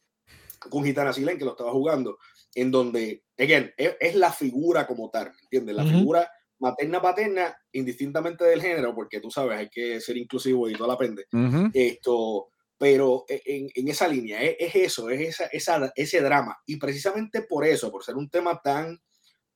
con 0.69 0.84
Gitana 0.84 1.12
Silén, 1.12 1.38
que 1.38 1.45
lo 1.45 1.51
estaba 1.51 1.71
jugando, 1.71 2.17
en 2.53 2.71
donde, 2.71 3.23
again, 3.38 3.73
es, 3.77 4.15
la 4.15 4.31
figura 4.31 4.86
como 4.86 5.10
tal, 5.10 5.31
¿entiendes? 5.41 5.75
La 5.75 5.84
figura 5.84 6.29
materna, 6.60 7.01
paterna, 7.01 7.57
indistintamente 7.71 8.45
del 8.45 8.62
género, 8.62 8.93
porque 8.93 9.19
tú 9.19 9.31
sabes, 9.31 9.57
hay 9.57 9.69
que 9.69 9.99
ser 9.99 10.17
inclusivo 10.17 10.69
y 10.69 10.73
toda 10.73 10.89
la 10.89 10.97
pende. 10.97 11.25
Esto, 11.73 12.49
pero 12.82 13.26
e, 13.30 13.44
en, 13.46 13.70
en 13.76 13.88
esa 13.89 14.08
línea, 14.08 14.41
es, 14.41 14.56
es, 14.58 14.76
eso, 14.76 15.08
es 15.12 15.22
esa, 15.22 15.46
esa, 15.52 15.94
ese 15.96 16.20
drama. 16.20 16.58
Y 16.65 16.78
precisamente 16.78 17.44
por 17.44 17.63
eso, 17.63 17.91
por 17.91 18.04
ser 18.04 18.15
un 18.15 18.28
tema 18.28 18.60
tan 18.60 19.00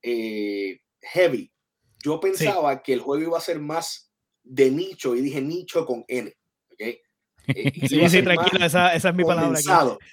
eh, 0.00 0.78
heavy, 1.00 1.52
yo 2.04 2.20
pensaba 2.20 2.80
que 2.84 2.92
el 2.92 3.00
juego 3.00 3.30
iba 3.30 3.36
a 3.36 3.40
ser 3.40 3.58
más 3.58 4.12
de 4.44 4.70
nicho, 4.70 5.16
y 5.16 5.22
dije 5.22 5.40
nicho 5.40 5.84
con 5.84 6.04
N. 6.06 6.32
¿okay? 6.70 7.00
Eh, 7.48 7.88
sí, 7.88 8.08
sí, 8.08 8.22
tranquilo, 8.22 8.64
esa, 8.64 8.94
esa, 8.94 9.08
es 9.08 9.14
mi 9.16 9.24
palabra. 9.24 9.58
Aquí. 9.58 10.04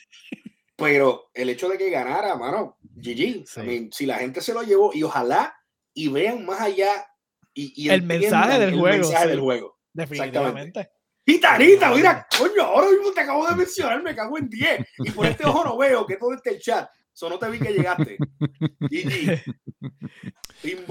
Pero 0.75 1.29
el 1.35 1.49
hecho 1.51 1.69
de 1.69 1.77
que 1.77 1.91
ganara, 1.91 2.35
mano, 2.35 2.79
GG, 2.95 3.91
si 3.91 4.07
la 4.07 4.17
gente 4.17 4.41
se 4.41 4.55
lo 4.55 4.63
llevó 4.63 4.91
y 4.91 5.03
ojalá 5.03 5.55
y 5.93 6.07
vean 6.07 6.43
más 6.47 6.61
allá 6.61 7.05
y, 7.53 7.73
y 7.75 7.89
el 7.89 8.01
mensaje 8.01 8.57
del 8.57 8.73
juego. 8.73 9.03
Mensaje 9.03 9.27
del 9.27 9.39
juego. 9.39 9.77
Definitivamente. 9.93 10.89
Gitanita, 11.25 11.93
mira, 11.93 12.27
coño, 12.37 12.63
ahora 12.63 12.89
mismo 12.89 13.11
te 13.11 13.21
acabo 13.21 13.47
de 13.47 13.55
mencionar, 13.55 14.03
me 14.03 14.15
cago 14.15 14.37
en 14.37 14.49
10. 14.49 14.87
Y 14.99 15.11
por 15.11 15.25
este 15.25 15.45
ojo 15.45 15.63
no 15.63 15.77
veo 15.77 16.05
que 16.05 16.17
todo 16.17 16.33
este 16.33 16.59
chat. 16.59 16.89
Eso 17.13 17.29
no 17.29 17.37
te 17.37 17.49
vi 17.49 17.59
que 17.59 17.71
llegaste. 17.71 18.17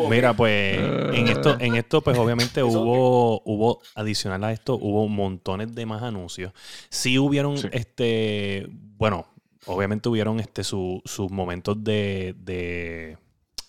Mira, 0.09 0.35
pues 0.35 0.79
en 0.79 1.29
esto, 1.29 1.57
en 1.59 1.75
esto, 1.75 2.01
pues 2.03 2.17
obviamente 2.17 2.63
hubo, 2.63 3.43
hubo, 3.45 3.81
adicional 3.95 4.45
a 4.45 4.53
esto, 4.53 4.75
hubo 4.75 5.09
montones 5.09 5.75
de 5.75 5.87
más 5.87 6.03
anuncios. 6.03 6.53
Sí 6.91 7.19
hubieron, 7.19 7.57
este, 7.73 8.69
bueno, 8.71 9.27
obviamente 9.67 10.09
hubieron 10.09 10.41
este 10.41 10.63
sus 10.63 11.31
momentos 11.31 11.83
de, 11.83 12.35
de 12.39 13.19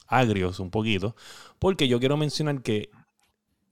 agrios 0.08 0.60
un 0.60 0.70
poquito. 0.70 1.16
Porque 1.58 1.88
yo 1.88 2.00
quiero 2.00 2.18
mencionar 2.18 2.62
que 2.62 2.90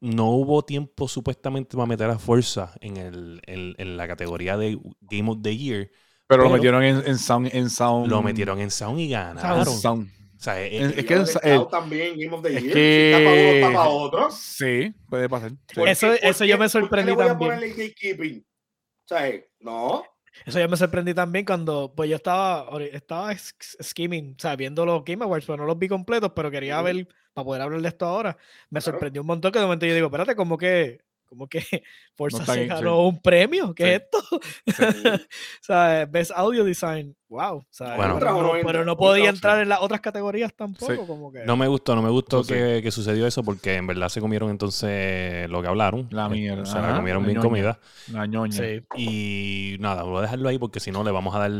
no 0.01 0.31
hubo 0.31 0.65
tiempo 0.65 1.07
supuestamente 1.07 1.77
para 1.77 1.85
meter 1.85 2.09
a 2.09 2.19
fuerza 2.19 2.73
en, 2.81 2.97
el, 2.97 3.41
en, 3.45 3.97
la 3.97 4.07
categoría 4.07 4.57
de 4.57 4.77
Game 5.01 5.31
of 5.31 5.37
the 5.41 5.55
Year. 5.55 5.89
Pero, 6.27 6.43
lo 6.43 6.49
metieron 6.49 6.83
en, 6.83 7.17
sound, 7.17 7.49
en 7.53 7.69
Sound. 7.69 8.07
Lo 8.07 8.21
metieron 8.21 8.59
en 8.59 8.71
Sound 8.71 8.99
y 8.99 9.09
ganaron. 9.09 9.65
Sound. 9.65 10.09
O 10.09 10.43
sea, 10.43 10.59
es, 10.59 10.97
es, 10.97 11.05
que 11.05 11.13
el, 11.13 11.67
también 11.67 12.17
Game 12.17 12.35
of 12.35 12.41
the 12.41 12.49
Year. 12.49 12.73
Que, 12.73 13.13
si 13.13 13.23
tapa 13.23 13.69
uno, 13.69 13.77
tapa 13.77 13.89
otro. 13.89 14.31
Sí, 14.31 14.93
puede 15.07 15.29
pasar. 15.29 15.51
Eso, 15.85 16.11
eso 16.13 16.45
yo 16.45 16.57
me 16.57 16.67
sorprendí 16.67 17.13
¿por 17.13 17.23
qué 17.23 17.29
también. 17.29 17.49
Voy 17.49 17.55
a 17.55 17.59
ponerle 17.59 17.69
gatekeeping? 17.69 18.39
O 18.39 19.07
sea, 19.07 19.31
no. 19.59 20.03
Eso 20.45 20.59
yo 20.59 20.67
me 20.67 20.77
sorprendí 20.77 21.13
también 21.13 21.45
cuando, 21.45 21.93
pues 21.95 22.09
yo 22.09 22.15
estaba, 22.15 22.67
estaba 22.91 23.35
skimming, 23.37 24.35
o 24.37 24.41
sea, 24.41 24.55
viendo 24.55 24.85
los 24.85 25.03
Game 25.03 25.23
Awards, 25.23 25.45
pero 25.45 25.57
no 25.57 25.65
los 25.65 25.77
vi 25.77 25.87
completos, 25.87 26.31
pero 26.35 26.49
quería 26.49 26.81
ver, 26.81 27.07
para 27.33 27.45
poder 27.45 27.61
hablar 27.61 27.81
de 27.81 27.87
esto 27.87 28.05
ahora, 28.05 28.37
me 28.69 28.81
sorprendió 28.81 29.21
un 29.21 29.27
montón 29.27 29.51
que 29.51 29.59
de 29.59 29.65
momento 29.65 29.85
yo 29.85 29.95
digo, 29.95 30.07
espérate, 30.07 30.35
como 30.35 30.57
que, 30.57 30.99
como 31.25 31.47
que 31.47 31.61
Forza 32.15 32.45
se 32.45 32.65
ganó 32.65 33.07
un 33.07 33.21
premio, 33.21 33.73
¿qué 33.73 33.95
es 33.95 34.01
esto? 34.01 34.19
o 35.15 35.61
sea, 35.61 36.05
Best 36.05 36.31
Audio 36.35 36.63
Design, 36.65 37.15
wow. 37.29 37.57
O 37.57 37.67
sea, 37.69 37.95
pero, 37.95 38.83
no, 38.83 38.97
podía 38.97 39.29
entrar 39.29 39.61
en 39.61 39.69
las 39.69 39.79
otras 39.81 40.01
categorías 40.01 40.53
tampoco, 40.53 41.07
como 41.07 41.31
que... 41.31 41.45
No 41.45 41.55
me 41.55 41.67
gustó, 41.67 41.95
no 41.95 42.01
me 42.01 42.09
gustó 42.09 42.43
que, 42.43 42.81
que, 42.83 42.91
sucedió 42.91 43.25
eso 43.25 43.43
porque 43.43 43.75
en 43.75 43.87
verdad 43.87 44.09
se 44.09 44.19
comieron 44.19 44.49
entonces 44.49 45.49
lo 45.49 45.61
que 45.61 45.69
hablaron. 45.69 46.07
La 46.11 46.27
mierda. 46.27 46.65
Se 46.65 46.79
la 46.79 46.97
comieron 46.97 47.25
bien 47.25 47.39
comida. 47.39 47.79
La 48.11 48.25
ñoña. 48.25 48.57
Sí. 48.57 48.83
Y 48.97 49.77
nada, 49.79 50.03
voy 50.03 50.19
a 50.19 50.21
dejarlo 50.23 50.49
ahí 50.49 50.59
porque 50.59 50.81
si 50.81 50.91
no 50.91 51.03
le 51.03 51.11
vamos 51.11 51.33
a 51.33 51.39
dar 51.39 51.51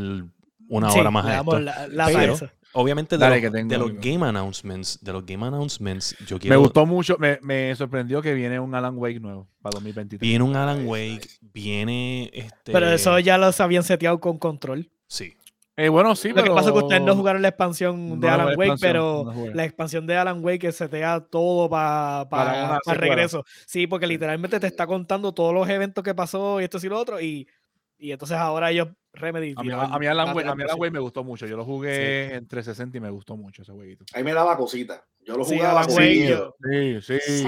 una 0.68 0.92
hora 0.92 1.10
más 1.10 1.26
a 1.26 1.38
esto. 1.40 1.58
La, 1.58 1.88
la 1.88 2.06
pero, 2.06 2.36
Obviamente 2.74 3.18
de, 3.18 3.78
los, 3.78 3.92
game 3.94 4.26
announcements, 4.26 4.98
de 5.02 5.12
los 5.12 5.26
game 5.26 5.46
announcements, 5.46 6.16
yo 6.26 6.38
quiero... 6.38 6.54
Me 6.54 6.56
gustó 6.56 6.86
mucho, 6.86 7.16
me, 7.18 7.38
me, 7.42 7.74
sorprendió 7.76 8.22
que 8.22 8.32
viene 8.32 8.58
un 8.58 8.74
Alan 8.74 8.96
Wake 8.96 9.20
nuevo 9.20 9.46
para 9.60 9.74
2023. 9.74 10.20
Viene 10.20 10.42
un 10.42 10.56
Alan 10.56 10.86
Wake, 10.86 11.28
viene 11.40 12.30
este... 12.32 12.72
Pero 12.72 12.90
eso 12.90 13.18
ya 13.18 13.36
los 13.36 13.60
habían 13.60 13.82
seteado 13.82 14.20
con 14.20 14.38
control. 14.38 14.90
Sí. 15.06 15.34
Eh, 15.76 15.88
bueno, 15.88 16.14
sí, 16.14 16.28
Lo 16.28 16.34
pero... 16.36 16.46
que 16.48 16.54
pasa 16.54 16.68
es 16.68 16.72
que 16.74 16.78
ustedes 16.80 17.02
no 17.02 17.16
jugaron 17.16 17.42
la 17.42 17.48
expansión 17.48 18.20
de 18.20 18.28
Alan 18.28 18.56
Wake, 18.56 18.76
pero 18.80 19.32
la 19.54 19.64
expansión 19.64 20.06
de 20.06 20.16
Alan 20.16 20.44
Wake 20.44 20.70
setea 20.72 21.20
todo 21.20 21.70
para 21.70 22.28
para 22.28 22.78
regreso. 22.94 23.44
Sí, 23.66 23.86
porque 23.86 24.06
literalmente 24.06 24.60
te 24.60 24.66
está 24.66 24.86
contando 24.86 25.32
todos 25.32 25.54
los 25.54 25.68
eventos 25.68 26.04
que 26.04 26.14
pasó 26.14 26.60
y 26.60 26.64
esto 26.64 26.78
y 26.82 26.88
lo 26.88 26.98
otro, 26.98 27.20
y, 27.20 27.48
y 27.98 28.12
entonces 28.12 28.36
ahora 28.36 28.70
ellos 28.70 28.88
Remedy. 29.12 29.54
A 29.56 29.62
mí, 29.62 29.70
a, 29.70 29.98
mí 29.98 30.06
Alan, 30.06 30.34
Wake, 30.34 30.90
me 30.90 31.00
gustó 31.00 31.22
mucho. 31.22 31.46
Yo 31.46 31.56
lo 31.56 31.64
jugué 31.64 32.34
en 32.34 32.48
360 32.48 32.96
y 32.96 33.00
me 33.00 33.10
gustó 33.10 33.36
mucho 33.36 33.62
ese 33.62 33.72
jueguito. 33.72 34.04
Ahí 34.14 34.24
me 34.24 34.32
daba 34.32 34.56
cosita. 34.56 35.04
Yo 35.24 35.36
lo 35.36 35.44
jugaba 35.44 35.84
sí, 35.84 36.26
sí, 37.00 37.18
sí, 37.20 37.46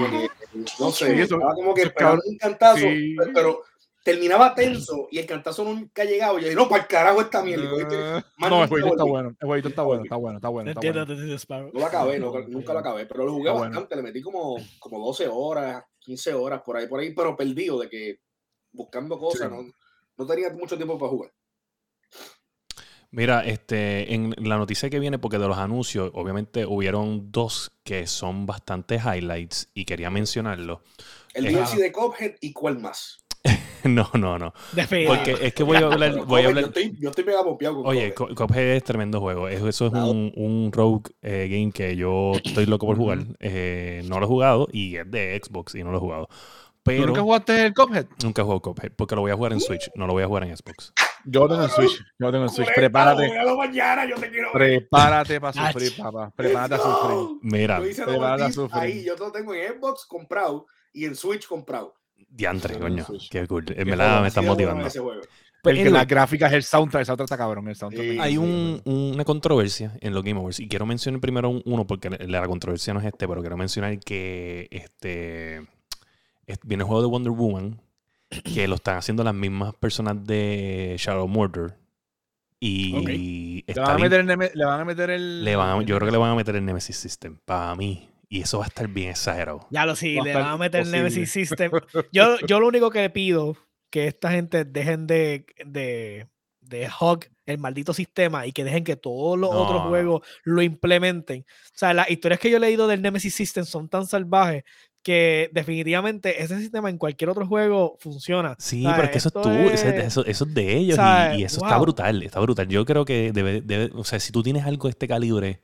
No 0.79 0.91
sé, 0.91 1.21
estaba 1.21 1.53
como 1.53 1.73
que 1.73 1.81
esperando 1.83 2.21
un 2.25 2.37
cantazo, 2.37 2.85
pero 3.33 3.63
terminaba 4.01 4.53
tenso 4.53 5.07
y 5.11 5.17
el 5.17 5.25
cantazo 5.25 5.65
nunca 5.65 6.05
llegaba. 6.05 6.39
Y 6.39 6.43
yo 6.43 6.49
dije, 6.49 6.55
no, 6.55 6.69
para 6.69 6.83
el 6.83 6.87
carajo 6.87 7.21
esta 7.21 7.41
mierda. 7.41 7.73
Uh, 7.73 8.49
no, 8.49 8.63
el 8.63 8.69
jueguito 8.69 8.93
está 8.93 9.03
bueno. 9.03 9.35
El 9.37 9.47
jueguito 9.47 9.69
está 9.69 9.81
bueno, 9.81 10.03
está 10.03 10.15
bueno, 10.15 10.37
está 10.37 10.49
bueno. 10.49 10.71
Está 10.71 10.79
bueno. 10.79 11.71
No 11.73 11.79
lo 11.79 11.85
acabé, 11.85 12.19
nunca 12.19 12.71
lo 12.71 12.79
acabé, 12.79 13.05
pero 13.07 13.25
lo 13.25 13.33
jugué 13.33 13.49
bastante. 13.49 13.95
Le 13.95 14.03
metí 14.03 14.21
como, 14.21 14.55
como 14.79 15.05
12 15.05 15.27
horas, 15.27 15.83
15 15.99 16.33
horas 16.33 16.61
por 16.61 16.77
ahí, 16.77 16.87
por 16.87 16.99
ahí, 16.99 17.13
pero 17.13 17.35
perdido 17.35 17.79
de 17.79 17.89
que 17.89 18.19
buscando 18.71 19.17
cosas, 19.17 19.49
no, 19.49 19.65
no 20.17 20.25
tenía 20.25 20.49
mucho 20.51 20.77
tiempo 20.77 20.97
para 20.97 21.09
jugar. 21.09 21.31
Mira, 23.15 23.45
este, 23.45 24.13
en 24.13 24.35
la 24.37 24.57
noticia 24.57 24.89
que 24.89 24.99
viene, 24.99 25.17
porque 25.17 25.37
de 25.37 25.47
los 25.47 25.57
anuncios, 25.57 26.11
obviamente 26.13 26.65
hubieron 26.65 27.31
dos 27.31 27.71
que 27.85 28.07
son 28.07 28.45
bastante 28.45 28.95
highlights 28.95 29.69
y 29.73 29.85
quería 29.85 30.09
mencionarlo. 30.09 30.81
El 31.33 31.45
DLC 31.45 31.77
de 31.77 31.93
Cophead 31.93 32.33
y 32.41 32.51
cuál 32.51 32.79
más. 32.79 33.23
no, 33.85 34.09
no, 34.15 34.37
no. 34.37 34.53
Porque 35.07 35.37
es 35.41 35.53
que 35.53 35.63
voy 35.63 35.77
a 35.77 35.85
hablar. 35.85 36.25
Voy 36.25 36.41
a 36.41 36.47
hablar... 36.47 36.63
Yo, 36.63 36.67
estoy, 36.67 36.97
yo 36.99 37.09
estoy 37.11 37.23
mega 37.23 37.41
con 37.41 37.85
Oye, 37.85 38.13
Cophead. 38.13 38.75
es 38.75 38.83
tremendo 38.83 39.21
juego. 39.21 39.47
Eso, 39.47 39.69
es 39.69 39.93
un, 39.93 40.33
un, 40.35 40.73
rogue 40.73 41.11
eh, 41.21 41.47
game 41.49 41.71
que 41.71 41.95
yo 41.95 42.33
estoy 42.43 42.65
loco 42.65 42.85
por 42.85 42.97
jugar. 42.97 43.19
Eh, 43.39 44.03
no 44.09 44.19
lo 44.19 44.25
he 44.25 44.27
jugado 44.27 44.67
y 44.73 44.97
es 44.97 45.09
de 45.09 45.39
Xbox 45.41 45.75
y 45.75 45.85
no 45.85 45.91
lo 45.91 45.97
he 45.99 46.01
jugado. 46.01 46.27
Pero, 46.83 47.05
¿Nunca 47.07 47.21
jugaste 47.21 47.65
el 47.67 47.73
Cophead? 47.73 48.07
Nunca 48.23 48.41
he 48.41 48.43
jugado 48.43 48.61
Cophead 48.61 48.91
porque 48.93 49.15
lo 49.15 49.21
voy 49.21 49.31
a 49.31 49.35
jugar 49.35 49.53
en 49.53 49.61
Switch. 49.61 49.89
No 49.95 50.05
lo 50.05 50.11
voy 50.11 50.23
a 50.23 50.27
jugar 50.27 50.43
en 50.43 50.57
Xbox. 50.57 50.93
Yo 51.25 51.41
lo 51.41 51.49
tengo 51.49 51.63
en 51.63 51.69
Switch. 51.69 51.97
Yo 51.97 52.27
lo 52.27 52.31
tengo 52.31 52.45
en 52.45 52.49
Switch. 52.49 52.73
Prepárate. 52.73 53.31
Prepárate 54.53 55.41
para 55.41 55.71
sufrir, 55.71 55.97
papá. 55.97 56.31
Prepárate 56.35 56.75
a 56.75 56.77
sufrir. 56.77 57.39
Mira, 57.41 57.79
prepárate 57.79 58.43
a 58.43 58.51
sufrir. 58.51 58.81
Ahí, 58.81 59.03
yo 59.03 59.15
lo 59.15 59.31
tengo 59.31 59.53
en 59.53 59.73
Xbox 59.73 60.05
comprado 60.05 60.67
y 60.93 61.05
en 61.05 61.15
Switch 61.15 61.47
comprado. 61.47 61.95
Diantre, 62.29 62.77
coño. 62.77 63.05
Qué 63.29 63.47
cool. 63.47 63.65
Me, 63.85 63.95
la, 63.95 64.21
me 64.21 64.27
está 64.27 64.41
motivando. 64.41 64.87
Pero 65.65 65.83
que 65.83 65.89
las 65.89 66.07
gráficas, 66.07 66.53
el 66.53 66.61
soundtrack, 66.61 67.01
el 67.01 67.05
soundtrack 67.07 67.25
está 67.25 67.37
cabrón. 67.37 67.67
El 67.67 67.75
soundtrack 67.75 68.19
hay 68.19 68.37
un, 68.37 68.81
una 68.85 69.25
controversia 69.25 69.97
en 69.99 70.13
los 70.13 70.23
Game 70.23 70.39
Awards. 70.39 70.59
Y 70.59 70.67
quiero 70.67 70.85
mencionar 70.85 71.19
primero 71.19 71.49
uno, 71.65 71.87
porque 71.87 72.09
la 72.09 72.45
controversia 72.45 72.93
no 72.93 72.99
es 72.99 73.07
este, 73.07 73.27
pero 73.27 73.41
quiero 73.41 73.57
mencionar 73.57 73.97
que 73.99 74.67
este, 74.69 75.65
viene 76.63 76.83
el 76.83 76.87
juego 76.87 77.01
de 77.01 77.07
Wonder 77.07 77.31
Woman, 77.31 77.81
que 78.29 78.67
lo 78.67 78.75
están 78.75 78.97
haciendo 78.97 79.23
las 79.23 79.33
mismas 79.33 79.73
personas 79.75 80.23
de 80.25 80.95
Shadow 80.97 81.27
Murder. 81.27 81.77
Y 82.59 83.63
¿Le, 83.67 83.73
van 83.75 83.91
a 83.91 83.97
meter 83.97 84.19
el, 84.21 84.27
le 84.53 84.65
van 84.65 84.79
a 84.79 84.85
meter 84.85 85.09
el. 85.09 85.45
yo 85.85 85.97
creo 85.97 85.99
que 85.99 86.11
le 86.11 86.17
van 86.17 86.31
a 86.31 86.35
meter 86.35 86.55
el 86.55 86.65
Nemesis 86.65 86.97
System. 86.97 87.37
Para 87.45 87.75
mí. 87.75 88.09
Y 88.27 88.41
eso 88.41 88.57
va 88.57 88.65
a 88.65 88.67
estar 88.67 88.87
bien 88.87 89.11
exagerado. 89.11 89.67
Ya 89.69 89.85
lo 89.85 89.95
sí, 89.95 90.19
le 90.19 90.33
van 90.33 90.47
a 90.47 90.57
meter 90.57 90.81
el 90.81 90.91
Nemesis 90.91 91.31
System. 91.31 91.71
Yo, 92.11 92.39
yo 92.39 92.59
lo 92.59 92.67
único 92.67 92.89
que 92.89 93.01
le 93.01 93.09
pido 93.11 93.55
que 93.91 94.07
esta 94.07 94.31
gente 94.31 94.65
dejen 94.65 95.05
de, 95.05 95.45
de, 95.63 96.27
de 96.59 96.89
hug 96.99 97.25
el 97.45 97.59
maldito 97.59 97.93
sistema 97.93 98.47
y 98.47 98.51
que 98.51 98.63
dejen 98.63 98.83
que 98.83 98.95
todos 98.95 99.37
los 99.37 99.51
otros 99.53 99.83
juegos 99.83 100.27
lo 100.43 100.61
implementen. 100.63 101.41
O 101.41 101.77
sea, 101.77 101.93
las 101.93 102.09
historias 102.09 102.39
que 102.39 102.49
yo 102.49 102.57
he 102.57 102.59
leído 102.59 102.87
del 102.87 103.01
Nemesis 103.01 103.35
System 103.35 103.65
son 103.65 103.87
tan 103.87 104.07
salvajes 104.07 104.63
que 105.05 105.51
definitivamente 105.53 106.41
ese 106.41 106.57
sistema 106.57 106.89
en 106.89 106.97
cualquier 106.97 107.29
otro 107.29 107.45
juego 107.45 107.95
funciona. 107.99 108.55
Sí, 108.57 108.83
pero 108.83 109.03
es 109.03 109.11
que 109.11 109.17
eso 109.19 109.27
es 109.29 109.33
tú, 109.33 109.49
Eso, 109.51 110.25
es 110.25 110.53
de 110.55 110.77
ellos 110.77 110.97
y, 111.37 111.43
eso 111.43 111.63
está 111.63 111.77
brutal, 111.77 112.23
está 112.23 112.39
brutal. 112.39 112.67
Yo 112.69 112.83
creo 112.85 113.05
que 113.05 113.31
debe, 113.31 113.61
debe, 113.61 113.91
o 113.93 114.03
sea, 114.03 114.19
si 114.19 114.31
tú 114.31 114.41
tienes 114.41 114.65
algo 114.65 114.87
de 114.87 114.89
este 114.89 115.07
calibre, 115.07 115.61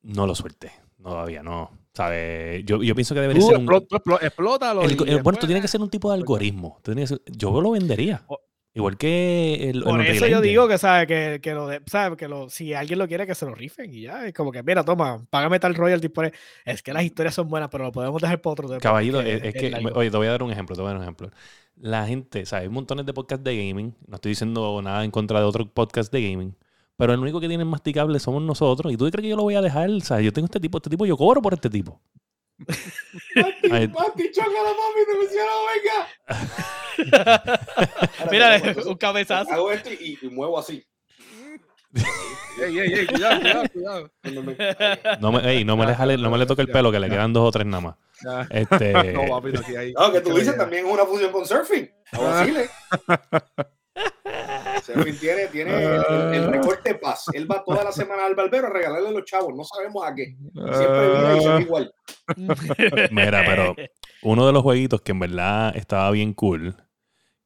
no 0.00 0.26
lo 0.26 0.34
sueltes. 0.34 0.72
Todavía 1.02 1.42
no. 1.42 1.70
¿Sabes? 1.92 2.64
Yo, 2.64 2.82
yo 2.82 2.94
pienso 2.94 3.14
que 3.14 3.20
debería 3.20 3.42
ser 3.42 3.58
un. 3.58 3.68
Explótalo. 4.22 4.82
El, 4.82 5.22
bueno, 5.22 5.38
tú 5.38 5.44
tienes 5.46 5.60
que 5.60 5.68
ser 5.68 5.82
un 5.82 5.90
tipo 5.90 6.10
de 6.10 6.16
algoritmo. 6.16 6.80
yo 7.26 7.60
lo 7.60 7.72
vendería. 7.72 8.22
Igual 8.74 8.96
que 8.96 9.70
el. 9.70 9.82
Por 9.82 10.00
eso 10.02 10.26
yo 10.26 10.40
digo 10.40 10.68
que, 10.68 10.78
¿sabes? 10.78 11.06
Que, 11.06 11.40
que 11.42 11.52
lo 11.52 11.66
de, 11.66 11.80
¿sabes? 11.86 12.16
Que 12.16 12.28
lo, 12.28 12.48
si 12.48 12.74
alguien 12.74 12.98
lo 12.98 13.08
quiere, 13.08 13.26
que 13.26 13.34
se 13.34 13.44
lo 13.46 13.54
rifen 13.54 13.92
y 13.92 14.02
ya. 14.02 14.26
Es 14.26 14.34
como 14.34 14.52
que, 14.52 14.62
mira, 14.62 14.84
toma, 14.84 15.24
págame 15.30 15.58
tal 15.58 15.74
royalty 15.74 16.08
por 16.08 16.30
Es 16.64 16.82
que 16.82 16.92
las 16.92 17.02
historias 17.02 17.34
son 17.34 17.48
buenas, 17.48 17.70
pero 17.70 17.84
lo 17.84 17.92
podemos 17.92 18.20
dejar 18.20 18.40
por 18.40 18.52
otro. 18.52 18.78
Caballito, 18.78 19.20
es, 19.20 19.54
que. 19.54 19.74
Oye, 19.94 20.10
te 20.10 20.16
voy 20.16 20.26
a 20.26 20.30
dar 20.30 20.42
un 20.42 20.52
ejemplo, 20.52 20.76
te 20.76 20.82
voy 20.82 20.90
a 20.90 20.92
dar 20.92 20.98
un 20.98 21.02
ejemplo. 21.02 21.30
La 21.76 22.06
gente, 22.06 22.44
¿sabes? 22.46 22.64
Hay 22.64 22.68
montones 22.68 23.06
de 23.06 23.12
podcasts 23.12 23.44
de 23.44 23.56
gaming. 23.56 23.94
No 24.06 24.16
estoy 24.16 24.30
diciendo 24.30 24.80
nada 24.82 25.04
en 25.04 25.10
contra 25.10 25.40
de 25.40 25.46
otro 25.46 25.66
podcast 25.66 26.12
de 26.12 26.30
gaming. 26.30 26.54
Pero 26.96 27.12
el 27.14 27.20
único 27.20 27.40
que 27.40 27.48
tiene 27.48 27.64
masticable 27.64 28.18
somos 28.18 28.42
nosotros. 28.42 28.92
¿Y 28.92 28.96
tú 28.96 29.08
crees 29.10 29.22
que 29.22 29.28
yo 29.28 29.36
lo 29.36 29.44
voy 29.44 29.54
a 29.54 29.62
dejar? 29.62 29.88
Sea, 30.02 30.20
yo 30.20 30.32
tengo 30.32 30.46
este 30.46 30.58
tipo, 30.58 30.78
este 30.78 30.90
tipo, 30.90 31.06
yo 31.06 31.16
cobro 31.16 31.40
por 31.40 31.54
este 31.54 31.70
tipo. 31.70 32.00
Mati, 32.58 33.88
Mati, 33.88 34.30
choca 34.32 34.50
la 34.50 34.72
mami, 34.78 35.02
te 35.06 35.14
venga. 35.78 35.98
Mira, 38.30 38.60
un 38.86 38.96
cabezazo. 38.96 39.52
Hago 39.52 39.70
esto 39.72 39.90
y, 39.92 40.18
y 40.20 40.28
muevo 40.28 40.58
así. 40.58 40.84
ey, 41.94 42.78
ey, 42.78 42.92
ey, 42.94 43.06
cuidado, 43.06 43.40
cuidado, 43.40 43.64
cuidado. 43.72 44.10
No 45.20 45.32
me, 45.32 45.50
ey, 45.50 45.64
no 45.64 45.76
me, 45.76 45.86
le 45.86 45.94
jale, 45.94 46.18
no 46.18 46.30
me 46.30 46.38
le 46.38 46.46
toque 46.46 46.62
el 46.62 46.68
pelo, 46.68 46.90
que 46.90 46.98
le 46.98 47.08
quedan 47.08 47.32
dos 47.32 47.48
o 47.48 47.52
tres 47.52 47.66
nada 47.66 47.80
más. 47.80 47.96
Este... 48.50 48.92
No, 49.14 49.26
papi, 49.28 49.56
aquí 49.56 49.76
hay, 49.76 49.92
no, 49.92 50.12
que 50.12 50.20
tú 50.20 50.36
dices 50.36 50.56
también 50.56 50.86
es 50.86 50.92
una 50.92 51.06
fusión 51.06 51.30
con 51.30 51.46
surfing. 51.46 51.90
Tiene, 55.04 55.46
tiene 55.48 55.94
el, 56.36 56.50
recorte 56.50 56.94
paz. 56.94 57.26
Él 57.32 57.50
va 57.50 57.62
toda 57.64 57.84
la 57.84 57.92
semana 57.92 58.26
al 58.26 58.34
barbero 58.34 58.66
a 58.66 58.70
regalarle 58.70 59.08
a 59.08 59.12
los 59.12 59.24
chavos. 59.24 59.54
No 59.54 59.64
sabemos 59.64 60.06
a 60.06 60.14
qué. 60.14 60.36
Siempre 60.52 61.10
viene 61.10 61.36
y 61.36 61.40
se 61.40 61.48
ve 61.48 61.60
igual. 61.62 61.94
Mira, 63.10 63.42
pero 63.46 63.74
uno 64.22 64.46
de 64.46 64.52
los 64.52 64.62
jueguitos 64.62 65.00
que 65.00 65.12
en 65.12 65.20
verdad 65.20 65.76
estaba 65.76 66.10
bien 66.10 66.32
cool, 66.34 66.76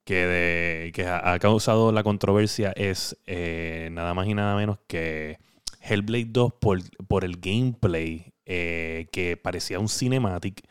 que, 0.04 0.26
de, 0.26 0.92
que 0.92 1.06
ha, 1.06 1.38
causado 1.38 1.92
la 1.92 2.02
controversia, 2.02 2.72
es 2.76 3.16
eh, 3.26 3.88
nada 3.92 4.14
más 4.14 4.26
y 4.26 4.34
nada 4.34 4.56
menos 4.56 4.78
que 4.86 5.38
Hellblade 5.80 6.28
2 6.28 6.54
por, 6.60 6.80
por 7.06 7.24
el 7.24 7.38
gameplay. 7.38 8.32
Eh, 8.44 9.06
que 9.12 9.36
parecía 9.36 9.78
un 9.78 9.88
cinematic, 9.88 10.62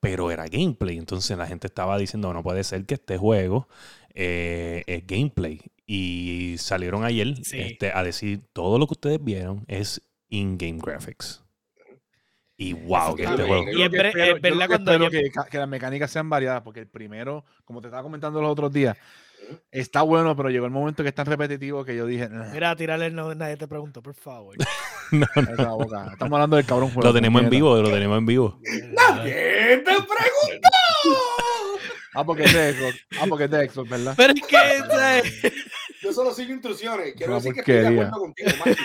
pero 0.00 0.30
era 0.30 0.46
gameplay. 0.48 0.96
Entonces 0.96 1.36
la 1.36 1.46
gente 1.46 1.66
estaba 1.66 1.98
diciendo, 1.98 2.32
no 2.32 2.42
puede 2.42 2.64
ser 2.64 2.86
que 2.86 2.94
este 2.94 3.18
juego 3.18 3.68
eh, 4.14 4.82
es 4.86 5.06
gameplay. 5.06 5.60
Y 5.90 6.56
salieron 6.58 7.02
ayer 7.02 7.34
este, 7.50 7.92
a 7.94 8.02
decir 8.02 8.42
todo 8.52 8.78
lo 8.78 8.86
que 8.86 8.92
ustedes 8.92 9.24
vieron 9.24 9.64
es 9.68 10.02
in-game 10.28 10.80
graphics. 10.82 11.42
Y 12.58 12.74
wow, 12.74 13.16
que 13.16 13.24
este 13.24 13.42
juego. 13.42 13.64
Y 13.72 13.80
es, 13.80 13.90
verdad 13.90 14.66
cuando 14.66 15.08
que, 15.08 15.30
que, 15.50 15.58
las 15.58 15.68
mecánicas 15.68 16.10
sean 16.10 16.28
variadas, 16.28 16.60
porque 16.60 16.80
el 16.80 16.88
primero, 16.88 17.46
como 17.64 17.80
te 17.80 17.86
estaba 17.86 18.02
comentando 18.02 18.42
los 18.42 18.50
otros 18.50 18.70
días, 18.70 18.98
está 19.70 20.02
bueno, 20.02 20.36
pero 20.36 20.50
llegó 20.50 20.66
el 20.66 20.72
momento 20.72 21.02
que 21.02 21.08
es 21.08 21.14
tan 21.14 21.24
repetitivo 21.24 21.82
que 21.86 21.96
yo 21.96 22.04
dije. 22.04 22.28
Mira, 22.52 22.76
tirarle 22.76 23.10
no, 23.10 23.34
nadie 23.34 23.56
te 23.56 23.66
preguntó, 23.66 24.02
por 24.02 24.14
favor. 24.14 24.56
no, 25.10 25.26
Estamos 26.12 26.20
hablando 26.20 26.56
del 26.56 26.66
cabrón 26.66 26.90
juego. 26.90 27.08
Lo 27.08 27.14
tenemos 27.14 27.42
en 27.42 27.48
vivo, 27.48 27.80
lo 27.80 27.90
tenemos 27.90 28.18
en 28.18 28.26
vivo. 28.26 28.60
¡Nadie 28.92 29.78
te 29.78 29.84
preguntó! 29.94 30.68
Ah, 32.14 32.24
porque 32.24 32.44
es 32.44 32.52
de 32.52 32.72
Xbox. 32.72 33.06
Ah, 33.20 33.26
porque 33.28 33.44
es 33.44 33.50
de 33.50 33.68
Xbox, 33.68 33.88
¿verdad? 33.88 34.14
Pero 34.16 34.34
es 34.34 34.42
que 34.42 35.52
Yo 36.02 36.12
solo 36.12 36.32
sigo 36.32 36.52
instrucciones. 36.52 37.14
Quiero 37.14 37.34
decir 37.34 37.52
que 37.52 37.60
estoy 37.60 37.74
de 37.76 37.86
acuerdo 37.88 38.20
contigo, 38.20 38.50
pues, 38.62 38.76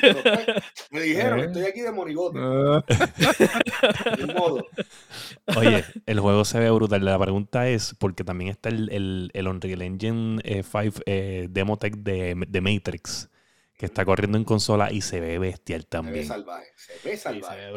Me 0.92 1.02
dijeron, 1.02 1.40
¿Eh? 1.40 1.46
estoy 1.46 1.64
aquí 1.64 1.82
de 1.82 1.92
monigote. 1.92 2.40
Ah. 2.42 2.84
de 4.18 4.34
modo. 4.34 4.66
Oye, 5.56 5.84
el 6.06 6.20
juego 6.20 6.46
se 6.46 6.60
ve 6.60 6.72
brutal. 6.72 7.04
La 7.04 7.20
pregunta 7.20 7.68
es, 7.68 7.96
porque 8.00 8.24
también 8.24 8.52
está 8.52 8.70
el, 8.70 8.90
el, 8.92 9.32
el 9.34 9.48
Unreal 9.48 9.82
Engine 9.82 10.42
5 10.44 10.80
eh, 10.80 10.92
eh, 11.06 11.48
Demo 11.50 11.78
Tech 11.78 11.96
de, 11.96 12.36
de 12.48 12.62
Matrix 12.62 13.30
que 13.84 13.88
está 13.88 14.06
corriendo 14.06 14.38
en 14.38 14.46
consola 14.46 14.94
y 14.94 15.02
se 15.02 15.20
ve 15.20 15.40
bestial 15.40 15.86
también. 15.86 16.16
Se 16.16 16.22
ve 16.22 16.28
salvaje, 16.28 16.68
se 16.76 17.10
ve 17.10 17.18
salvaje. 17.18 17.70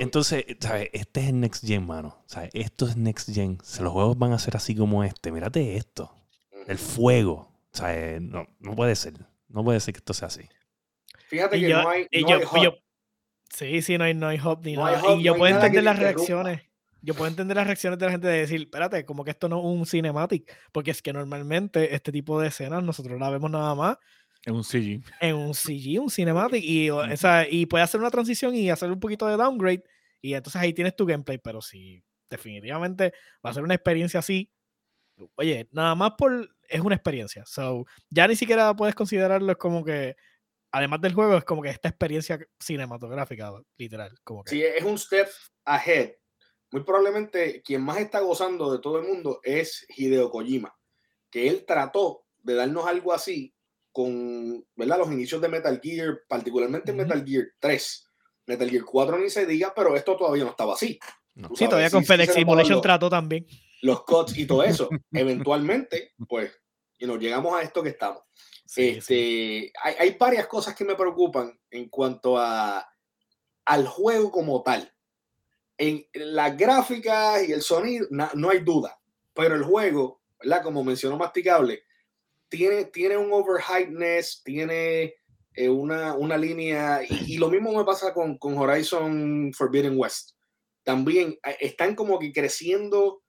Entonces, 0.00 0.44
¿sabes? 0.58 0.90
Este 0.92 1.20
es 1.20 1.28
el 1.28 1.38
Next 1.38 1.64
Gen, 1.64 1.86
mano. 1.86 2.24
¿Sabes? 2.26 2.50
Esto 2.54 2.88
es 2.88 2.96
Next 2.96 3.32
Gen. 3.32 3.58
Los 3.80 3.92
juegos 3.92 4.18
van 4.18 4.32
a 4.32 4.38
ser 4.40 4.56
así 4.56 4.74
como 4.74 5.04
este. 5.04 5.30
Mírate 5.30 5.76
esto. 5.76 6.12
El 6.66 6.78
fuego. 6.78 7.53
¿Sabes? 7.74 8.22
No, 8.22 8.46
no 8.60 8.74
puede 8.74 8.94
ser. 8.94 9.14
No 9.48 9.62
puede 9.64 9.80
ser 9.80 9.92
que 9.92 9.98
esto 9.98 10.14
sea 10.14 10.28
así. 10.28 10.48
Fíjate 11.28 11.60
que 11.60 11.68
no 11.68 11.88
hay, 11.88 12.06
no 12.12 12.28
hay 12.52 12.68
Sí, 13.50 13.82
sí, 13.82 13.98
no 13.98 14.04
hay, 14.04 14.14
no 14.14 14.28
hay 14.28 14.38
hop 14.42 14.60
ni 14.64 14.76
nada. 14.76 15.00
y 15.16 15.22
yo 15.22 15.36
puedo 15.36 15.54
entender 15.54 15.84
las 15.84 15.98
reacciones. 15.98 16.62
Yo 17.02 17.14
puedo 17.14 17.28
entender 17.28 17.56
las 17.56 17.66
reacciones 17.66 17.98
de 17.98 18.06
la 18.06 18.12
gente 18.12 18.28
de 18.28 18.38
decir, 18.38 18.62
espérate, 18.62 19.04
como 19.04 19.24
que 19.24 19.32
esto 19.32 19.48
no 19.48 19.58
es 19.58 19.64
un 19.64 19.84
cinematic. 19.84 20.50
Porque 20.72 20.90
es 20.90 21.02
que 21.02 21.12
normalmente 21.12 21.94
este 21.94 22.10
tipo 22.10 22.40
de 22.40 22.48
escenas 22.48 22.82
nosotros 22.82 23.20
la 23.20 23.28
vemos 23.28 23.50
nada 23.50 23.74
más 23.74 23.98
en 24.46 24.54
un 24.54 24.64
CG. 24.64 25.02
En 25.20 25.36
un 25.36 25.54
CG, 25.54 26.00
un 26.00 26.10
cinematic. 26.10 26.62
Y, 26.62 26.90
o, 26.90 27.02
y 27.50 27.66
puede 27.66 27.84
hacer 27.84 28.00
una 28.00 28.10
transición 28.10 28.54
y 28.54 28.70
hacer 28.70 28.90
un 28.90 29.00
poquito 29.00 29.26
de 29.26 29.36
downgrade. 29.36 29.84
Y 30.20 30.34
entonces 30.34 30.60
ahí 30.60 30.72
tienes 30.72 30.96
tu 30.96 31.06
gameplay. 31.06 31.38
Pero 31.38 31.60
si 31.60 32.02
definitivamente 32.30 33.12
va 33.44 33.50
a 33.50 33.54
ser 33.54 33.62
una 33.62 33.74
experiencia 33.74 34.20
así. 34.20 34.50
Oye, 35.36 35.68
nada 35.72 35.94
más 35.94 36.12
por 36.18 36.53
es 36.68 36.80
una 36.80 36.94
experiencia. 36.94 37.44
So, 37.46 37.84
ya 38.10 38.26
ni 38.26 38.36
siquiera 38.36 38.74
puedes 38.74 38.94
considerarlo 38.94 39.56
como 39.56 39.84
que, 39.84 40.16
además 40.70 41.00
del 41.00 41.14
juego, 41.14 41.36
es 41.36 41.44
como 41.44 41.62
que 41.62 41.70
esta 41.70 41.88
experiencia 41.88 42.38
cinematográfica, 42.58 43.52
literal. 43.76 44.14
Como 44.22 44.44
que. 44.44 44.50
Sí, 44.50 44.62
es 44.62 44.84
un 44.84 44.98
step 44.98 45.28
ahead. 45.64 46.12
Muy 46.70 46.82
probablemente 46.82 47.62
quien 47.62 47.82
más 47.82 47.98
está 47.98 48.20
gozando 48.20 48.72
de 48.72 48.80
todo 48.80 48.98
el 48.98 49.06
mundo 49.06 49.40
es 49.42 49.86
Hideo 49.96 50.30
Kojima, 50.30 50.74
que 51.30 51.48
él 51.48 51.64
trató 51.66 52.24
de 52.42 52.54
darnos 52.54 52.86
algo 52.86 53.12
así 53.12 53.54
con 53.92 54.66
¿verdad? 54.74 54.98
los 54.98 55.12
inicios 55.12 55.40
de 55.40 55.48
Metal 55.48 55.80
Gear, 55.80 56.22
particularmente 56.28 56.92
Metal 56.92 57.24
Gear 57.24 57.46
3. 57.60 58.10
Metal 58.46 58.68
Gear 58.68 58.84
4 58.84 59.18
ni 59.18 59.30
se 59.30 59.46
diga, 59.46 59.72
pero 59.74 59.94
esto 59.94 60.16
todavía 60.16 60.44
no 60.44 60.50
estaba 60.50 60.74
así. 60.74 60.98
Sí, 61.54 61.66
todavía 61.66 61.90
con 61.90 62.04
FedEx 62.04 62.34
Simulation 62.34 62.80
trató 62.80 63.08
también. 63.08 63.46
Los 63.84 64.02
cuts 64.04 64.38
y 64.38 64.46
todo 64.46 64.62
eso. 64.62 64.88
Eventualmente, 65.12 66.14
pues, 66.26 66.50
y 66.98 67.06
nos 67.06 67.18
llegamos 67.18 67.54
a 67.54 67.60
esto 67.60 67.82
que 67.82 67.90
estamos. 67.90 68.22
este, 68.74 69.70
Hay, 69.82 69.94
hay, 69.98 70.16
varias 70.18 70.46
cosas 70.46 70.74
que 70.74 70.86
me 70.86 70.94
preocupan 70.94 71.52
en 71.70 71.90
cuanto 71.90 72.38
a, 72.38 72.88
al 73.66 73.86
juego 73.86 74.30
como 74.30 74.62
tal. 74.62 74.90
En 75.76 76.06
las 76.14 76.56
gráficas 76.56 77.46
y 77.46 77.52
el 77.52 77.60
sonido, 77.60 78.06
no 78.10 78.48
hay 78.48 78.60
duda, 78.60 78.98
pero 79.34 79.54
el 79.54 79.64
juego, 79.64 80.22
¿verdad? 80.40 80.62
Como 80.62 80.82
mencionó 80.82 81.18
Masticable, 81.18 81.82
tiene, 82.48 82.86
tiene 82.86 83.18
un 83.18 83.32
overhypeness, 83.32 84.42
tiene 84.44 85.14
eh, 85.52 85.68
una, 85.68 86.14
una, 86.14 86.38
línea, 86.38 87.02
y, 87.06 87.36
lo 87.36 87.50
mismo 87.50 87.76
me 87.76 87.84
pasa 87.84 88.14
con, 88.14 88.38
con 88.38 88.56
Horizon 88.56 89.52
Forbidden 89.52 89.98
West. 89.98 90.30
También 90.84 91.38
eh, 91.44 91.56
están 91.60 91.94
como 91.94 92.18
que 92.18 92.32
creciendo 92.32 93.23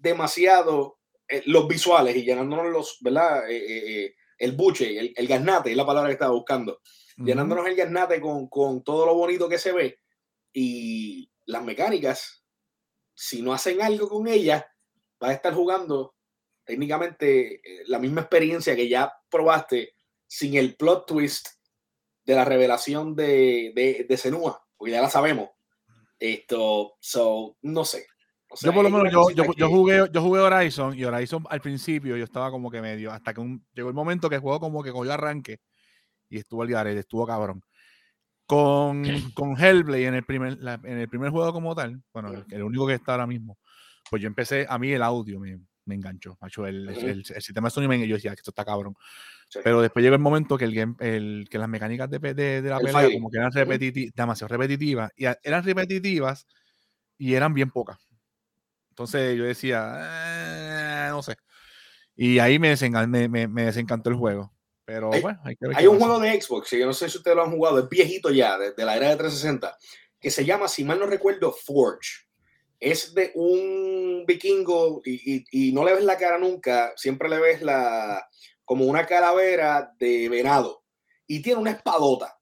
demasiado 0.00 0.98
eh, 1.28 1.42
los 1.46 1.68
visuales 1.68 2.16
y 2.16 2.24
llenándonos 2.24 2.66
los, 2.72 2.98
¿verdad? 3.00 3.42
el 3.48 4.52
buche, 4.52 4.98
el, 4.98 5.12
el 5.16 5.26
gasnate, 5.26 5.70
es 5.70 5.76
la 5.76 5.86
palabra 5.86 6.08
que 6.08 6.14
estaba 6.14 6.32
buscando. 6.32 6.80
Llenándonos 7.16 7.66
el 7.66 7.76
gasnate 7.76 8.20
con, 8.20 8.48
con 8.48 8.82
todo 8.82 9.04
lo 9.04 9.14
bonito 9.14 9.48
que 9.48 9.58
se 9.58 9.72
ve 9.72 9.98
y 10.52 11.30
las 11.46 11.62
mecánicas, 11.62 12.44
si 13.14 13.42
no 13.42 13.52
hacen 13.52 13.82
algo 13.82 14.08
con 14.08 14.26
ellas, 14.26 14.64
vas 15.18 15.30
a 15.30 15.34
estar 15.34 15.52
jugando 15.54 16.14
técnicamente 16.64 17.60
la 17.86 17.98
misma 17.98 18.22
experiencia 18.22 18.74
que 18.74 18.88
ya 18.88 19.12
probaste 19.28 19.94
sin 20.26 20.54
el 20.54 20.76
plot 20.76 21.06
twist 21.06 21.48
de 22.24 22.34
la 22.34 22.44
revelación 22.44 23.14
de, 23.16 23.72
de, 23.74 24.06
de 24.08 24.16
Senua, 24.16 24.64
porque 24.76 24.92
ya 24.92 25.02
la 25.02 25.10
sabemos. 25.10 25.50
Esto, 26.18 26.96
so, 27.00 27.56
no 27.62 27.84
sé. 27.84 28.06
Yo 28.62 28.72
por 28.72 28.82
lo 28.82 28.90
menos, 28.90 29.12
yo, 29.12 29.30
yo, 29.30 29.44
yo, 29.56 29.68
jugué, 29.68 30.08
yo 30.12 30.22
jugué 30.22 30.40
Horizon 30.40 30.98
y 30.98 31.04
Horizon 31.04 31.44
al 31.48 31.60
principio 31.60 32.16
yo 32.16 32.24
estaba 32.24 32.50
como 32.50 32.70
que 32.70 32.80
medio, 32.80 33.12
hasta 33.12 33.32
que 33.32 33.42
llegó 33.72 33.88
el 33.88 33.94
momento 33.94 34.28
que 34.28 34.36
el 34.36 34.40
juego 34.40 34.60
como 34.60 34.82
que 34.82 34.90
cogió 34.92 35.12
arranque 35.12 35.60
y 36.28 36.38
estuvo 36.38 36.62
al 36.62 36.68
garete, 36.68 37.00
estuvo 37.00 37.26
cabrón. 37.26 37.62
Con, 38.46 39.02
con 39.34 39.56
Hellblade 39.56 40.06
en 40.06 40.14
el, 40.14 40.24
primer, 40.24 40.58
en 40.84 40.98
el 40.98 41.08
primer 41.08 41.30
juego 41.30 41.52
como 41.52 41.74
tal, 41.74 42.02
bueno, 42.12 42.44
el, 42.50 42.62
único 42.62 42.86
que 42.86 42.94
está 42.94 43.12
ahora 43.12 43.26
mismo, 43.26 43.58
pues 44.08 44.22
yo 44.22 44.26
empecé, 44.26 44.66
a 44.68 44.78
mí 44.78 44.90
el 44.90 45.02
audio 45.02 45.38
me, 45.38 45.60
me 45.84 45.94
enganchó, 45.94 46.36
macho, 46.40 46.66
el, 46.66 46.88
el, 46.88 47.08
el, 47.08 47.24
sistema 47.24 47.68
de 47.68 47.70
sonido, 47.70 48.04
yo 48.04 48.16
decía 48.16 48.32
que 48.32 48.40
esto 48.40 48.50
está 48.50 48.64
cabrón. 48.64 48.94
Pero 49.64 49.82
después 49.82 50.02
llegó 50.04 50.14
el 50.14 50.20
momento 50.20 50.56
que, 50.56 50.64
el 50.64 50.74
game, 50.74 50.94
el, 51.00 51.48
que 51.50 51.58
las 51.58 51.68
mecánicas 51.68 52.08
de, 52.08 52.20
de, 52.20 52.62
de 52.62 52.70
la 52.70 52.78
pelea 52.78 53.10
como 53.12 53.30
que 53.30 53.38
eran 53.38 53.50
repetitivas, 53.50 54.14
demasiado 54.14 54.48
repetitivas, 54.48 55.10
y 55.16 55.24
eran 55.24 55.64
repetitivas 55.64 56.46
y 57.18 57.34
eran 57.34 57.52
bien 57.52 57.70
pocas. 57.70 58.09
Entonces 59.00 59.38
yo 59.38 59.44
decía, 59.44 59.96
eh, 59.98 61.08
no 61.08 61.22
sé. 61.22 61.34
Y 62.14 62.38
ahí 62.38 62.58
me, 62.58 62.76
me, 63.06 63.48
me, 63.48 63.64
desencantó 63.64 64.10
el 64.10 64.16
juego. 64.16 64.52
Pero 64.84 65.10
hay, 65.10 65.22
bueno, 65.22 65.40
hay 65.42 65.56
que 65.56 65.68
ver 65.68 65.76
Hay 65.78 65.86
un 65.86 65.98
juego 65.98 66.20
de 66.20 66.38
Xbox, 66.38 66.68
que 66.68 66.78
yo 66.78 66.84
no 66.84 66.92
sé 66.92 67.08
si 67.08 67.16
ustedes 67.16 67.34
lo 67.34 67.44
han 67.44 67.50
jugado, 67.50 67.78
es 67.78 67.88
viejito 67.88 68.28
ya, 68.30 68.58
de, 68.58 68.72
de 68.72 68.84
la 68.84 68.98
era 68.98 69.08
de 69.08 69.16
360, 69.16 69.74
que 70.20 70.30
se 70.30 70.44
llama, 70.44 70.68
si 70.68 70.84
mal 70.84 70.98
no 70.98 71.06
recuerdo, 71.06 71.50
Forge 71.50 72.26
es 72.78 73.14
de 73.14 73.32
un 73.36 74.24
vikingo 74.26 75.00
y, 75.02 75.36
y, 75.36 75.44
y, 75.50 75.72
no 75.72 75.82
le 75.82 75.94
ves 75.94 76.04
la 76.04 76.18
cara 76.18 76.36
nunca, 76.36 76.92
siempre 76.94 77.30
le 77.30 77.40
ves 77.40 77.62
la, 77.62 78.28
como 78.66 78.84
una 78.84 79.06
calavera 79.06 79.94
de 79.98 80.28
venado 80.28 80.84
y 81.26 81.40
tiene 81.40 81.58
una 81.58 81.70
espadota. 81.70 82.38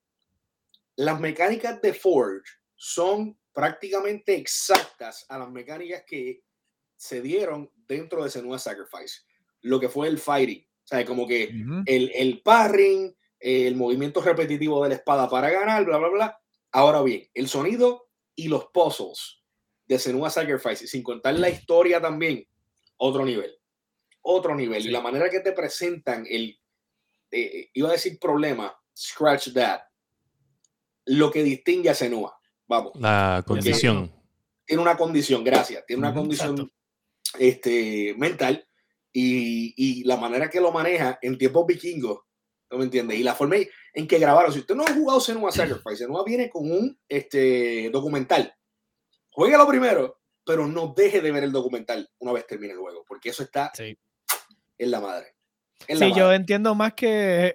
Las 0.97 1.21
mecánicas 1.21 1.81
de 1.81 1.95
Forge 1.95 2.51
son 2.75 3.39
prácticamente 3.53 4.35
exactas 4.35 5.25
a 5.29 5.39
las 5.39 5.51
mecánicas 5.51 6.03
que 6.05 6.43
se 6.99 7.23
dieron 7.23 7.71
dentro 7.87 8.23
de 8.23 8.29
ese 8.29 8.43
nuevo 8.43 8.59
Sacrifice, 8.59 9.23
lo 9.63 9.81
que 9.81 9.89
fue 9.89 10.09
el 10.09 10.19
fighting, 10.19 10.63
o 10.63 10.87
sea, 10.87 11.05
como 11.07 11.27
que 11.27 11.51
el, 11.87 12.13
el 12.15 12.43
parring, 12.43 13.17
el 13.41 13.77
movimiento 13.77 14.21
repetitivo 14.21 14.83
de 14.83 14.91
la 14.91 14.95
espada 14.97 15.31
para 15.31 15.51
ganar, 15.51 15.85
bla, 15.87 15.97
bla, 15.97 16.09
bla. 16.09 16.39
Ahora 16.73 17.01
bien, 17.03 17.27
el 17.33 17.49
sonido 17.49 18.11
y 18.35 18.49
los 18.49 18.67
puzzles 18.67 19.43
de 19.87 19.99
Senua 19.99 20.29
Sacrifice, 20.29 20.87
sin 20.87 21.03
contar 21.03 21.35
la 21.39 21.49
historia 21.49 22.01
también, 22.01 22.47
otro 22.99 23.25
nivel 23.25 23.59
otro 24.29 24.55
nivel. 24.55 24.87
Y 24.87 24.91
la 24.91 25.01
manera 25.01 25.31
que 25.31 25.41
te 25.41 25.53
presentan 25.53 26.27
el, 26.29 26.59
eh, 27.31 27.71
iba 27.73 27.89
a 27.89 27.93
decir 27.93 28.19
problema, 28.19 28.75
scratch 28.97 29.53
that, 29.55 29.81
lo 31.07 31.31
que 31.31 31.43
distingue 31.43 31.91
a 31.91 31.95
Senua. 31.95 32.39
Vamos. 32.67 32.93
La 32.97 33.43
condición. 33.47 34.13
Tiene 34.67 34.83
una 34.83 34.97
condición, 34.97 35.43
gracias. 35.43 35.85
Tiene 35.87 36.01
una 36.01 36.13
condición 36.13 36.71
este, 37.39 38.15
mental 38.17 38.67
y, 39.13 39.75
y, 39.77 40.05
la 40.05 40.17
manera 40.17 40.49
que 40.49 40.61
lo 40.61 40.71
maneja 40.71 41.19
en 41.23 41.39
tiempos 41.39 41.67
vikingos, 41.67 42.21
¿no 42.71 42.79
me 42.79 42.85
entiendes? 42.85 43.19
Y 43.19 43.23
la 43.23 43.35
forma 43.35 43.57
en 43.95 44.07
que 44.07 44.19
grabaron. 44.19 44.53
Si 44.53 44.61
usted 44.61 44.75
no 44.75 44.85
ha 44.85 44.93
jugado 44.93 45.21
Senua 45.21 45.51
Sacrifice, 45.51 45.97
Senua 45.97 46.25
viene 46.25 46.51
con 46.51 46.71
un 46.71 46.99
este, 47.09 47.91
documental. 47.91 48.55
lo 49.37 49.67
primero, 49.67 50.21
pero 50.45 50.67
no 50.67 50.95
deje 50.97 51.21
de 51.21 51.33
ver 51.33 51.45
el 51.45 51.53
documental 51.53 52.09
una 52.19 52.33
vez 52.33 52.47
termine 52.47 52.75
el 52.75 52.79
juego, 52.79 53.05
porque 53.07 53.31
eso 53.31 53.43
está 53.43 53.73
en 53.77 54.91
la 54.91 55.01
madre. 55.01 55.35
sí, 55.89 56.13
yo 56.15 56.33
entiendo 56.33 56.75
más 56.75 56.95
que 56.95 57.55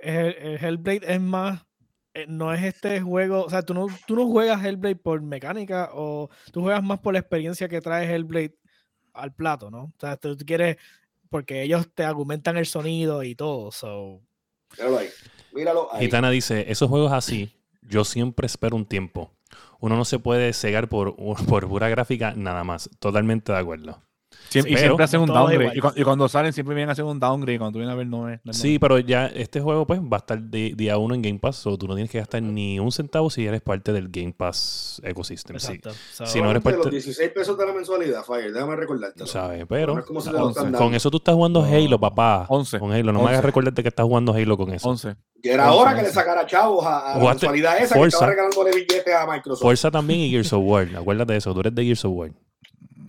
Hellblade 0.61 1.13
es 1.13 1.21
más, 1.21 1.65
eh, 2.13 2.25
no 2.27 2.53
es 2.53 2.63
este 2.63 3.01
juego, 3.01 3.43
o 3.45 3.49
sea, 3.49 3.63
tú 3.63 3.73
no, 3.73 3.87
tú 4.05 4.15
no 4.15 4.27
juegas 4.27 4.63
Hellblade 4.63 4.95
por 4.95 5.21
mecánica 5.21 5.89
o 5.93 6.29
tú 6.51 6.61
juegas 6.61 6.83
más 6.83 6.99
por 6.99 7.13
la 7.13 7.19
experiencia 7.19 7.67
que 7.67 7.81
trae 7.81 8.05
Hellblade 8.05 8.55
al 9.13 9.33
plato, 9.33 9.69
¿no? 9.71 9.83
O 9.83 9.93
sea, 9.99 10.17
tú 10.17 10.37
quieres, 10.45 10.77
porque 11.29 11.63
ellos 11.63 11.87
te 11.93 12.03
argumentan 12.03 12.57
el 12.57 12.65
sonido 12.65 13.23
y 13.23 13.35
todo, 13.35 13.71
so. 13.71 14.21
Míralo 14.77 14.97
ahí. 14.97 15.09
Míralo 15.53 15.93
ahí. 15.93 16.05
Gitana 16.05 16.29
dice, 16.29 16.65
esos 16.69 16.89
juegos 16.89 17.11
así, 17.11 17.55
yo 17.81 18.03
siempre 18.03 18.45
espero 18.45 18.75
un 18.75 18.85
tiempo. 18.85 19.31
Uno 19.79 19.95
no 19.95 20.05
se 20.05 20.19
puede 20.19 20.53
cegar 20.53 20.89
por, 20.89 21.15
por 21.47 21.67
pura 21.67 21.89
gráfica 21.89 22.33
nada 22.35 22.63
más. 22.63 22.89
Totalmente 22.99 23.51
de 23.51 23.59
acuerdo 23.59 24.01
y 24.49 24.77
siempre 24.77 25.03
hacen 25.03 25.21
un 25.21 25.27
downgrade. 25.27 25.73
Y, 25.95 26.03
cuando 26.03 26.27
salen, 26.29 26.53
siempre 26.53 26.75
vienen 26.75 26.89
a 26.89 26.93
hacer 26.93 27.05
un 27.05 27.19
downgrade. 27.19 27.59
Cuando 27.59 27.79
vienen 27.79 27.93
a 27.93 27.97
ver, 27.97 28.07
no 28.07 28.29
es. 28.29 28.39
sí, 28.51 28.79
pero 28.79 28.99
ya 28.99 29.27
este 29.27 29.61
juego 29.61 29.85
pues 29.87 29.99
va 29.99 30.17
a 30.17 30.19
estar 30.19 30.49
día 30.49 30.97
uno 30.97 31.15
en 31.15 31.21
Game 31.21 31.39
Pass. 31.39 31.65
O 31.67 31.77
tú 31.77 31.87
no 31.87 31.95
tienes 31.95 32.11
que 32.11 32.19
gastar 32.19 32.41
ni 32.41 32.79
un 32.79 32.91
centavo 32.91 33.29
si 33.29 33.45
eres 33.45 33.61
parte 33.61 33.93
del 33.93 34.09
Game 34.09 34.33
Pass 34.33 35.01
ecosystem. 35.03 35.55
Exacto. 35.55 35.91
si 36.25 36.41
no 36.41 36.51
eres 36.51 36.61
parte. 36.61 36.79
Los 36.79 36.91
16 36.91 37.31
pesos 37.31 37.57
de 37.57 37.65
la 37.65 37.73
mensualidad, 37.73 38.23
Fire, 38.23 38.51
déjame 38.51 38.75
recordarte. 38.75 39.25
¿Sabes? 39.25 39.65
Pero 39.67 40.03
con 40.77 40.93
eso 40.93 41.09
tú 41.09 41.17
estás 41.17 41.35
jugando 41.35 41.63
Halo, 41.63 41.99
papá. 41.99 42.45
11. 42.49 42.79
Con 42.79 42.91
Halo. 42.91 43.11
No 43.11 43.23
me 43.23 43.29
hagas 43.29 43.43
recordarte 43.43 43.81
que 43.81 43.89
estás 43.89 44.05
jugando 44.05 44.33
Halo 44.33 44.57
con 44.57 44.71
eso. 44.71 44.89
11. 44.89 45.15
Y 45.41 45.49
era 45.49 45.73
hora 45.73 45.93
que 45.95 46.03
le 46.03 46.09
sacara 46.09 46.45
chavos 46.45 46.85
a, 46.85 47.17
la 47.17 47.29
mensualidad 47.31 47.77
esa 47.77 47.95
que 47.95 48.05
estaba 48.05 48.27
regalando 48.27 48.63
de 48.63 48.71
billetes 48.71 49.13
a 49.13 49.27
Microsoft. 49.27 49.61
Forza 49.61 49.91
también 49.91 50.21
y 50.21 50.29
Gears 50.29 50.53
of 50.53 50.61
War. 50.63 50.87
Acuérdate 50.95 51.33
de 51.33 51.39
eso. 51.39 51.53
Tú 51.53 51.59
eres 51.59 51.75
de 51.75 51.83
Gears 51.83 52.05
of 52.05 52.13
War. 52.13 52.31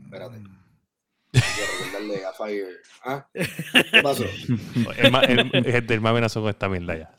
Espérate. 0.05 0.53
Fire. 2.37 2.82
¿Ah? 3.05 3.26
¿Qué 3.32 3.45
pasó? 4.03 4.24
el, 4.97 5.12
más, 5.12 5.24
el, 5.24 5.51
el, 5.91 6.01
más 6.01 6.11
amenazó 6.11 6.41
con 6.41 6.51
esta 6.51 6.68
mierda 6.68 6.97
ya. 6.97 7.11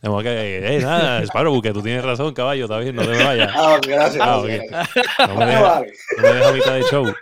tenemos 0.00 0.22
que. 0.22 0.76
Eh, 0.76 0.80
nada, 0.80 1.22
Sparrow, 1.22 1.54
porque 1.54 1.72
tú 1.72 1.82
tienes 1.82 2.04
razón, 2.04 2.34
caballo, 2.34 2.64
está 2.64 2.78
bien, 2.78 2.96
no 2.96 3.02
te 3.02 3.08
me 3.08 3.24
vayas. 3.24 3.52
Ah, 3.56 3.80
gracias. 3.86 4.22
Ah, 4.26 4.38
okay. 4.38 4.60
No 5.28 5.34
me 5.36 5.46
dejes 5.46 5.62
no 6.16 6.22
me 6.22 6.34
deja 6.34 6.52
mitad 6.52 6.74
de 6.74 6.82
show. 6.82 7.14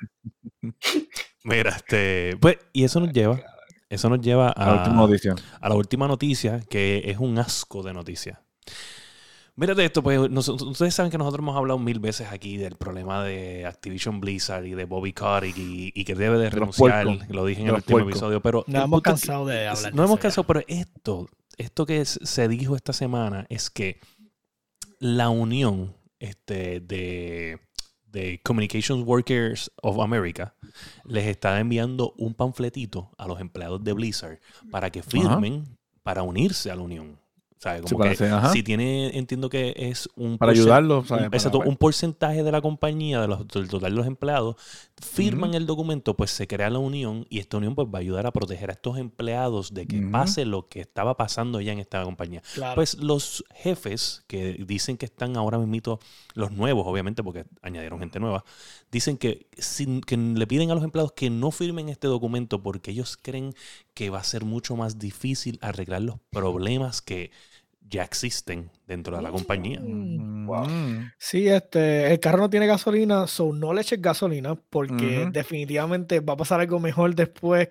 Mira, 1.44 1.70
este. 1.70 2.36
Pues, 2.40 2.58
y 2.72 2.84
eso 2.84 3.00
nos 3.00 3.12
lleva. 3.12 3.40
Eso 3.88 4.08
nos 4.08 4.20
lleva 4.20 4.48
a, 4.48 4.52
a 4.52 4.66
la 4.66 4.74
última 4.78 4.96
noticia. 4.96 5.34
A 5.60 5.68
la 5.68 5.74
última 5.74 6.08
noticia, 6.08 6.60
que 6.68 7.02
es 7.06 7.18
un 7.18 7.38
asco 7.38 7.82
de 7.82 7.92
noticias. 7.92 8.38
Mírate 9.56 9.84
esto, 9.84 10.02
pues 10.02 10.18
ustedes 10.18 10.94
saben 10.94 11.12
que 11.12 11.18
nosotros 11.18 11.40
hemos 11.40 11.56
hablado 11.56 11.78
mil 11.78 12.00
veces 12.00 12.28
aquí 12.30 12.56
del 12.56 12.76
problema 12.76 13.22
de 13.22 13.66
Activision 13.66 14.20
Blizzard 14.20 14.64
y 14.64 14.74
de 14.74 14.84
Bobby 14.84 15.12
Kotick 15.12 15.56
y, 15.56 16.04
que 16.04 16.14
debe 16.16 16.38
de 16.38 16.50
renunciar, 16.50 17.06
lo 17.28 17.46
dije 17.46 17.62
en 17.62 17.68
el 17.68 17.74
último 17.74 18.00
episodio, 18.00 18.40
pero... 18.42 18.64
No 18.66 18.82
hemos 18.82 19.02
cansado 19.02 19.46
de 19.46 19.68
hablar. 19.68 19.94
No 19.94 20.04
hemos 20.04 20.18
cansado, 20.18 20.44
pero 20.44 20.62
esto, 20.66 21.28
esto 21.56 21.86
que 21.86 22.04
se 22.04 22.48
dijo 22.48 22.74
esta 22.74 22.92
semana 22.92 23.46
es 23.48 23.70
que 23.70 24.00
la 24.98 25.28
unión 25.28 25.94
este, 26.18 26.80
de 26.80 27.60
de 28.14 28.40
Communications 28.44 29.04
Workers 29.04 29.70
of 29.82 29.98
America 29.98 30.54
les 31.04 31.26
está 31.26 31.58
enviando 31.58 32.14
un 32.16 32.34
panfletito 32.34 33.10
a 33.18 33.26
los 33.26 33.40
empleados 33.40 33.82
de 33.82 33.92
Blizzard 33.92 34.38
para 34.70 34.90
que 34.90 35.02
firmen 35.02 35.76
para 36.02 36.22
unirse 36.22 36.70
a 36.70 36.76
la 36.76 36.82
unión 36.82 37.18
si 38.52 38.62
tiene, 38.62 39.16
entiendo 39.16 39.48
que 39.48 39.74
es 39.76 40.08
un 40.16 40.38
para 40.38 40.52
ayudarlos, 40.52 41.06
un 41.64 41.76
porcentaje 41.76 42.42
de 42.42 42.52
la 42.52 42.60
compañía, 42.60 43.20
de 43.20 43.28
los, 43.28 43.46
del 43.48 43.68
total 43.68 43.92
de 43.92 43.96
los 43.96 44.06
empleados, 44.06 44.56
firman 45.00 45.54
el 45.54 45.66
documento, 45.66 46.16
pues 46.16 46.30
se 46.30 46.46
crea 46.46 46.70
la 46.70 46.78
unión 46.78 47.26
y 47.30 47.38
esta 47.38 47.56
unión 47.56 47.74
pues 47.74 47.88
va 47.88 47.98
a 47.98 48.00
ayudar 48.00 48.26
a 48.26 48.32
proteger 48.32 48.70
a 48.70 48.74
estos 48.74 48.98
empleados 48.98 49.72
de 49.72 49.86
que 49.86 50.00
pase 50.00 50.44
lo 50.44 50.68
que 50.68 50.80
estaba 50.80 51.16
pasando 51.16 51.60
ya 51.60 51.72
en 51.72 51.78
esta 51.78 52.02
compañía. 52.02 52.42
Pues 52.74 52.98
los 52.98 53.44
jefes 53.54 54.24
que 54.26 54.64
dicen 54.66 54.96
que 54.96 55.06
están 55.06 55.36
ahora 55.36 55.58
mismo, 55.58 55.98
los 56.34 56.52
nuevos, 56.52 56.86
obviamente, 56.86 57.22
porque 57.22 57.46
añadieron 57.62 57.98
gente 57.98 58.20
nueva, 58.20 58.44
dicen 58.90 59.16
que, 59.16 59.46
sin, 59.58 60.00
que 60.00 60.16
le 60.16 60.46
piden 60.46 60.70
a 60.70 60.74
los 60.74 60.84
empleados 60.84 61.12
que 61.12 61.30
no 61.30 61.50
firmen 61.50 61.88
este 61.88 62.06
documento 62.06 62.62
porque 62.62 62.92
ellos 62.92 63.18
creen 63.20 63.54
que 63.94 64.10
va 64.10 64.18
a 64.18 64.24
ser 64.24 64.44
mucho 64.44 64.76
más 64.76 64.98
difícil 64.98 65.58
arreglar 65.62 66.02
los 66.02 66.20
problemas 66.30 67.00
que 67.00 67.30
ya 67.80 68.02
existen 68.02 68.70
dentro 68.86 69.16
de 69.16 69.22
la 69.22 69.30
compañía. 69.30 69.80
Mm. 69.80 70.50
Mm. 70.50 71.12
Sí, 71.18 71.48
este, 71.48 72.12
el 72.12 72.20
carro 72.20 72.38
no 72.38 72.50
tiene 72.50 72.66
gasolina, 72.66 73.26
so 73.26 73.52
no 73.52 73.72
le 73.72 73.82
eches 73.82 74.00
gasolina 74.00 74.54
porque 74.54 75.28
definitivamente 75.30 76.20
va 76.20 76.34
a 76.34 76.36
pasar 76.36 76.60
algo 76.60 76.80
mejor 76.80 77.14
después 77.14 77.68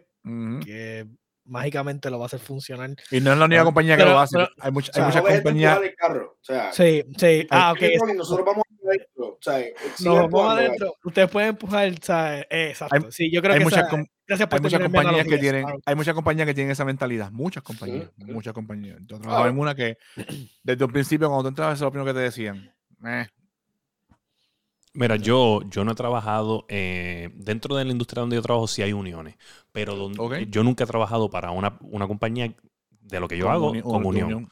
que 0.64 1.06
mágicamente 1.46 2.10
lo 2.10 2.20
va 2.20 2.26
a 2.26 2.28
hacer 2.28 2.40
funcionar. 2.40 2.92
Y 3.12 3.20
no 3.20 3.34
es 3.34 3.38
la 3.38 3.46
única 3.46 3.64
compañía 3.64 3.98
que 3.98 4.06
lo 4.06 4.20
hace. 4.20 4.38
hay, 4.60 4.72
muchas 4.72 4.96
compañías. 4.96 5.80
sí, 6.72 7.04
sí. 7.18 7.48
Ah, 7.50 7.74
ok. 7.74 7.82
Nosotros 8.16 8.46
vamos 8.46 8.64
adentro. 8.86 9.28
O 9.28 9.38
sea, 9.40 9.66
no, 10.04 10.30
vamos 10.30 10.58
adentro. 10.58 10.96
Ustedes 11.04 11.30
pueden 11.30 11.50
empujar. 11.50 11.88
Exacto. 11.88 13.12
sí, 13.12 13.32
yo 13.32 13.42
creo 13.42 13.54
hay 13.54 13.60
que 13.60 13.66
muchas, 13.66 13.86
Gracias 14.26 14.48
por 14.48 14.58
hay 14.58 14.62
muchas 14.64 14.82
compañías 14.82 15.28
que 15.28 15.38
tienen, 15.38 15.66
hay 15.86 15.96
muchas 15.96 16.14
compañías 16.14 16.48
que 16.48 16.54
tienen 16.54 16.72
esa 16.72 16.86
mentalidad, 16.86 17.32
muchas 17.32 17.62
compañías, 17.62 18.10
muchas 18.18 18.54
compañías. 18.54 18.98
Yo 19.06 19.20
trabajaba 19.20 19.50
en 19.50 19.60
una 19.60 19.76
que 19.76 19.98
desde 20.64 20.86
un 20.86 20.92
principio 20.92 21.28
cuando 21.28 21.44
tú 21.44 21.50
entrabas 21.50 21.76
eso 21.76 21.86
es 21.86 21.88
lo 21.88 21.92
primero 21.92 22.14
que 22.14 22.20
te 22.20 22.24
decían. 22.24 22.74
Eh. 23.06 23.28
Mira, 24.94 25.16
yo, 25.18 25.62
yo 25.70 25.84
no 25.84 25.92
he 25.92 25.96
trabajado 25.96 26.66
eh, 26.70 27.32
dentro 27.34 27.76
de 27.76 27.84
la 27.84 27.92
industria 27.92 28.22
donde 28.22 28.36
yo 28.36 28.42
trabajo, 28.44 28.68
sí 28.68 28.82
hay 28.82 28.94
uniones, 28.94 29.36
pero 29.72 29.96
donde, 29.96 30.48
yo 30.50 30.64
nunca 30.64 30.84
he 30.84 30.88
trabajado 30.88 31.30
para 31.30 31.52
una, 31.52 31.78
una 31.82 32.08
compañía 32.08 32.54
de 33.04 33.20
lo 33.20 33.28
que 33.28 33.38
yo 33.38 33.49
hago 33.49 33.74
con 33.82 34.06
unión. 34.06 34.49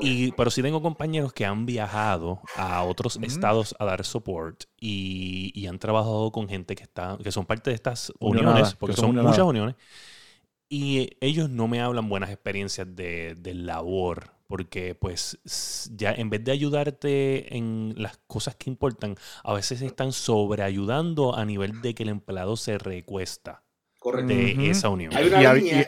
Y, 0.00 0.32
pero 0.32 0.50
sí 0.50 0.62
tengo 0.62 0.80
compañeros 0.80 1.32
que 1.32 1.44
han 1.44 1.66
viajado 1.66 2.40
a 2.56 2.82
otros 2.84 3.18
estados 3.22 3.74
a 3.78 3.84
dar 3.84 4.04
support 4.04 4.64
y, 4.78 5.66
han 5.70 5.78
trabajado 5.78 6.32
con 6.32 6.48
gente 6.48 6.74
que 6.74 6.82
está 6.82 7.16
que 7.22 7.30
son 7.30 7.46
parte 7.46 7.70
de 7.70 7.76
estas 7.76 8.12
uniones, 8.18 8.74
porque 8.74 8.96
son, 8.96 9.14
muchas 9.14 9.44
uniones. 9.44 9.76
Y 10.68 11.10
ellos 11.20 11.48
no 11.50 11.68
me 11.68 11.80
hablan 11.80 12.08
buenas 12.08 12.30
experiencias 12.30 12.88
de, 12.96 13.36
de, 13.38 13.54
labor, 13.54 14.32
porque 14.46 14.96
pues 14.96 15.38
ya 15.94 16.12
en 16.12 16.30
vez 16.30 16.42
de 16.42 16.52
ayudarte 16.52 17.56
en 17.56 17.94
las 17.96 18.18
cosas 18.26 18.56
que 18.56 18.70
importan, 18.70 19.16
a 19.44 19.52
veces 19.52 19.82
están 19.82 20.12
sobreayudando 20.12 21.36
a 21.36 21.44
nivel 21.44 21.82
de 21.82 21.94
que 21.94 22.04
el 22.04 22.08
empleado 22.08 22.56
se 22.56 22.78
recuesta 22.78 23.62
de 24.26 24.70
esa 24.70 24.88
unión. 24.88 25.12
Y, 25.12 25.16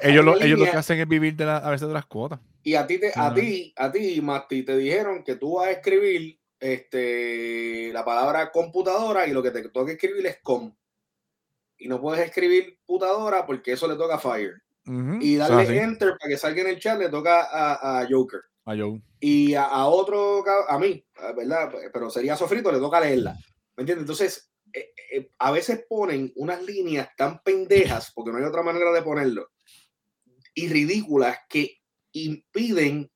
ellos, 0.02 0.24
lo, 0.24 0.40
ellos 0.40 0.58
lo 0.58 0.64
que 0.64 0.76
hacen 0.76 1.00
es 1.00 1.08
vivir 1.08 1.34
de 1.36 1.44
a 1.44 1.70
veces 1.70 1.88
de 1.88 1.94
las 1.94 2.06
cuotas. 2.06 2.40
Y 2.62 2.74
a 2.74 2.86
ti, 2.86 2.98
te, 2.98 3.12
a 3.14 3.32
ti, 3.32 3.72
a 3.76 3.90
ti, 3.90 4.20
Mati, 4.20 4.62
te 4.62 4.76
dijeron 4.76 5.24
que 5.24 5.36
tú 5.36 5.54
vas 5.54 5.68
a 5.68 5.70
escribir 5.72 6.38
este, 6.60 7.90
la 7.92 8.04
palabra 8.04 8.52
computadora 8.52 9.26
y 9.26 9.32
lo 9.32 9.42
que 9.42 9.50
te 9.50 9.68
toca 9.68 9.92
escribir 9.92 10.26
es 10.26 10.38
com. 10.42 10.74
Y 11.78 11.88
no 11.88 12.00
puedes 12.00 12.24
escribir 12.24 12.78
putadora 12.86 13.44
porque 13.46 13.72
eso 13.72 13.88
le 13.88 13.96
toca 13.96 14.14
a 14.16 14.18
Fire. 14.18 14.62
Y 14.84 15.36
darle 15.36 15.80
enter 15.80 16.16
para 16.18 16.28
que 16.28 16.36
salga 16.36 16.62
en 16.62 16.68
el 16.68 16.80
chat 16.80 16.98
le 16.98 17.08
toca 17.08 17.42
a, 17.42 18.00
a 18.00 18.06
Joker. 18.08 18.40
A 18.64 18.76
Joe. 18.76 19.00
Y 19.20 19.54
a, 19.54 19.64
a, 19.64 19.86
otro, 19.86 20.44
a 20.68 20.78
mí, 20.78 21.04
¿verdad? 21.36 21.72
Pero 21.92 22.10
sería 22.10 22.36
Sofrito, 22.36 22.70
le 22.70 22.78
toca 22.78 23.00
leerla. 23.00 23.36
¿Me 23.76 23.82
entiendes? 23.82 24.02
Entonces, 24.02 24.51
eh, 24.73 24.93
eh, 25.12 25.31
a 25.39 25.51
veces 25.51 25.85
ponen 25.89 26.33
unas 26.37 26.62
líneas 26.62 27.09
tan 27.16 27.43
pendejas, 27.43 28.12
porque 28.14 28.31
no 28.31 28.39
hay 28.39 28.45
otra 28.45 28.62
manera 28.62 28.93
de 28.93 29.03
ponerlo, 29.03 29.51
y 30.55 30.68
ridículas 30.68 31.39
que 31.49 31.79
impiden 32.12 33.11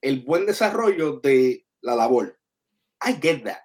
el 0.00 0.20
buen 0.22 0.46
desarrollo 0.46 1.20
de 1.20 1.66
la 1.80 1.94
labor. 1.94 2.38
I 3.06 3.14
get 3.20 3.44
that. 3.44 3.62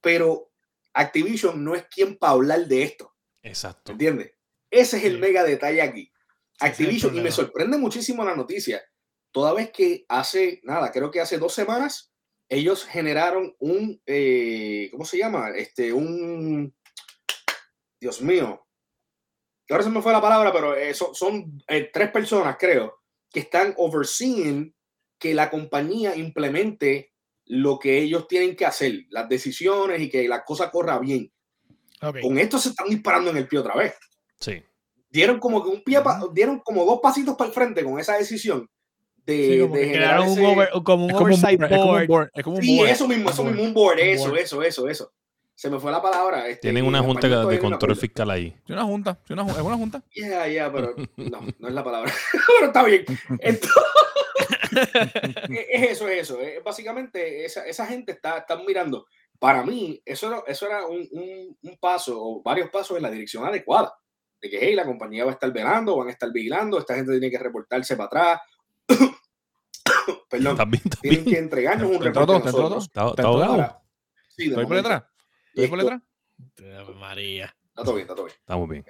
Pero 0.00 0.52
Activision 0.94 1.62
no 1.62 1.74
es 1.74 1.86
quien 1.86 2.16
para 2.16 2.32
hablar 2.32 2.66
de 2.66 2.82
esto. 2.82 3.14
Exacto. 3.42 3.92
¿Entiendes? 3.92 4.32
Ese 4.70 4.98
es 4.98 5.04
el 5.04 5.18
mega 5.18 5.44
detalle 5.44 5.82
aquí. 5.82 6.12
Activision, 6.60 7.16
y 7.16 7.20
me 7.20 7.32
sorprende 7.32 7.78
muchísimo 7.78 8.24
la 8.24 8.36
noticia, 8.36 8.82
toda 9.32 9.54
vez 9.54 9.70
que 9.70 10.04
hace, 10.08 10.60
nada, 10.62 10.92
creo 10.92 11.10
que 11.10 11.20
hace 11.20 11.38
dos 11.38 11.54
semanas, 11.54 12.09
ellos 12.50 12.84
generaron 12.84 13.54
un, 13.60 14.02
eh, 14.04 14.88
¿cómo 14.90 15.04
se 15.04 15.16
llama? 15.16 15.50
Este, 15.50 15.92
un, 15.92 16.74
Dios 18.00 18.20
mío, 18.20 18.66
ahora 19.70 19.84
se 19.84 19.90
me 19.90 20.02
fue 20.02 20.12
la 20.12 20.20
palabra, 20.20 20.52
pero 20.52 20.74
eh, 20.74 20.92
son, 20.92 21.62
eh, 21.68 21.90
tres 21.92 22.10
personas, 22.10 22.56
creo, 22.58 23.02
que 23.30 23.40
están 23.40 23.72
overseeing 23.76 24.74
que 25.16 25.32
la 25.32 25.48
compañía 25.48 26.16
implemente 26.16 27.12
lo 27.46 27.78
que 27.78 27.98
ellos 27.98 28.26
tienen 28.26 28.56
que 28.56 28.66
hacer, 28.66 29.04
las 29.10 29.28
decisiones 29.28 30.00
y 30.00 30.10
que 30.10 30.26
la 30.26 30.44
cosa 30.44 30.72
corra 30.72 30.98
bien. 30.98 31.32
Con 32.00 32.38
esto 32.38 32.58
se 32.58 32.70
están 32.70 32.88
disparando 32.88 33.30
en 33.30 33.36
el 33.36 33.46
pie 33.46 33.58
otra 33.58 33.76
vez. 33.76 33.94
Sí. 34.40 34.62
Dieron 35.08 35.38
como 35.38 35.62
que 35.62 35.68
un 35.68 35.84
pie, 35.84 36.00
dieron 36.32 36.60
como 36.60 36.84
dos 36.84 36.98
pasitos 37.00 37.36
para 37.36 37.48
el 37.48 37.54
frente 37.54 37.84
con 37.84 38.00
esa 38.00 38.16
decisión 38.16 38.68
de, 39.34 39.68
de 39.68 39.86
generar 39.86 40.20
un 40.20 40.82
como 40.82 41.06
un 41.06 41.14
oversight 41.14 41.60
board. 41.60 42.30
sí, 42.60 42.80
eso 42.80 43.06
mismo, 43.08 43.30
eso 43.30 43.44
mismo, 43.44 43.62
un 43.62 43.74
board, 43.74 43.98
eso, 43.98 44.34
eso, 44.36 44.62
eso, 44.62 44.88
eso. 44.88 45.12
Se 45.54 45.68
me 45.68 45.78
fue 45.78 45.92
la 45.92 46.00
palabra. 46.00 46.48
Este, 46.48 46.62
Tienen 46.62 46.86
una 46.86 47.02
junta 47.02 47.28
de 47.28 47.58
control 47.58 47.94
fiscal 47.94 48.30
ahí. 48.30 48.56
Es 48.64 48.70
una 48.70 48.84
junta, 48.84 49.18
es 49.24 49.30
una, 49.30 49.46
es 49.46 49.58
una 49.58 49.76
junta. 49.76 50.02
Ya, 50.14 50.48
ya, 50.48 50.72
pero 50.72 50.94
no, 51.16 51.40
no 51.58 51.68
es 51.68 51.74
la 51.74 51.84
palabra. 51.84 52.12
pero 52.58 52.66
está 52.66 52.82
bien. 52.82 53.04
Entonces, 53.38 53.82
es 55.70 55.90
eso, 55.90 56.08
es 56.08 56.22
eso. 56.22 56.38
Básicamente, 56.64 57.44
esa, 57.44 57.66
esa 57.66 57.86
gente 57.86 58.12
está, 58.12 58.38
está 58.38 58.56
mirando. 58.56 59.06
Para 59.38 59.62
mí, 59.62 60.00
eso 60.04 60.28
era, 60.28 60.42
eso 60.46 60.66
era 60.66 60.86
un, 60.86 61.06
un, 61.12 61.58
un 61.62 61.78
paso 61.78 62.18
o 62.18 62.42
varios 62.42 62.70
pasos 62.70 62.96
en 62.96 63.02
la 63.02 63.10
dirección 63.10 63.44
adecuada 63.44 63.94
de 64.40 64.48
que 64.48 64.58
hey, 64.60 64.74
la 64.74 64.86
compañía 64.86 65.24
va 65.24 65.32
a 65.32 65.34
estar 65.34 65.52
velando, 65.52 65.96
van 65.96 66.08
a 66.08 66.12
estar 66.12 66.32
vigilando, 66.32 66.78
esta 66.78 66.94
gente 66.94 67.12
tiene 67.12 67.30
que 67.30 67.38
reportarse 67.38 67.96
para 67.96 68.06
atrás, 68.06 68.40
Perdón. 70.30 70.56
¿También, 70.56 70.82
Tienen 71.02 71.24
que 71.24 71.38
entregarnos 71.38 71.90
un 71.90 72.02
reporte. 72.02 72.48
¿Está 72.78 73.22
ahogado? 73.24 73.82
Sí, 74.28 74.48
¿Estoy 74.48 74.64
por 74.64 74.76
detrás? 74.76 75.02
¿Estoy 75.48 75.68
por 75.68 75.78
detrás? 75.80 76.00
María. 76.98 77.54
Está 77.68 77.82
todo 77.82 77.94
bien, 77.94 78.04
está 78.04 78.14
todo 78.14 78.26
bien. 78.26 78.36
Estamos 78.38 78.68
bien. 78.68 78.84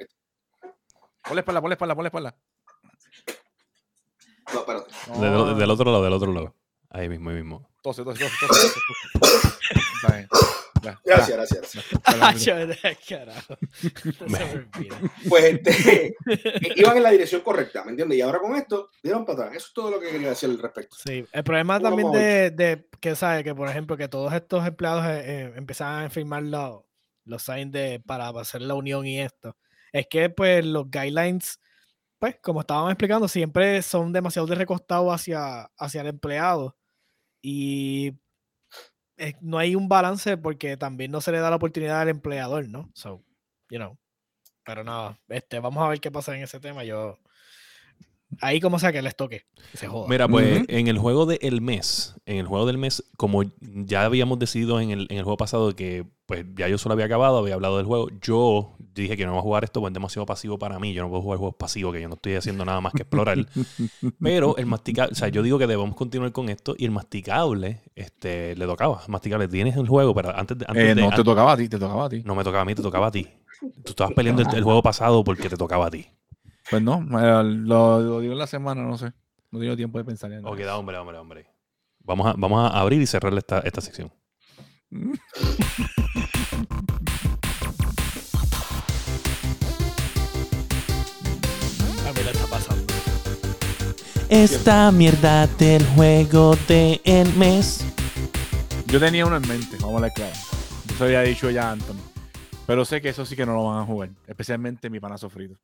Ponle 1.22 1.40
espalda, 1.40 1.60
ponle 1.60 1.74
espalda, 1.74 1.94
ponle 1.94 2.08
espalda. 2.08 2.36
No, 4.52 4.60
espérate. 4.60 5.54
del 5.54 5.70
otro 5.70 5.90
lado, 5.90 6.04
del 6.04 6.12
otro 6.12 6.32
lado. 6.32 6.54
Ahí 6.90 7.08
mismo, 7.08 7.30
ahí 7.30 7.36
mismo. 7.36 7.70
Tose, 7.82 8.04
tose, 8.04 8.28
tose, 8.40 8.46
tose. 9.18 9.48
Está 10.02 10.28
Gracias, 11.04 11.36
gracias. 11.36 11.72
pues 15.28 15.44
este, 15.44 16.16
iban 16.76 16.96
en 16.96 17.02
la 17.02 17.10
dirección 17.10 17.40
correcta, 17.42 17.84
¿me 17.84 17.90
entiendes? 17.90 18.18
Y 18.18 18.20
ahora 18.22 18.38
con 18.38 18.56
esto, 18.56 18.90
dieron 19.02 19.24
para 19.24 19.44
atrás. 19.44 19.56
Eso 19.56 19.66
es 19.68 19.72
todo 19.72 19.90
lo 19.90 20.00
que 20.00 20.10
quería 20.10 20.30
decir 20.30 20.50
al 20.50 20.58
respecto. 20.58 20.96
Sí, 20.96 21.24
el 21.32 21.44
problema 21.44 21.80
también 21.80 22.10
de, 22.12 22.50
de, 22.50 22.88
que 23.00 23.14
sabe 23.16 23.44
que, 23.44 23.54
por 23.54 23.68
ejemplo, 23.68 23.96
que 23.96 24.08
todos 24.08 24.32
estos 24.32 24.66
empleados 24.66 25.04
eh, 25.06 25.22
eh, 25.24 25.52
empezaban 25.56 26.04
a 26.04 26.10
firmar 26.10 26.42
los, 26.42 26.82
los 27.24 27.42
signs 27.42 27.72
de, 27.72 28.00
para 28.04 28.28
hacer 28.28 28.62
la 28.62 28.74
unión 28.74 29.06
y 29.06 29.20
esto, 29.20 29.56
es 29.92 30.06
que 30.08 30.30
pues 30.30 30.64
los 30.64 30.90
guidelines, 30.90 31.60
pues 32.18 32.36
como 32.42 32.60
estábamos 32.60 32.92
explicando, 32.92 33.28
siempre 33.28 33.82
son 33.82 34.12
demasiado 34.12 34.46
de 34.46 34.54
recostado 34.54 35.12
hacia, 35.12 35.70
hacia 35.76 36.02
el 36.02 36.08
empleado. 36.08 36.76
Y 37.42 38.19
no 39.40 39.58
hay 39.58 39.74
un 39.74 39.88
balance 39.88 40.36
porque 40.36 40.76
también 40.76 41.10
no 41.10 41.20
se 41.20 41.32
le 41.32 41.38
da 41.38 41.50
la 41.50 41.56
oportunidad 41.56 42.00
al 42.00 42.08
empleador, 42.08 42.68
¿no? 42.68 42.90
So, 42.94 43.22
you 43.70 43.78
know. 43.78 43.98
Pero 44.64 44.84
nada, 44.84 45.18
este, 45.28 45.58
vamos 45.58 45.82
a 45.84 45.88
ver 45.88 46.00
qué 46.00 46.10
pasa 46.10 46.36
en 46.36 46.42
ese 46.42 46.60
tema. 46.60 46.84
Yo 46.84 47.18
ahí 48.40 48.60
como 48.60 48.78
sea 48.78 48.92
que 48.92 49.02
les 49.02 49.16
toque. 49.16 49.44
Se 49.74 49.86
joda. 49.86 50.06
Mira, 50.08 50.28
pues 50.28 50.64
en 50.68 50.88
el 50.88 50.98
juego 50.98 51.26
del 51.26 51.60
mes, 51.60 52.14
en 52.26 52.36
el 52.38 52.46
juego 52.46 52.66
del 52.66 52.78
mes, 52.78 53.04
como 53.16 53.42
ya 53.60 54.04
habíamos 54.04 54.38
decidido 54.38 54.80
en 54.80 54.90
el, 54.90 55.06
en 55.10 55.18
el 55.18 55.24
juego 55.24 55.36
pasado 55.36 55.74
que 55.74 56.06
pues 56.26 56.44
ya 56.54 56.68
yo 56.68 56.78
solo 56.78 56.92
había 56.92 57.06
acabado, 57.06 57.38
había 57.38 57.54
hablado 57.54 57.78
del 57.78 57.86
juego, 57.86 58.06
yo 58.22 58.76
dije 58.78 59.16
que 59.16 59.26
no 59.26 59.32
voy 59.32 59.40
a 59.40 59.42
jugar 59.42 59.64
esto, 59.64 59.80
pues 59.80 59.90
es 59.90 59.94
demasiado 59.94 60.26
pasivo 60.26 60.60
para 60.60 60.78
mí, 60.78 60.92
yo 60.92 61.02
no 61.02 61.08
puedo 61.08 61.22
jugar 61.22 61.38
juegos 61.38 61.56
pasivos, 61.56 61.92
que 61.92 62.00
yo 62.00 62.08
no 62.08 62.14
estoy 62.14 62.34
haciendo 62.34 62.64
nada 62.64 62.80
más 62.80 62.92
que 62.92 63.02
explorar. 63.02 63.36
Pero 64.20 64.56
el 64.56 64.66
masticable, 64.66 65.10
o 65.12 65.14
sea, 65.16 65.28
yo 65.28 65.42
digo 65.42 65.58
que 65.58 65.66
debemos 65.66 65.96
continuar 65.96 66.30
con 66.32 66.48
esto 66.48 66.74
y 66.78 66.84
el 66.84 66.92
masticable, 66.92 67.80
este, 67.96 68.54
le 68.54 68.64
tocaba. 68.66 69.02
Masticable, 69.08 69.48
tienes 69.48 69.76
el 69.76 69.88
juego, 69.88 70.14
pero 70.14 70.36
antes 70.36 70.56
de... 70.58 70.66
Antes 70.68 70.84
Eh, 70.84 70.94
de- 70.94 71.02
no 71.02 71.10
te 71.10 71.24
tocaba 71.24 71.52
a 71.52 71.56
ti, 71.56 71.68
te 71.68 71.78
tocaba 71.78 72.04
a 72.06 72.08
ti. 72.08 72.22
no 72.24 72.34
me 72.36 72.44
tocaba 72.44 72.62
a 72.62 72.64
mí, 72.64 72.74
te 72.76 72.82
tocaba 72.82 73.08
a 73.08 73.10
ti. 73.10 73.26
Tú 73.82 73.90
estabas 73.90 74.12
peleando 74.14 74.42
el, 74.42 74.54
el 74.56 74.62
juego 74.64 74.82
pasado 74.82 75.24
porque 75.24 75.48
te 75.48 75.56
tocaba 75.56 75.86
a 75.86 75.90
ti. 75.90 76.06
Pues 76.70 76.82
no, 76.82 77.00
eh, 77.20 77.42
lo, 77.44 78.00
lo 78.00 78.20
digo 78.20 78.32
en 78.32 78.38
la 78.38 78.46
semana, 78.46 78.82
no 78.82 78.96
sé. 78.96 79.12
No 79.50 79.58
tengo 79.58 79.76
tiempo 79.76 79.98
de 79.98 80.04
pensar 80.04 80.30
en 80.32 80.46
Ok, 80.46 80.58
eso. 80.58 80.66
da, 80.66 80.76
hombre, 80.78 80.96
hombre, 80.98 81.18
hombre. 81.18 81.46
Vamos 82.00 82.26
a, 82.28 82.34
vamos 82.36 82.70
a 82.72 82.78
abrir 82.80 83.00
y 83.02 83.06
cerrar 83.06 83.34
esta, 83.34 83.58
esta 83.60 83.80
sección. 83.80 84.12
A 92.06 92.12
mí 92.12 92.22
le 92.24 92.30
está 92.30 92.46
pasando. 92.46 92.92
Esta 94.28 94.90
mierda 94.92 95.46
del 95.46 95.84
juego 95.94 96.56
del 96.68 97.34
mes. 97.36 97.84
Yo 98.86 98.98
tenía 99.00 99.26
uno 99.26 99.36
en 99.36 99.46
mente, 99.48 99.76
vamos 99.80 99.92
a 99.94 99.96
hablar 99.96 100.12
claro. 100.14 100.34
Yo 100.86 100.96
se 100.96 101.04
había 101.04 101.20
dicho 101.22 101.50
ya 101.50 101.70
Anthony. 101.70 101.96
Pero 102.66 102.84
sé 102.84 103.00
que 103.00 103.08
eso 103.08 103.24
sí 103.26 103.34
que 103.36 103.44
no 103.46 103.54
lo 103.54 103.64
van 103.66 103.78
a 103.82 103.86
jugar. 103.86 104.10
Especialmente 104.26 104.90
mi 104.90 105.00
pana 105.00 105.18
sofrito. 105.18 105.56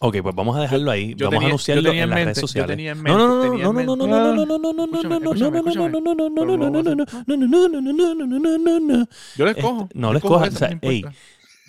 Ok, 0.00 0.16
pues 0.22 0.34
vamos 0.34 0.56
a 0.56 0.60
dejarlo 0.60 0.90
ahí. 0.90 1.14
yo 1.16 1.26
Vamos 1.26 1.30
tenía- 1.38 1.46
a 1.46 1.50
anunciarlo 1.50 1.82
yo 1.82 1.90
en 1.92 1.98
en 1.98 2.10
las 2.10 2.18
redes 2.20 2.36
yo 2.36 2.40
sociales. 2.42 2.68
no, 2.70 2.76
tenía 2.76 2.94
no, 2.94 3.00
en 3.00 3.04
no, 3.04 3.18
no, 3.18 3.72
mente- 3.72 3.86
no, 3.86 3.96
no, 3.96 4.06
no, 4.06 4.34
no, 4.34 4.46
no, 4.46 4.46
no, 4.46 4.46
no, 4.46 4.86
no, 4.86 4.86
no, 4.86 4.94
no, 4.94 5.34
no, 5.34 5.34
no, 5.34 5.34
no, 5.34 5.34
no, 5.34 5.50
no, 5.50 5.62
no, 5.62 5.70
hacer. 5.70 5.90
no, 5.90 6.00
no, 6.00 6.14
no, 6.14 6.28
no, 6.30 7.90
no, 7.90 8.14
no, 8.14 8.26
no, 8.26 8.38
no, 8.38 8.58
no, 8.58 8.80
no. 8.80 9.08
Yo 9.36 9.44
lo 9.44 9.50
Este, 9.50 9.60
escojo. 9.60 9.88
no 9.94 10.12
yo 10.12 10.18
escojas, 10.18 10.48
ese, 10.48 10.56
o 10.56 10.58
sea, 10.58 10.70
no 10.70 10.78
ey. 10.90 11.04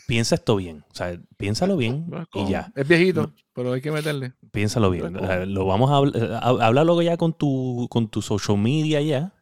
Piensa 0.07 0.35
esto 0.35 0.55
bien. 0.55 0.83
O 0.91 0.95
sea, 0.95 1.19
piénsalo 1.37 1.77
bien 1.77 2.05
Yo 2.09 2.45
y 2.47 2.49
ya. 2.49 2.71
Es 2.75 2.87
viejito, 2.87 3.31
pero 3.53 3.73
hay 3.73 3.81
que 3.81 3.91
meterle. 3.91 4.33
Piénsalo 4.51 4.89
bien. 4.89 5.13
Lo 5.53 5.65
vamos 5.65 5.91
a 5.91 5.97
hablar. 5.97 6.39
Háblalo 6.43 6.99
ya 7.01 7.15
con 7.17 7.33
tu, 7.33 7.87
con 7.91 8.09
tu 8.09 8.21
social 8.23 8.57
media 8.57 9.01
ya. 9.01 9.33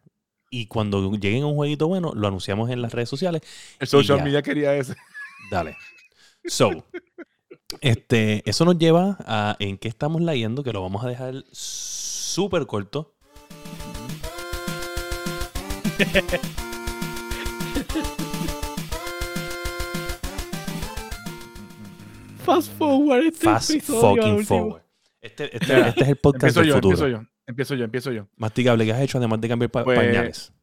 Y 0.49 0.67
cuando 0.67 1.11
lleguen 1.13 1.43
a 1.43 1.47
un 1.47 1.55
jueguito 1.55 1.88
bueno, 1.88 2.11
lo 2.15 2.28
anunciamos 2.28 2.69
en 2.69 2.82
las 2.82 2.93
redes 2.93 3.09
sociales. 3.09 3.41
El 3.80 3.88
social 3.88 4.23
media 4.23 4.41
quería 4.41 4.73
ese. 4.75 4.95
Dale. 5.51 5.75
So, 6.45 6.86
este, 7.82 8.47
eso 8.49 8.65
nos 8.65 8.78
lleva 8.78 9.18
a 9.26 9.55
en 9.59 9.78
qué 9.78 9.88
estamos 9.88 10.22
leyendo, 10.22 10.63
que 10.63 10.74
lo 10.74 10.82
vamos 10.82 11.03
a 11.03 11.07
dejar 11.09 11.43
súper 11.51 12.65
corto. 12.65 13.13
Fast 22.45 22.72
forward 22.78 23.26
este 23.26 23.45
Fast 23.45 23.72
fucking 23.82 24.45
forward. 24.45 24.82
Este, 25.22 25.55
este- 25.55 25.89
este 25.89 26.01
es 26.03 26.07
el 26.09 26.15
podcast 26.18 26.57
Empiezo 26.57 26.59
del 26.61 26.70
yo, 26.70 26.76
futuro. 26.76 26.93
empiezo 26.93 27.07
yo. 27.09 27.28
Empiezo 27.47 27.76
yo, 27.76 27.84
empiezo 27.86 28.11
yo. 28.11 28.28
Masticable, 28.38 28.86
¿qué 28.86 28.93
has 28.93 29.01
hecho 29.01 29.18
además 29.18 29.41
de 29.41 29.47
cambiar 29.49 29.72
pa- 29.72 29.84
Pues, 29.84 29.97
pañales? 29.97 30.53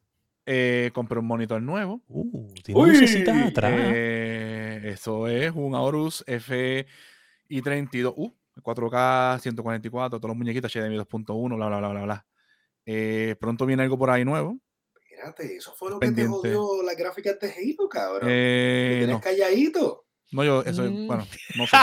Eh, 0.45 0.91
compré 0.93 1.19
un 1.19 1.25
monitor 1.27 1.61
nuevo. 1.61 2.01
Uh, 2.07 2.53
tiene 2.63 2.79
Uy, 2.79 3.23
atrás. 3.47 3.71
Eh, 3.75 4.81
eso 4.93 5.27
es 5.27 5.51
un 5.55 5.73
Aorus 5.75 6.23
FI32. 6.27 8.13
Uh, 8.15 8.31
4K 8.61 9.39
144, 9.41 10.17
todos 10.19 10.29
los 10.29 10.37
muñequitos 10.37 10.71
HDMI 10.73 10.97
2.1, 10.97 11.55
bla, 11.57 11.67
bla, 11.67 11.77
bla, 11.79 11.89
bla, 11.89 12.01
bla. 12.03 12.25
Eh, 12.85 13.35
pronto 13.39 13.65
viene 13.65 13.83
algo 13.83 13.97
por 13.97 14.09
ahí 14.09 14.23
nuevo. 14.23 14.57
Espérate, 15.09 15.55
eso 15.57 15.73
fue 15.73 15.89
lo 15.89 15.99
que 15.99 16.11
te 16.11 16.25
jodió 16.25 16.81
las 16.83 16.95
gráficas 16.95 17.37
de 17.39 17.47
Halo, 17.51 17.89
cabrón. 17.89 18.29
Eh, 18.31 18.87
Te 18.91 18.97
tienes 18.99 19.15
no, 19.15 19.21
calladito. 19.21 20.05
no, 20.31 20.43
yo, 20.43 20.61
eso 20.63 20.85
es, 20.85 20.91
Mm. 20.91 21.07
bueno, 21.07 21.27
no 21.57 21.67
sé. 21.67 21.77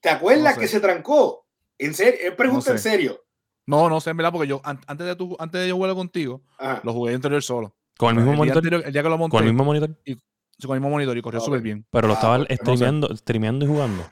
¿Te 0.00 0.08
acuerdas 0.10 0.44
No 0.44 0.54
sé. 0.54 0.60
que 0.60 0.68
se 0.68 0.80
trancó? 0.80 1.46
En 1.78 1.94
serio, 1.94 2.36
pregunta 2.36 2.70
No 2.70 2.76
en 2.76 2.82
serio. 2.82 3.24
No, 3.66 3.88
no 3.88 4.00
sé, 4.00 4.10
en 4.10 4.16
verdad, 4.16 4.32
porque 4.32 4.48
yo, 4.48 4.60
an- 4.64 4.80
antes 4.86 5.06
de, 5.06 5.14
tu, 5.16 5.36
antes 5.38 5.60
de 5.60 5.68
yo 5.68 5.76
jugar 5.76 5.94
contigo, 5.94 6.42
Ajá. 6.58 6.80
lo 6.84 6.92
jugué 6.92 7.12
interior 7.12 7.42
solo. 7.42 7.74
Con 7.96 8.10
el 8.10 8.16
mismo 8.24 8.32
monitor. 8.36 8.58
anterior- 8.58 8.82
el 8.84 8.92
día 8.92 9.02
que 9.02 9.08
lo 9.08 9.18
monté, 9.18 9.36
Con 9.36 9.44
el 9.46 9.52
mismo 9.52 9.64
monitor. 9.64 9.90
con 9.90 10.74
el 10.76 10.80
mismo 10.80 10.90
monitor 10.90 11.16
y 11.16 11.22
corrió 11.22 11.40
Ah, 11.40 11.44
súper 11.44 11.60
bien. 11.60 11.86
Pero 11.90 12.08
lo 12.08 12.14
Ah, 12.14 12.16
estaba 12.16 12.38
porque 12.38 12.54
no 12.54 12.56
sé. 12.56 12.62
streameando, 12.76 13.16
streameando 13.16 13.64
y 13.64 13.68
jugando. 13.68 14.04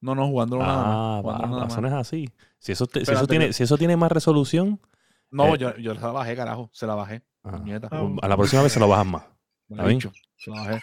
No, 0.00 0.14
no, 0.14 0.28
jugándolo 0.28 0.62
nada 0.62 0.80
Ah, 0.82 0.86
más. 0.86 1.24
va, 1.26 1.32
jugándolo 1.34 1.56
nada 1.56 1.66
eso 1.66 1.80
más. 1.82 1.90
no 1.90 1.96
es 1.98 2.06
así. 2.06 2.30
Si 2.60 2.72
eso, 2.72 2.86
te- 2.86 3.04
si 3.04 3.12
eso 3.12 3.26
tiene, 3.26 3.52
si 3.52 3.62
eso 3.64 3.76
tiene 3.78 3.96
más 3.96 4.12
resolución, 4.12 4.80
No, 5.30 5.54
Eh, 5.54 5.58
yo, 5.58 5.76
yo 5.76 5.94
se 5.94 6.00
la 6.00 6.08
bajé, 6.12 6.34
carajo. 6.36 6.70
Se 6.72 6.86
la 6.86 6.94
bajé. 6.94 7.22
ah, 7.44 7.58
Nieta. 7.62 7.88
Ah, 7.90 8.08
a 8.22 8.28
la 8.28 8.36
próxima 8.36 8.62
vez 8.62 8.72
se 8.72 8.80
lo 8.80 8.88
bajas 8.88 9.06
más. 9.06 9.24
Se 9.68 10.50
la 10.50 10.62
bajé. 10.62 10.80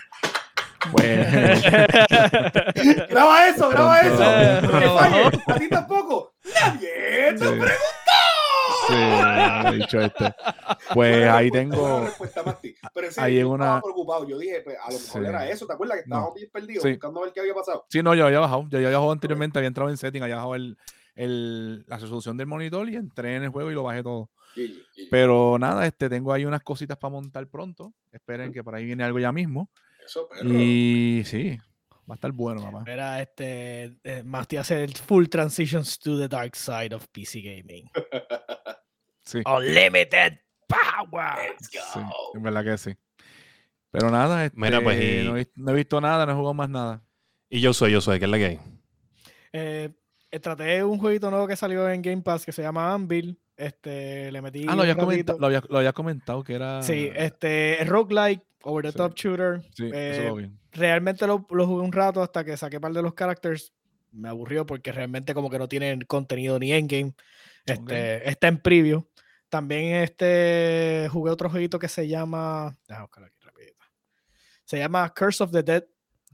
Pues. 0.91 1.63
Graba 3.09 3.47
eso, 3.47 3.69
graba 3.69 4.01
eso. 4.01 4.23
A 5.47 5.55
ti 5.59 5.67
tampoco. 5.69 6.34
Nadie 6.61 7.33
te 7.33 7.37
Sí. 7.37 7.43
preguntó. 7.45 7.71
Sí, 8.87 9.77
dicho 9.77 9.99
este. 10.01 10.33
Pues 10.93 11.27
ahí 11.27 11.49
tengo. 11.51 12.07
Pero 12.93 13.11
serio, 13.11 13.23
ahí 13.23 13.35
en 13.37 13.41
yo 13.41 13.49
una- 13.49 13.65
estaba 13.65 13.81
preocupado. 13.81 14.27
Yo 14.27 14.37
dije, 14.37 14.61
pues, 14.63 14.77
a 14.77 14.91
lo 14.91 14.99
mejor 14.99 15.21
Sí. 15.23 15.27
era 15.29 15.49
eso. 15.49 15.65
¿Te 15.65 15.73
acuerdas 15.73 15.97
que 15.97 16.01
estábamos 16.03 16.29
No. 16.31 16.35
bien 16.35 16.49
perdidos 16.51 16.83
Sí. 16.83 16.89
buscando 16.91 17.21
ver 17.21 17.31
qué 17.33 17.39
había 17.41 17.53
pasado? 17.53 17.85
Sí, 17.89 18.01
no, 18.03 18.13
yo 18.15 18.25
había 18.27 18.39
bajado. 18.39 18.63
Yo 18.63 18.79
ya 18.79 18.87
había 18.87 18.97
bajado 18.97 19.11
anteriormente, 19.11 19.57
había 19.59 19.67
entrado 19.67 19.89
en 19.89 19.97
setting, 19.97 20.21
había 20.23 20.35
bajado 20.35 20.55
el, 20.55 20.77
el- 21.15 21.85
la 21.87 21.97
resolución 21.97 22.37
del 22.37 22.47
monitor 22.47 22.87
y 22.89 22.95
entré 22.95 23.35
en 23.35 23.43
el 23.43 23.49
juego 23.49 23.71
y 23.71 23.73
lo 23.73 23.83
bajé 23.83 24.03
todo. 24.03 24.29
Pero 25.11 25.57
nada, 25.59 25.85
este, 25.85 26.07
tengo 26.09 26.31
ahí 26.33 26.45
unas 26.45 26.61
cositas 26.61 26.97
para 26.97 27.11
montar 27.11 27.47
pronto. 27.47 27.93
Esperen 28.11 28.53
que 28.53 28.63
por 28.63 28.75
ahí 28.75 28.85
viene 28.85 29.03
algo 29.03 29.19
ya 29.19 29.31
mismo. 29.31 29.69
Eso, 30.05 30.27
perro. 30.29 30.47
Y 30.49 31.23
sí, 31.25 31.57
va 32.09 32.13
a 32.13 32.15
estar 32.15 32.31
bueno, 32.31 32.61
mamá. 32.61 32.83
Mira, 32.85 33.21
este, 33.21 33.97
eh, 34.03 34.23
Masti 34.23 34.57
hace 34.57 34.83
el 34.83 34.93
full 34.95 35.25
transitions 35.27 35.97
to 35.99 36.17
the 36.19 36.27
dark 36.27 36.55
side 36.55 36.93
of 36.93 37.07
PC 37.11 37.41
gaming. 37.41 37.89
Sí, 39.27 39.41
Unlimited 39.43 40.37
power. 40.67 41.49
Let's 41.49 41.71
go. 41.71 41.79
sí, 41.93 41.99
en 42.35 42.43
verdad 42.43 42.63
que 42.63 42.77
sí. 42.77 42.95
Pero 43.89 44.11
nada, 44.11 44.45
este, 44.45 44.59
Mira, 44.59 44.81
pues, 44.83 45.01
y- 45.01 45.23
no, 45.27 45.35
he, 45.35 45.47
no 45.55 45.71
he 45.71 45.75
visto 45.75 45.99
nada, 45.99 46.27
no 46.27 46.31
he 46.33 46.35
jugado 46.35 46.53
más 46.53 46.69
nada. 46.69 47.01
Y 47.49 47.59
yo 47.59 47.73
soy, 47.73 47.91
yo 47.91 48.01
soy, 48.01 48.19
que 48.19 48.25
es 48.25 48.31
la 48.31 48.37
que 48.37 48.45
hay. 48.45 48.59
Eh, 49.51 49.89
eh, 50.29 50.39
traté 50.39 50.83
un 50.83 50.99
jueguito 50.99 51.31
nuevo 51.31 51.47
que 51.47 51.55
salió 51.55 51.89
en 51.89 52.03
Game 52.03 52.21
Pass 52.21 52.45
que 52.45 52.51
se 52.51 52.61
llama 52.61 52.93
Anvil. 52.93 53.39
Este, 53.57 54.31
le 54.31 54.41
metí. 54.41 54.65
Ah, 54.67 54.75
lo 54.75 54.81
habías, 54.81 54.97
comentado, 54.97 55.39
lo, 55.39 55.45
había, 55.47 55.63
lo 55.69 55.77
habías 55.77 55.93
comentado 55.93 56.43
que 56.43 56.55
era. 56.55 56.81
Sí, 56.83 57.09
este, 57.15 57.81
es 57.81 57.87
roguelike, 57.87 58.43
over 58.63 58.83
the 58.85 58.91
Sí. 58.91 58.97
top 58.97 59.13
shooter. 59.15 59.61
Sí, 59.73 59.89
Eh, 59.93 60.11
eso 60.13 60.23
lo 60.29 60.35
vi. 60.35 60.51
realmente 60.71 61.25
lo, 61.25 61.45
lo 61.49 61.65
jugué 61.67 61.83
un 61.83 61.91
rato 61.93 62.21
hasta 62.21 62.43
que 62.43 62.57
saqué 62.57 62.79
par 62.79 62.91
de 62.93 63.01
los 63.01 63.13
characters. 63.13 63.71
Me 64.11 64.29
aburrió 64.29 64.65
porque 64.65 64.91
realmente 64.91 65.33
como 65.33 65.49
que 65.49 65.59
no 65.59 65.67
tienen 65.67 66.01
contenido 66.01 66.57
ni 66.59 66.71
endgame. 66.73 67.13
Este, 67.65 68.29
Está 68.29 68.47
en 68.47 68.59
preview. 68.59 69.07
También 69.49 69.95
este 70.03 71.07
jugué 71.11 71.31
otro 71.31 71.49
jueguito 71.49 71.79
que 71.79 71.87
se 71.87 72.07
llama. 72.07 72.77
déjame 72.87 73.03
buscarlo 73.05 73.27
aquí 73.27 73.37
rapidito. 73.41 73.85
Se 74.65 74.77
llama 74.77 75.13
Curse 75.13 75.43
of 75.43 75.51
the 75.51 75.63
Dead 75.63 75.83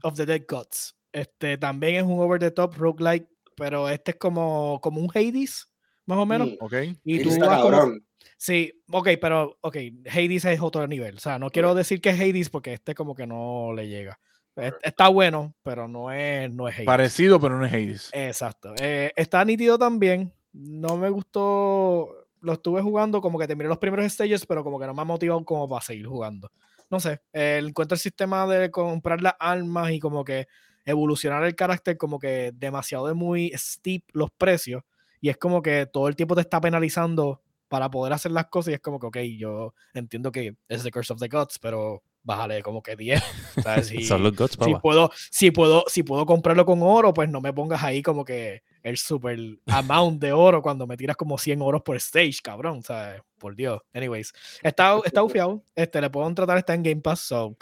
of 0.02 0.16
the 0.16 0.26
Dead 0.26 0.42
Gods. 0.48 0.96
Este 1.12 1.58
también 1.58 1.96
es 1.96 2.02
un 2.02 2.18
over 2.20 2.40
the 2.40 2.50
top 2.50 2.74
roguelike, 2.76 3.28
pero 3.56 3.88
este 3.88 4.12
es 4.12 4.16
como, 4.16 4.80
como 4.80 5.00
un 5.00 5.10
Hades, 5.14 5.68
más 6.06 6.18
o 6.18 6.26
menos. 6.26 6.48
Mm, 6.48 6.56
Ok. 6.60 6.74
Y 7.04 7.22
tú 7.22 7.30
vas 7.40 7.60
como-. 7.62 7.98
Sí, 8.36 8.72
ok, 8.90 9.08
pero 9.20 9.56
ok, 9.60 9.76
Hades 10.10 10.44
es 10.44 10.60
otro 10.60 10.86
nivel. 10.86 11.16
O 11.16 11.20
sea, 11.20 11.38
no 11.38 11.50
quiero 11.50 11.74
decir 11.74 12.00
que 12.00 12.10
es 12.10 12.20
Hades 12.20 12.50
porque 12.50 12.72
este 12.72 12.94
como 12.94 13.14
que 13.14 13.26
no 13.26 13.72
le 13.74 13.88
llega. 13.88 14.18
Es- 14.56 14.74
Está 14.82 15.08
bueno, 15.08 15.54
pero 15.62 15.86
no 15.88 16.10
es, 16.12 16.50
no 16.52 16.66
es 16.68 16.74
Hades. 16.74 16.86
Parecido, 16.86 17.40
pero 17.40 17.56
no 17.58 17.64
es 17.66 17.72
Hades. 17.72 18.10
Exacto. 18.12 18.74
Eh, 18.80 19.12
está 19.16 19.44
nítido 19.44 19.78
también. 19.78 20.32
No 20.52 20.96
me 20.96 21.08
gustó. 21.10 22.26
Lo 22.40 22.54
estuve 22.54 22.82
jugando 22.82 23.20
como 23.20 23.38
que 23.38 23.46
terminé 23.46 23.68
los 23.68 23.78
primeros 23.78 24.10
stages, 24.12 24.44
pero 24.44 24.64
como 24.64 24.78
que 24.80 24.86
no 24.86 24.94
me 24.94 25.02
ha 25.02 25.04
motivado 25.04 25.44
como 25.44 25.68
para 25.68 25.80
seguir 25.80 26.06
jugando. 26.06 26.50
No 26.90 26.98
sé. 27.00 27.20
eh, 27.32 27.60
encuentro 27.64 27.94
el 27.94 28.00
sistema 28.00 28.46
de 28.46 28.70
comprar 28.70 29.22
las 29.22 29.34
armas 29.38 29.92
y 29.92 30.00
como 30.00 30.24
que 30.24 30.46
evolucionar 30.84 31.44
el 31.44 31.54
carácter 31.54 31.96
como 31.96 32.18
que 32.18 32.50
demasiado 32.54 33.06
de 33.06 33.14
muy 33.14 33.52
steep 33.56 34.02
los 34.12 34.30
precios. 34.32 34.82
Y 35.22 35.30
es 35.30 35.38
como 35.38 35.62
que 35.62 35.86
todo 35.86 36.08
el 36.08 36.16
tiempo 36.16 36.34
te 36.34 36.42
está 36.42 36.60
penalizando 36.60 37.40
para 37.68 37.90
poder 37.90 38.12
hacer 38.12 38.32
las 38.32 38.48
cosas. 38.48 38.72
Y 38.72 38.74
es 38.74 38.80
como 38.80 38.98
que, 39.00 39.06
ok, 39.06 39.16
yo 39.38 39.72
entiendo 39.94 40.30
que 40.30 40.56
es 40.68 40.82
The 40.82 40.90
Curse 40.90 41.14
of 41.14 41.20
the 41.20 41.28
Gods, 41.28 41.58
pero 41.58 42.02
bájale 42.24 42.62
como 42.62 42.82
que 42.82 42.94
10. 42.96 43.22
¿sabes? 43.62 43.86
Si- 43.88 44.04
Son 44.04 44.22
los 44.22 44.36
Gods, 44.36 44.58
si 44.62 44.74
puedo, 44.74 45.10
si 45.30 45.50
puedo, 45.52 45.84
si 45.86 46.02
puedo 46.02 46.26
comprarlo 46.26 46.66
con 46.66 46.82
oro, 46.82 47.14
pues 47.14 47.30
no 47.30 47.40
me 47.40 47.52
pongas 47.54 47.82
ahí 47.82 48.02
como 48.02 48.24
que 48.24 48.62
el 48.82 48.98
super 48.98 49.38
amount 49.68 50.20
de 50.20 50.32
oro 50.32 50.60
cuando 50.60 50.86
me 50.86 50.96
tiras 50.96 51.16
como 51.16 51.38
100 51.38 51.62
oros 51.62 51.82
por 51.82 51.96
stage, 51.96 52.40
cabrón. 52.42 52.82
¿sabes? 52.82 53.22
Por 53.38 53.54
Dios. 53.56 53.80
Anyways, 53.94 54.32
está, 54.62 55.00
está 55.04 55.22
bufiado. 55.22 55.62
Este, 55.74 56.00
le 56.00 56.10
puedo 56.10 56.32
tratar, 56.34 56.58
está 56.58 56.74
en 56.74 56.82
Game 56.82 57.00
Pass, 57.00 57.20
so 57.20 57.56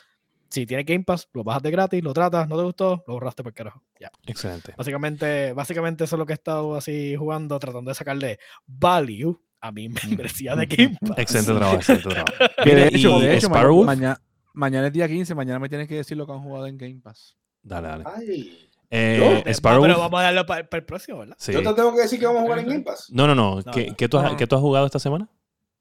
si 0.50 0.66
tienes 0.66 0.84
Game 0.84 1.04
Pass, 1.04 1.28
lo 1.32 1.44
bajas 1.44 1.62
de 1.62 1.70
gratis, 1.70 2.02
lo 2.02 2.12
tratas, 2.12 2.48
no 2.48 2.56
te 2.56 2.64
gustó, 2.64 3.04
lo 3.06 3.14
borraste 3.14 3.42
por 3.42 3.54
carajo. 3.54 3.82
Ya. 4.00 4.10
Excelente. 4.26 4.74
Básicamente, 4.76 5.52
básicamente 5.52 6.04
eso 6.04 6.16
es 6.16 6.18
lo 6.18 6.26
que 6.26 6.32
he 6.32 6.34
estado 6.34 6.74
así 6.74 7.14
jugando, 7.16 7.58
tratando 7.58 7.90
de 7.90 7.94
sacarle 7.94 8.38
value 8.66 9.40
a 9.60 9.70
mi 9.70 9.88
membresía 9.88 10.56
de 10.56 10.66
Game 10.66 10.96
Pass. 11.00 11.18
Excelente 11.18 11.52
trabajo, 11.52 11.76
excelente 11.76 12.08
trabajo. 12.08 12.34
de 12.64 12.88
hecho, 12.88 13.20
de 13.20 13.36
hecho 13.36 13.50
mañana, 13.50 14.20
mañana, 14.52 14.88
es 14.88 14.92
día 14.92 15.06
15, 15.06 15.34
mañana 15.34 15.60
me 15.60 15.68
tienes 15.68 15.86
que 15.86 15.96
decir 15.96 16.16
lo 16.16 16.26
que 16.26 16.32
han 16.32 16.42
jugado 16.42 16.66
en 16.66 16.76
Game 16.76 17.00
Pass. 17.00 17.36
Dale, 17.62 17.88
dale. 17.88 18.04
Ay. 18.06 18.66
Eh, 18.92 19.44
Sparrow. 19.46 19.82
Pero 19.82 20.00
vamos 20.00 20.18
a 20.18 20.24
darlo 20.24 20.44
para, 20.46 20.66
el 20.68 20.84
próximo, 20.84 21.20
¿verdad? 21.20 21.36
Sí. 21.38 21.52
Yo 21.52 21.62
te 21.62 21.74
tengo 21.74 21.94
que 21.94 22.00
decir 22.00 22.18
que 22.18 22.26
vamos 22.26 22.40
a 22.40 22.44
jugar 22.44 22.58
en 22.58 22.66
Game 22.66 22.80
Pass. 22.80 23.08
No, 23.12 23.28
no, 23.28 23.36
no. 23.36 23.62
¿Qué, 23.72 23.94
¿qué, 23.96 24.08
tú 24.08 24.18
has, 24.18 24.34
¿Qué, 24.34 24.48
tú 24.48 24.56
has, 24.56 24.60
jugado 24.60 24.86
esta 24.86 24.98
semana? 24.98 25.28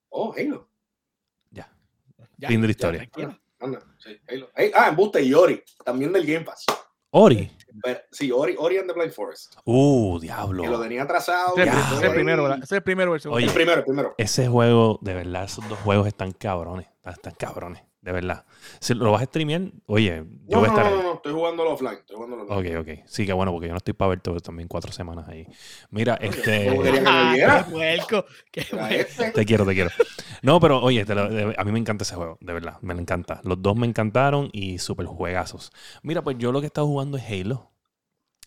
Oh, 0.10 0.32
Halo. 0.38 0.70
Ya. 1.50 2.48
fin 2.48 2.62
de 2.62 2.68
la 2.68 2.72
historia. 2.72 3.10
Anda, 3.60 3.80
sí, 3.80 3.89
Halo. 4.28 4.50
ah, 4.76 4.90
Embuste 4.90 5.22
y 5.22 5.34
Ori, 5.34 5.64
también 5.84 6.14
del 6.14 6.26
Game 6.26 6.46
Pass. 6.46 6.66
Ori. 7.12 7.52
sí, 8.12 8.32
Ori, 8.32 8.56
Ori 8.58 8.78
and 8.78 8.88
the 8.88 8.94
Blind 8.94 9.12
Forest. 9.12 9.56
Uh, 9.66 10.20
diablo. 10.20 10.64
Que 10.64 10.70
lo 10.70 10.82
tenía 10.82 11.04
atrasado. 11.04 11.56
Ese 11.58 11.70
es 11.70 12.02
el 12.04 12.12
primero. 12.12 12.54
Ese 12.54 12.64
es 12.64 12.72
el 12.72 12.84
primero. 12.84 13.16
El, 13.16 13.22
Oye, 13.28 13.46
el 13.48 13.54
primero, 13.54 13.80
el 13.80 13.84
primero. 13.86 14.16
Ese 14.18 14.48
juego, 14.48 15.00
de 15.02 15.14
verdad, 15.14 15.44
esos 15.46 15.68
dos 15.68 15.80
juegos 15.80 16.08
están 16.08 16.32
cabrones. 16.32 16.88
Están 17.04 17.34
cabrones 17.34 17.89
de 18.02 18.12
verdad. 18.12 18.46
Si 18.80 18.94
lo 18.94 19.12
vas 19.12 19.22
a 19.22 19.26
streamear, 19.26 19.62
oye, 19.86 20.24
yo 20.48 20.60
voy 20.60 20.70
a 20.70 20.72
estar. 20.72 20.92
No, 20.92 20.98
no, 20.98 21.04
no, 21.04 21.14
estoy 21.16 21.34
jugando 21.34 21.64
offline. 21.70 21.96
Estoy 21.96 22.16
jugando 22.16 22.44
offline. 22.44 22.78
Ok, 22.78 22.88
ok. 22.88 23.00
Sí, 23.06 23.26
que 23.26 23.34
bueno, 23.34 23.52
porque 23.52 23.68
yo 23.68 23.74
no 23.74 23.78
estoy 23.78 23.94
para 23.94 24.10
ver 24.10 24.22
todo 24.22 24.40
también 24.40 24.68
cuatro 24.68 24.92
semanas 24.92 25.28
ahí. 25.28 25.46
Mira, 25.90 26.16
este. 26.16 26.66
Qué 28.52 28.66
Te 29.34 29.46
quiero, 29.46 29.66
te 29.66 29.74
quiero. 29.74 29.90
No, 30.42 30.60
pero 30.60 30.82
oye, 30.82 31.06
a 31.58 31.64
mí 31.64 31.72
me 31.72 31.80
encanta 31.80 32.04
ese 32.04 32.16
juego, 32.16 32.38
de 32.40 32.54
verdad, 32.54 32.78
me 32.82 32.94
encanta. 32.94 33.42
Los 33.44 33.62
dos 33.62 33.76
me 33.76 33.86
encantaron 33.86 34.50
y 34.54 34.78
súper 34.78 35.06
juegazos. 35.06 35.72
Mira, 36.02 36.24
pues 36.24 36.38
yo 36.38 36.52
lo 36.52 36.62
que 36.62 36.66
he 36.66 36.68
estado 36.68 36.88
jugando 36.88 37.18
es 37.18 37.24
Halo. 37.30 37.72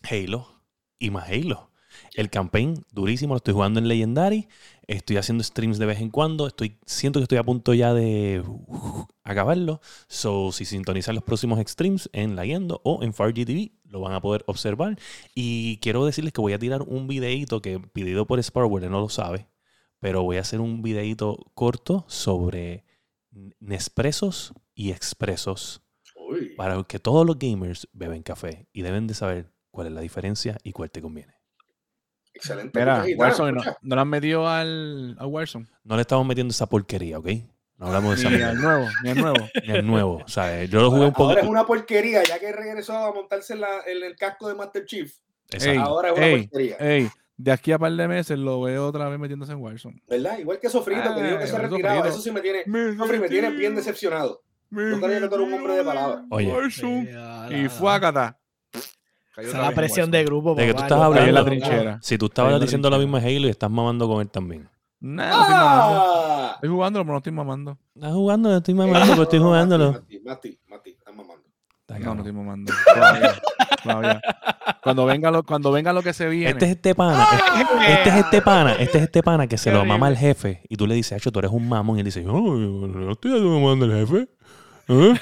Halo 0.09 0.63
y 0.97 1.11
más 1.11 1.29
Halo. 1.29 1.72
El 2.13 2.29
campaign, 2.29 2.85
durísimo, 2.91 3.33
lo 3.33 3.37
estoy 3.37 3.53
jugando 3.53 3.79
en 3.79 3.87
Legendary. 3.87 4.47
Estoy 4.87 5.17
haciendo 5.17 5.43
streams 5.43 5.79
de 5.79 5.85
vez 5.85 5.99
en 6.01 6.09
cuando. 6.09 6.47
Estoy, 6.47 6.77
siento 6.85 7.19
que 7.19 7.23
estoy 7.23 7.37
a 7.37 7.43
punto 7.43 7.73
ya 7.73 7.93
de 7.93 8.43
uh, 8.45 9.05
acabarlo. 9.23 9.81
So, 10.07 10.51
si 10.51 10.65
sintonizan 10.65 11.15
los 11.15 11.23
próximos 11.23 11.59
streams 11.65 12.09
en 12.13 12.35
Leyendo 12.35 12.81
o 12.83 13.03
en 13.03 13.13
FarGTV, 13.13 13.71
lo 13.85 14.01
van 14.01 14.13
a 14.13 14.21
poder 14.21 14.43
observar. 14.47 14.97
Y 15.33 15.77
quiero 15.77 16.05
decirles 16.05 16.33
que 16.33 16.41
voy 16.41 16.53
a 16.53 16.59
tirar 16.59 16.81
un 16.81 17.07
videito 17.07 17.61
que 17.61 17.79
pedido 17.79 18.25
por 18.25 18.39
Sparrow, 18.39 18.79
no 18.79 18.99
lo 18.99 19.09
sabe. 19.09 19.47
Pero 19.99 20.23
voy 20.23 20.37
a 20.37 20.41
hacer 20.41 20.59
un 20.59 20.81
videito 20.81 21.37
corto 21.53 22.03
sobre 22.07 22.83
Nespresos 23.59 24.53
y 24.75 24.91
Expresos. 24.91 25.81
Para 26.57 26.83
que 26.83 26.99
todos 26.99 27.25
los 27.25 27.37
gamers 27.37 27.87
beben 27.93 28.23
café 28.23 28.67
y 28.73 28.81
deben 28.81 29.07
de 29.07 29.13
saber 29.13 29.53
cuál 29.71 29.87
es 29.87 29.93
la 29.93 30.01
diferencia 30.01 30.57
y 30.63 30.71
cuál 30.71 30.91
te 30.91 31.01
conviene. 31.01 31.42
Excelente. 32.33 32.79
Mira, 32.79 33.05
Warzone, 33.15 33.51
no, 33.51 33.63
no, 33.81 33.95
le 33.95 34.01
han 34.01 34.09
metido 34.09 34.47
al, 34.47 35.15
al 35.19 35.27
Warzone. 35.27 35.67
No 35.83 35.95
le 35.95 36.01
estamos 36.01 36.25
metiendo 36.25 36.51
esa 36.51 36.67
porquería, 36.67 37.19
¿ok? 37.19 37.27
No 37.77 37.87
hablamos 37.87 38.15
de 38.15 38.21
esa. 38.21 38.29
Ni 38.35 38.41
al 38.41 38.57
nuevo, 38.59 38.87
ni 39.03 39.09
al 39.09 39.17
nuevo. 39.17 39.49
ni 39.67 39.71
al 39.71 39.87
nuevo. 39.87 40.21
O 40.25 40.27
sea, 40.27 40.63
yo 40.65 40.81
lo 40.81 40.91
jugué 40.91 41.05
un 41.05 41.13
poco. 41.13 41.29
Ahora 41.29 41.41
es 41.41 41.47
una 41.47 41.65
porquería, 41.65 42.23
ya 42.23 42.39
que 42.39 42.51
regresó 42.51 42.97
a 42.97 43.13
montarse 43.13 43.53
en, 43.53 43.61
la, 43.61 43.81
en 43.85 44.03
el 44.03 44.15
casco 44.15 44.47
de 44.47 44.55
Master 44.55 44.85
Chief. 44.85 45.13
ahora 45.79 46.09
es 46.09 46.17
una 46.17 46.29
porquería. 46.41 46.77
Ey, 46.77 47.09
de 47.37 47.51
aquí 47.51 47.71
a 47.71 47.79
par 47.79 47.91
de 47.91 48.07
meses 48.07 48.37
lo 48.37 48.61
veo 48.61 48.87
otra 48.87 49.09
vez 49.09 49.19
metiéndose 49.19 49.51
en 49.51 49.59
Warzone. 49.59 50.01
¿Verdad? 50.07 50.37
Igual 50.39 50.59
que 50.59 50.69
Sofrito, 50.69 51.15
que 51.15 51.23
dijo 51.23 51.39
que 51.39 51.47
se 51.47 51.57
retiraba. 51.57 52.07
Eso 52.07 52.21
sí 52.21 52.31
me 52.31 52.41
tiene, 52.41 52.63
me, 52.65 52.93
me 52.93 53.29
tiene 53.29 53.51
bien 53.51 53.75
decepcionado. 53.75 54.43
Yo 54.69 54.99
creía 54.99 55.19
que 55.19 55.27
tú 55.27 55.35
eres 55.35 55.47
un 55.47 55.53
hombre 55.53 55.75
de 55.75 55.83
palabra. 55.83 56.25
Oye. 56.29 56.51
Y 57.51 57.69
fue 57.69 57.93
a 57.93 57.99
Qatar. 57.99 58.37
Esa 59.37 59.47
es 59.47 59.53
la 59.53 59.71
presión 59.71 60.11
de 60.11 60.23
grupo. 60.23 60.55
De 60.55 60.67
que 60.67 60.73
tú 60.73 60.81
estás 60.81 60.99
hablando 60.99 61.27
en 61.29 61.35
la 61.35 61.45
trinchera. 61.45 61.99
Si 62.01 62.17
tú 62.17 62.27
estabas 62.27 62.59
diciendo 62.61 62.89
lo 62.89 62.97
mismo 62.97 63.17
a 63.17 63.19
Halo 63.19 63.47
y 63.47 63.49
estás 63.49 63.69
mamando 63.69 64.07
con 64.07 64.21
él 64.21 64.29
también. 64.29 64.69
No, 64.99 65.21
no 65.21 65.41
estoy 65.41 65.55
mamando. 65.55 66.51
Estoy 66.53 66.69
jugándolo, 66.69 67.03
pero 67.03 67.11
no 67.13 67.17
estoy 67.17 67.33
mamando. 67.33 67.77
Estás 67.95 68.13
jugando, 68.13 68.57
estoy 68.57 68.73
mamando, 68.73 69.07
pero 69.09 69.23
estoy 69.23 69.39
jugándolo. 69.39 69.91
Mati, 69.91 70.19
Mati, 70.19 70.59
Mati, 70.69 70.89
estás 70.91 71.15
mamando. 71.15 71.43
No, 71.89 72.15
no 72.15 72.21
estoy 72.21 72.31
mamando. 72.31 72.73
Cuando 74.81 75.05
venga 75.05 75.31
lo, 75.31 75.43
cuando 75.43 75.71
venga 75.71 75.91
lo 75.93 76.01
que 76.01 76.13
se 76.13 76.27
viene. 76.29 76.51
Este 76.51 76.65
es 76.65 76.71
este 76.71 76.95
pana. 76.95 77.27
Este, 77.33 77.93
este, 77.93 78.09
es 78.09 78.15
este 78.15 78.41
pana. 78.41 78.73
Este 78.73 78.97
es 78.97 79.03
este 79.03 79.23
pana 79.23 79.47
que 79.47 79.57
se 79.57 79.71
lo 79.71 79.83
mama 79.83 80.07
el 80.07 80.17
jefe. 80.17 80.61
Y 80.69 80.77
tú 80.77 80.87
le 80.87 80.95
dices, 80.95 81.17
Hacho, 81.17 81.31
tú 81.31 81.39
eres 81.39 81.51
un 81.51 81.67
mamón. 81.67 81.97
Y 81.97 81.99
él 81.99 82.05
dice, 82.05 82.23
no, 82.23 82.39
no 82.39 83.11
estoy 83.11 83.41
mamando 83.41 83.85
el 83.85 83.91
jefe. 83.91 84.29
¿Eh? 84.87 85.13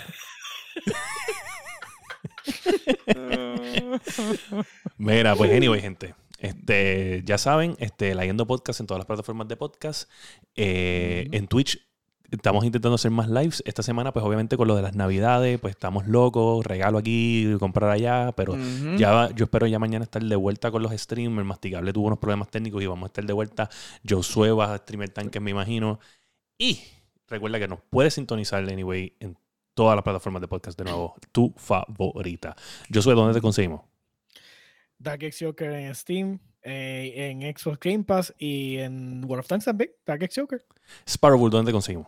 Mira, 4.97 5.35
pues 5.35 5.51
anyway, 5.51 5.81
gente. 5.81 6.15
Este, 6.39 7.21
ya 7.23 7.37
saben, 7.37 7.75
este, 7.79 8.15
Leyendo 8.15 8.47
Podcast 8.47 8.79
en 8.79 8.87
todas 8.87 8.99
las 8.99 9.05
plataformas 9.05 9.47
de 9.47 9.57
podcast. 9.57 10.09
Eh, 10.55 11.27
en 11.31 11.47
Twitch 11.47 11.79
estamos 12.31 12.65
intentando 12.65 12.95
hacer 12.95 13.11
más 13.11 13.29
lives. 13.29 13.61
Esta 13.65 13.83
semana, 13.83 14.11
pues 14.11 14.25
obviamente 14.25 14.57
con 14.57 14.67
lo 14.67 14.75
de 14.75 14.81
las 14.81 14.95
navidades, 14.95 15.59
pues 15.59 15.71
estamos 15.71 16.07
locos, 16.07 16.65
regalo 16.65 16.97
aquí, 16.97 17.55
comprar 17.59 17.91
allá, 17.91 18.33
pero 18.35 18.55
ya 18.97 19.29
yo 19.35 19.45
espero 19.45 19.67
ya 19.67 19.79
mañana 19.79 20.03
estar 20.03 20.23
de 20.23 20.35
vuelta 20.35 20.71
con 20.71 20.81
los 20.81 20.91
streams. 20.93 21.37
El 21.37 21.45
masticable 21.45 21.93
tuvo 21.93 22.07
unos 22.07 22.19
problemas 22.19 22.49
técnicos 22.49 22.81
y 22.81 22.87
vamos 22.87 23.03
a 23.03 23.07
estar 23.07 23.25
de 23.25 23.33
vuelta. 23.33 23.69
Josué 24.07 24.51
va 24.51 24.73
a 24.73 24.77
streamer 24.77 25.09
tanques, 25.09 25.41
me 25.41 25.51
imagino. 25.51 25.99
Y 26.57 26.81
recuerda 27.27 27.59
que 27.59 27.67
nos 27.67 27.79
puedes 27.89 28.13
sintonizar 28.13 28.67
anyway 28.67 29.15
en 29.19 29.37
todas 29.74 29.95
las 29.95 30.03
plataformas 30.03 30.41
de 30.41 30.47
podcast 30.47 30.78
de 30.78 30.86
nuevo. 30.86 31.15
Tu 31.32 31.53
favorita. 31.57 32.55
Josué, 32.93 33.15
¿dónde 33.15 33.34
te 33.34 33.41
conseguimos? 33.41 33.82
Dark 34.97 35.24
X 35.24 35.39
Joker 35.41 35.72
en 35.72 35.95
Steam, 35.95 36.39
eh, 36.61 37.13
en 37.15 37.41
Xbox 37.57 37.80
Game 37.80 38.03
Pass 38.03 38.34
y 38.38 38.78
en 38.78 39.24
World 39.26 39.39
of 39.41 39.47
Tanks 39.47 39.65
también, 39.65 39.91
Dark 40.05 40.22
X 40.24 40.38
Joker. 40.39 40.65
Sparrow, 41.07 41.49
¿dónde 41.49 41.69
te 41.69 41.74
conseguimos? 41.74 42.07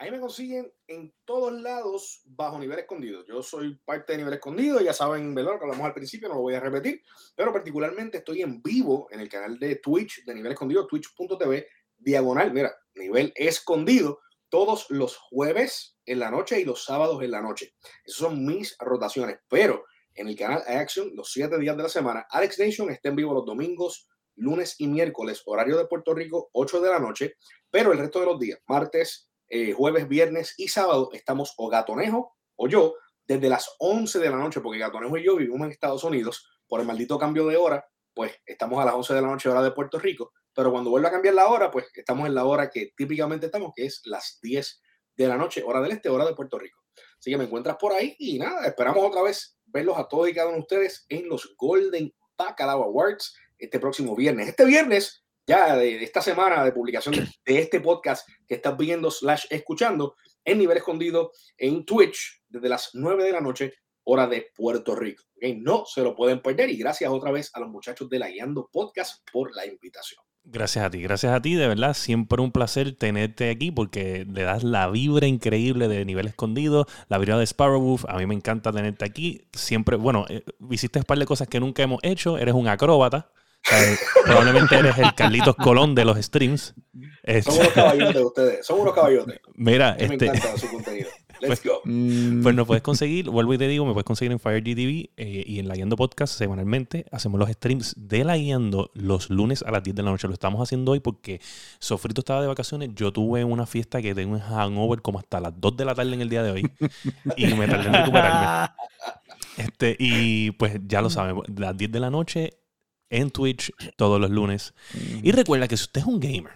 Ahí 0.00 0.12
me 0.12 0.20
consiguen 0.20 0.72
en 0.86 1.12
todos 1.24 1.52
lados 1.52 2.22
bajo 2.24 2.58
nivel 2.58 2.78
escondido. 2.78 3.26
Yo 3.26 3.42
soy 3.42 3.74
parte 3.84 4.12
de 4.12 4.18
nivel 4.18 4.34
escondido, 4.34 4.80
ya 4.80 4.92
saben, 4.92 5.34
¿verdad? 5.34 5.54
Lo 5.54 5.58
que 5.58 5.64
hablamos 5.64 5.86
al 5.86 5.94
principio, 5.94 6.28
no 6.28 6.36
lo 6.36 6.42
voy 6.42 6.54
a 6.54 6.60
repetir, 6.60 7.02
pero 7.34 7.52
particularmente 7.52 8.18
estoy 8.18 8.42
en 8.42 8.62
vivo 8.62 9.08
en 9.10 9.18
el 9.18 9.28
canal 9.28 9.58
de 9.58 9.76
Twitch 9.76 10.24
de 10.24 10.34
nivel 10.34 10.52
escondido, 10.52 10.86
twitch.tv, 10.86 11.66
diagonal, 11.98 12.52
mira, 12.52 12.72
nivel 12.94 13.32
escondido, 13.34 14.20
todos 14.48 14.86
los 14.88 15.16
jueves 15.16 15.96
en 16.06 16.18
la 16.20 16.30
noche 16.30 16.60
y 16.60 16.64
los 16.64 16.84
sábados 16.84 17.22
en 17.22 17.30
la 17.30 17.42
noche. 17.42 17.74
Esas 18.04 18.18
son 18.18 18.44
mis 18.44 18.76
rotaciones, 18.78 19.38
pero 19.48 19.84
en 20.14 20.28
el 20.28 20.36
canal 20.36 20.62
Action 20.66 21.10
los 21.14 21.32
siete 21.32 21.58
días 21.58 21.76
de 21.76 21.82
la 21.84 21.88
semana. 21.88 22.26
Alex 22.30 22.58
Nation 22.58 22.90
está 22.90 23.08
en 23.08 23.16
vivo 23.16 23.34
los 23.34 23.44
domingos, 23.44 24.08
lunes 24.36 24.76
y 24.78 24.88
miércoles, 24.88 25.42
horario 25.46 25.76
de 25.76 25.86
Puerto 25.86 26.14
Rico, 26.14 26.48
8 26.52 26.80
de 26.80 26.90
la 26.90 26.98
noche, 26.98 27.34
pero 27.70 27.92
el 27.92 27.98
resto 27.98 28.20
de 28.20 28.26
los 28.26 28.38
días, 28.38 28.58
martes, 28.66 29.30
eh, 29.48 29.72
jueves, 29.72 30.08
viernes 30.08 30.54
y 30.56 30.68
sábado, 30.68 31.10
estamos 31.12 31.54
o 31.56 31.68
Gatonejo 31.68 32.36
o 32.56 32.68
yo 32.68 32.94
desde 33.26 33.48
las 33.48 33.74
11 33.78 34.18
de 34.18 34.30
la 34.30 34.36
noche, 34.36 34.60
porque 34.60 34.78
Gatonejo 34.78 35.18
y 35.18 35.24
yo 35.24 35.36
vivimos 35.36 35.66
en 35.66 35.72
Estados 35.72 36.04
Unidos 36.04 36.48
por 36.66 36.80
el 36.80 36.86
maldito 36.86 37.18
cambio 37.18 37.46
de 37.46 37.56
hora, 37.56 37.86
pues 38.14 38.32
estamos 38.46 38.80
a 38.80 38.84
las 38.84 38.94
11 38.94 39.14
de 39.14 39.22
la 39.22 39.28
noche 39.28 39.48
hora 39.48 39.62
de 39.62 39.70
Puerto 39.70 39.98
Rico, 39.98 40.32
pero 40.58 40.72
cuando 40.72 40.90
vuelve 40.90 41.06
a 41.06 41.12
cambiar 41.12 41.34
la 41.34 41.46
hora, 41.46 41.70
pues 41.70 41.86
estamos 41.94 42.26
en 42.26 42.34
la 42.34 42.44
hora 42.44 42.68
que 42.68 42.90
típicamente 42.96 43.46
estamos, 43.46 43.70
que 43.76 43.86
es 43.86 44.00
las 44.06 44.40
10 44.42 44.82
de 45.14 45.28
la 45.28 45.36
noche, 45.36 45.62
hora 45.64 45.80
del 45.80 45.92
este, 45.92 46.08
hora 46.08 46.26
de 46.26 46.34
Puerto 46.34 46.58
Rico. 46.58 46.80
Así 47.16 47.30
que 47.30 47.38
me 47.38 47.44
encuentras 47.44 47.76
por 47.76 47.92
ahí 47.92 48.16
y 48.18 48.40
nada, 48.40 48.66
esperamos 48.66 49.04
otra 49.04 49.22
vez 49.22 49.56
verlos 49.66 49.96
a 49.96 50.08
todos 50.08 50.28
y 50.28 50.34
cada 50.34 50.48
uno 50.48 50.56
de 50.56 50.62
ustedes 50.62 51.06
en 51.10 51.28
los 51.28 51.54
Golden 51.56 52.12
Bacalao 52.36 52.82
Awards 52.82 53.36
este 53.56 53.78
próximo 53.78 54.16
viernes. 54.16 54.48
Este 54.48 54.64
viernes, 54.64 55.24
ya 55.46 55.76
de, 55.76 56.02
esta 56.02 56.22
semana 56.22 56.64
de 56.64 56.72
publicación 56.72 57.14
de, 57.14 57.58
este 57.60 57.78
podcast 57.80 58.28
que 58.48 58.56
estás 58.56 58.76
viendo 58.76 59.12
slash 59.12 59.46
escuchando 59.50 60.16
en 60.44 60.58
nivel 60.58 60.78
escondido 60.78 61.30
en 61.56 61.84
Twitch 61.84 62.42
desde 62.48 62.68
las 62.68 62.90
9 62.94 63.22
de 63.22 63.30
la 63.30 63.40
noche, 63.40 63.74
hora 64.02 64.26
de 64.26 64.50
Puerto 64.56 64.96
Rico. 64.96 65.22
No 65.58 65.86
se 65.86 66.02
lo 66.02 66.16
pueden 66.16 66.42
perder 66.42 66.68
y 66.68 66.78
gracias 66.78 67.12
otra 67.12 67.30
vez 67.30 67.48
a 67.54 67.60
los 67.60 67.68
muchachos 67.68 68.10
de 68.10 68.18
la 68.18 68.28
Guiando 68.28 68.68
Podcast 68.72 69.24
por 69.30 69.54
la 69.54 69.64
invitación. 69.64 70.27
Gracias 70.44 70.84
a 70.84 70.90
ti, 70.90 71.02
gracias 71.02 71.34
a 71.34 71.42
ti, 71.42 71.54
de 71.56 71.68
verdad, 71.68 71.92
siempre 71.92 72.40
un 72.40 72.52
placer 72.52 72.96
tenerte 72.96 73.50
aquí 73.50 73.70
porque 73.70 74.26
le 74.26 74.44
das 74.44 74.64
la 74.64 74.88
vibra 74.88 75.26
increíble 75.26 75.88
de 75.88 76.06
nivel 76.06 76.26
escondido, 76.26 76.86
la 77.08 77.18
vibra 77.18 77.36
de 77.36 77.46
Sparrowwolf, 77.46 78.06
a 78.08 78.16
mí 78.16 78.24
me 78.24 78.34
encanta 78.34 78.72
tenerte 78.72 79.04
aquí, 79.04 79.42
siempre, 79.52 79.96
bueno, 79.96 80.24
eh, 80.30 80.42
hiciste 80.70 81.00
un 81.00 81.04
par 81.04 81.18
de 81.18 81.26
cosas 81.26 81.48
que 81.48 81.60
nunca 81.60 81.82
hemos 81.82 82.00
hecho, 82.02 82.38
eres 82.38 82.54
un 82.54 82.66
acróbata, 82.66 83.30
probablemente 84.24 84.76
eres 84.76 84.96
el 84.96 85.14
Carlitos 85.14 85.56
Colón 85.56 85.94
de 85.94 86.04
los 86.04 86.16
streams. 86.18 86.74
Son 87.42 87.54
unos 87.54 87.68
caballotes 87.68 88.22
ustedes, 88.22 88.66
son 88.66 88.80
unos 88.80 88.94
caballotes. 88.94 89.40
Mira, 89.54 89.96
me 89.98 90.04
este, 90.06 90.26
encanta 90.26 90.56
su 90.56 90.70
contenido. 90.70 91.10
Let's 91.40 91.62
go. 91.64 91.80
Mm. 91.84 92.42
Pues 92.42 92.54
nos 92.54 92.66
puedes 92.66 92.82
conseguir, 92.82 93.30
vuelvo 93.30 93.54
y 93.54 93.58
te 93.58 93.68
digo, 93.68 93.84
me 93.86 93.92
puedes 93.92 94.04
conseguir 94.04 94.32
en 94.32 94.40
FireGTV 94.40 95.10
eh, 95.16 95.44
y 95.46 95.58
en 95.58 95.68
La 95.68 95.74
Guiando 95.74 95.96
Podcast 95.96 96.36
semanalmente. 96.36 97.06
Hacemos 97.12 97.38
los 97.38 97.50
streams 97.50 97.94
de 97.96 98.24
La 98.24 98.36
Guiando 98.36 98.90
los 98.94 99.30
lunes 99.30 99.62
a 99.62 99.70
las 99.70 99.82
10 99.82 99.96
de 99.96 100.02
la 100.02 100.10
noche. 100.10 100.26
Lo 100.26 100.34
estamos 100.34 100.60
haciendo 100.60 100.92
hoy 100.92 101.00
porque 101.00 101.40
Sofrito 101.78 102.20
estaba 102.20 102.40
de 102.40 102.48
vacaciones. 102.48 102.90
Yo 102.94 103.12
tuve 103.12 103.44
una 103.44 103.66
fiesta 103.66 104.02
que 104.02 104.14
tengo 104.14 104.34
un 104.34 104.40
hangover 104.40 105.02
como 105.02 105.18
hasta 105.18 105.40
las 105.40 105.58
2 105.60 105.76
de 105.76 105.84
la 105.84 105.94
tarde 105.94 106.14
en 106.14 106.20
el 106.20 106.28
día 106.28 106.42
de 106.42 106.50
hoy 106.50 106.70
y 107.36 107.46
me 107.54 107.66
tardé 107.66 107.88
en 107.88 107.94
recuperarme. 107.94 108.74
Este, 109.56 109.96
y 109.98 110.52
pues 110.52 110.78
ya 110.86 111.02
lo 111.02 111.10
saben, 111.10 111.42
las 111.56 111.76
10 111.76 111.90
de 111.90 111.98
la 111.98 112.10
noche 112.10 112.58
en 113.10 113.30
Twitch 113.30 113.72
todos 113.96 114.20
los 114.20 114.30
lunes. 114.30 114.74
Y 115.22 115.32
recuerda 115.32 115.68
que 115.68 115.76
si 115.76 115.82
usted 115.84 116.02
es 116.02 116.06
un 116.06 116.20
gamer 116.20 116.52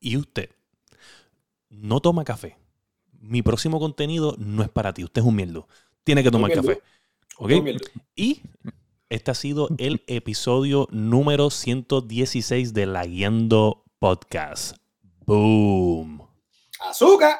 y 0.00 0.16
usted 0.16 0.50
no 1.70 2.00
toma 2.00 2.24
café, 2.24 2.56
mi 3.22 3.40
próximo 3.40 3.78
contenido 3.78 4.34
no 4.38 4.62
es 4.62 4.68
para 4.68 4.92
ti, 4.92 5.04
usted 5.04 5.22
es 5.22 5.26
un 5.26 5.36
mierdo. 5.36 5.68
Tiene 6.04 6.22
que 6.22 6.30
tomar 6.30 6.52
café. 6.52 6.82
¿Ok? 7.38 7.52
Y 8.16 8.42
este 9.08 9.30
ha 9.30 9.34
sido 9.34 9.68
el 9.78 10.02
episodio 10.08 10.88
número 10.90 11.50
116 11.50 12.74
de 12.74 12.86
La 12.86 13.06
Guiando 13.06 13.84
Podcast. 13.98 14.76
Boom. 15.24 16.26
Azúcar. 16.80 17.38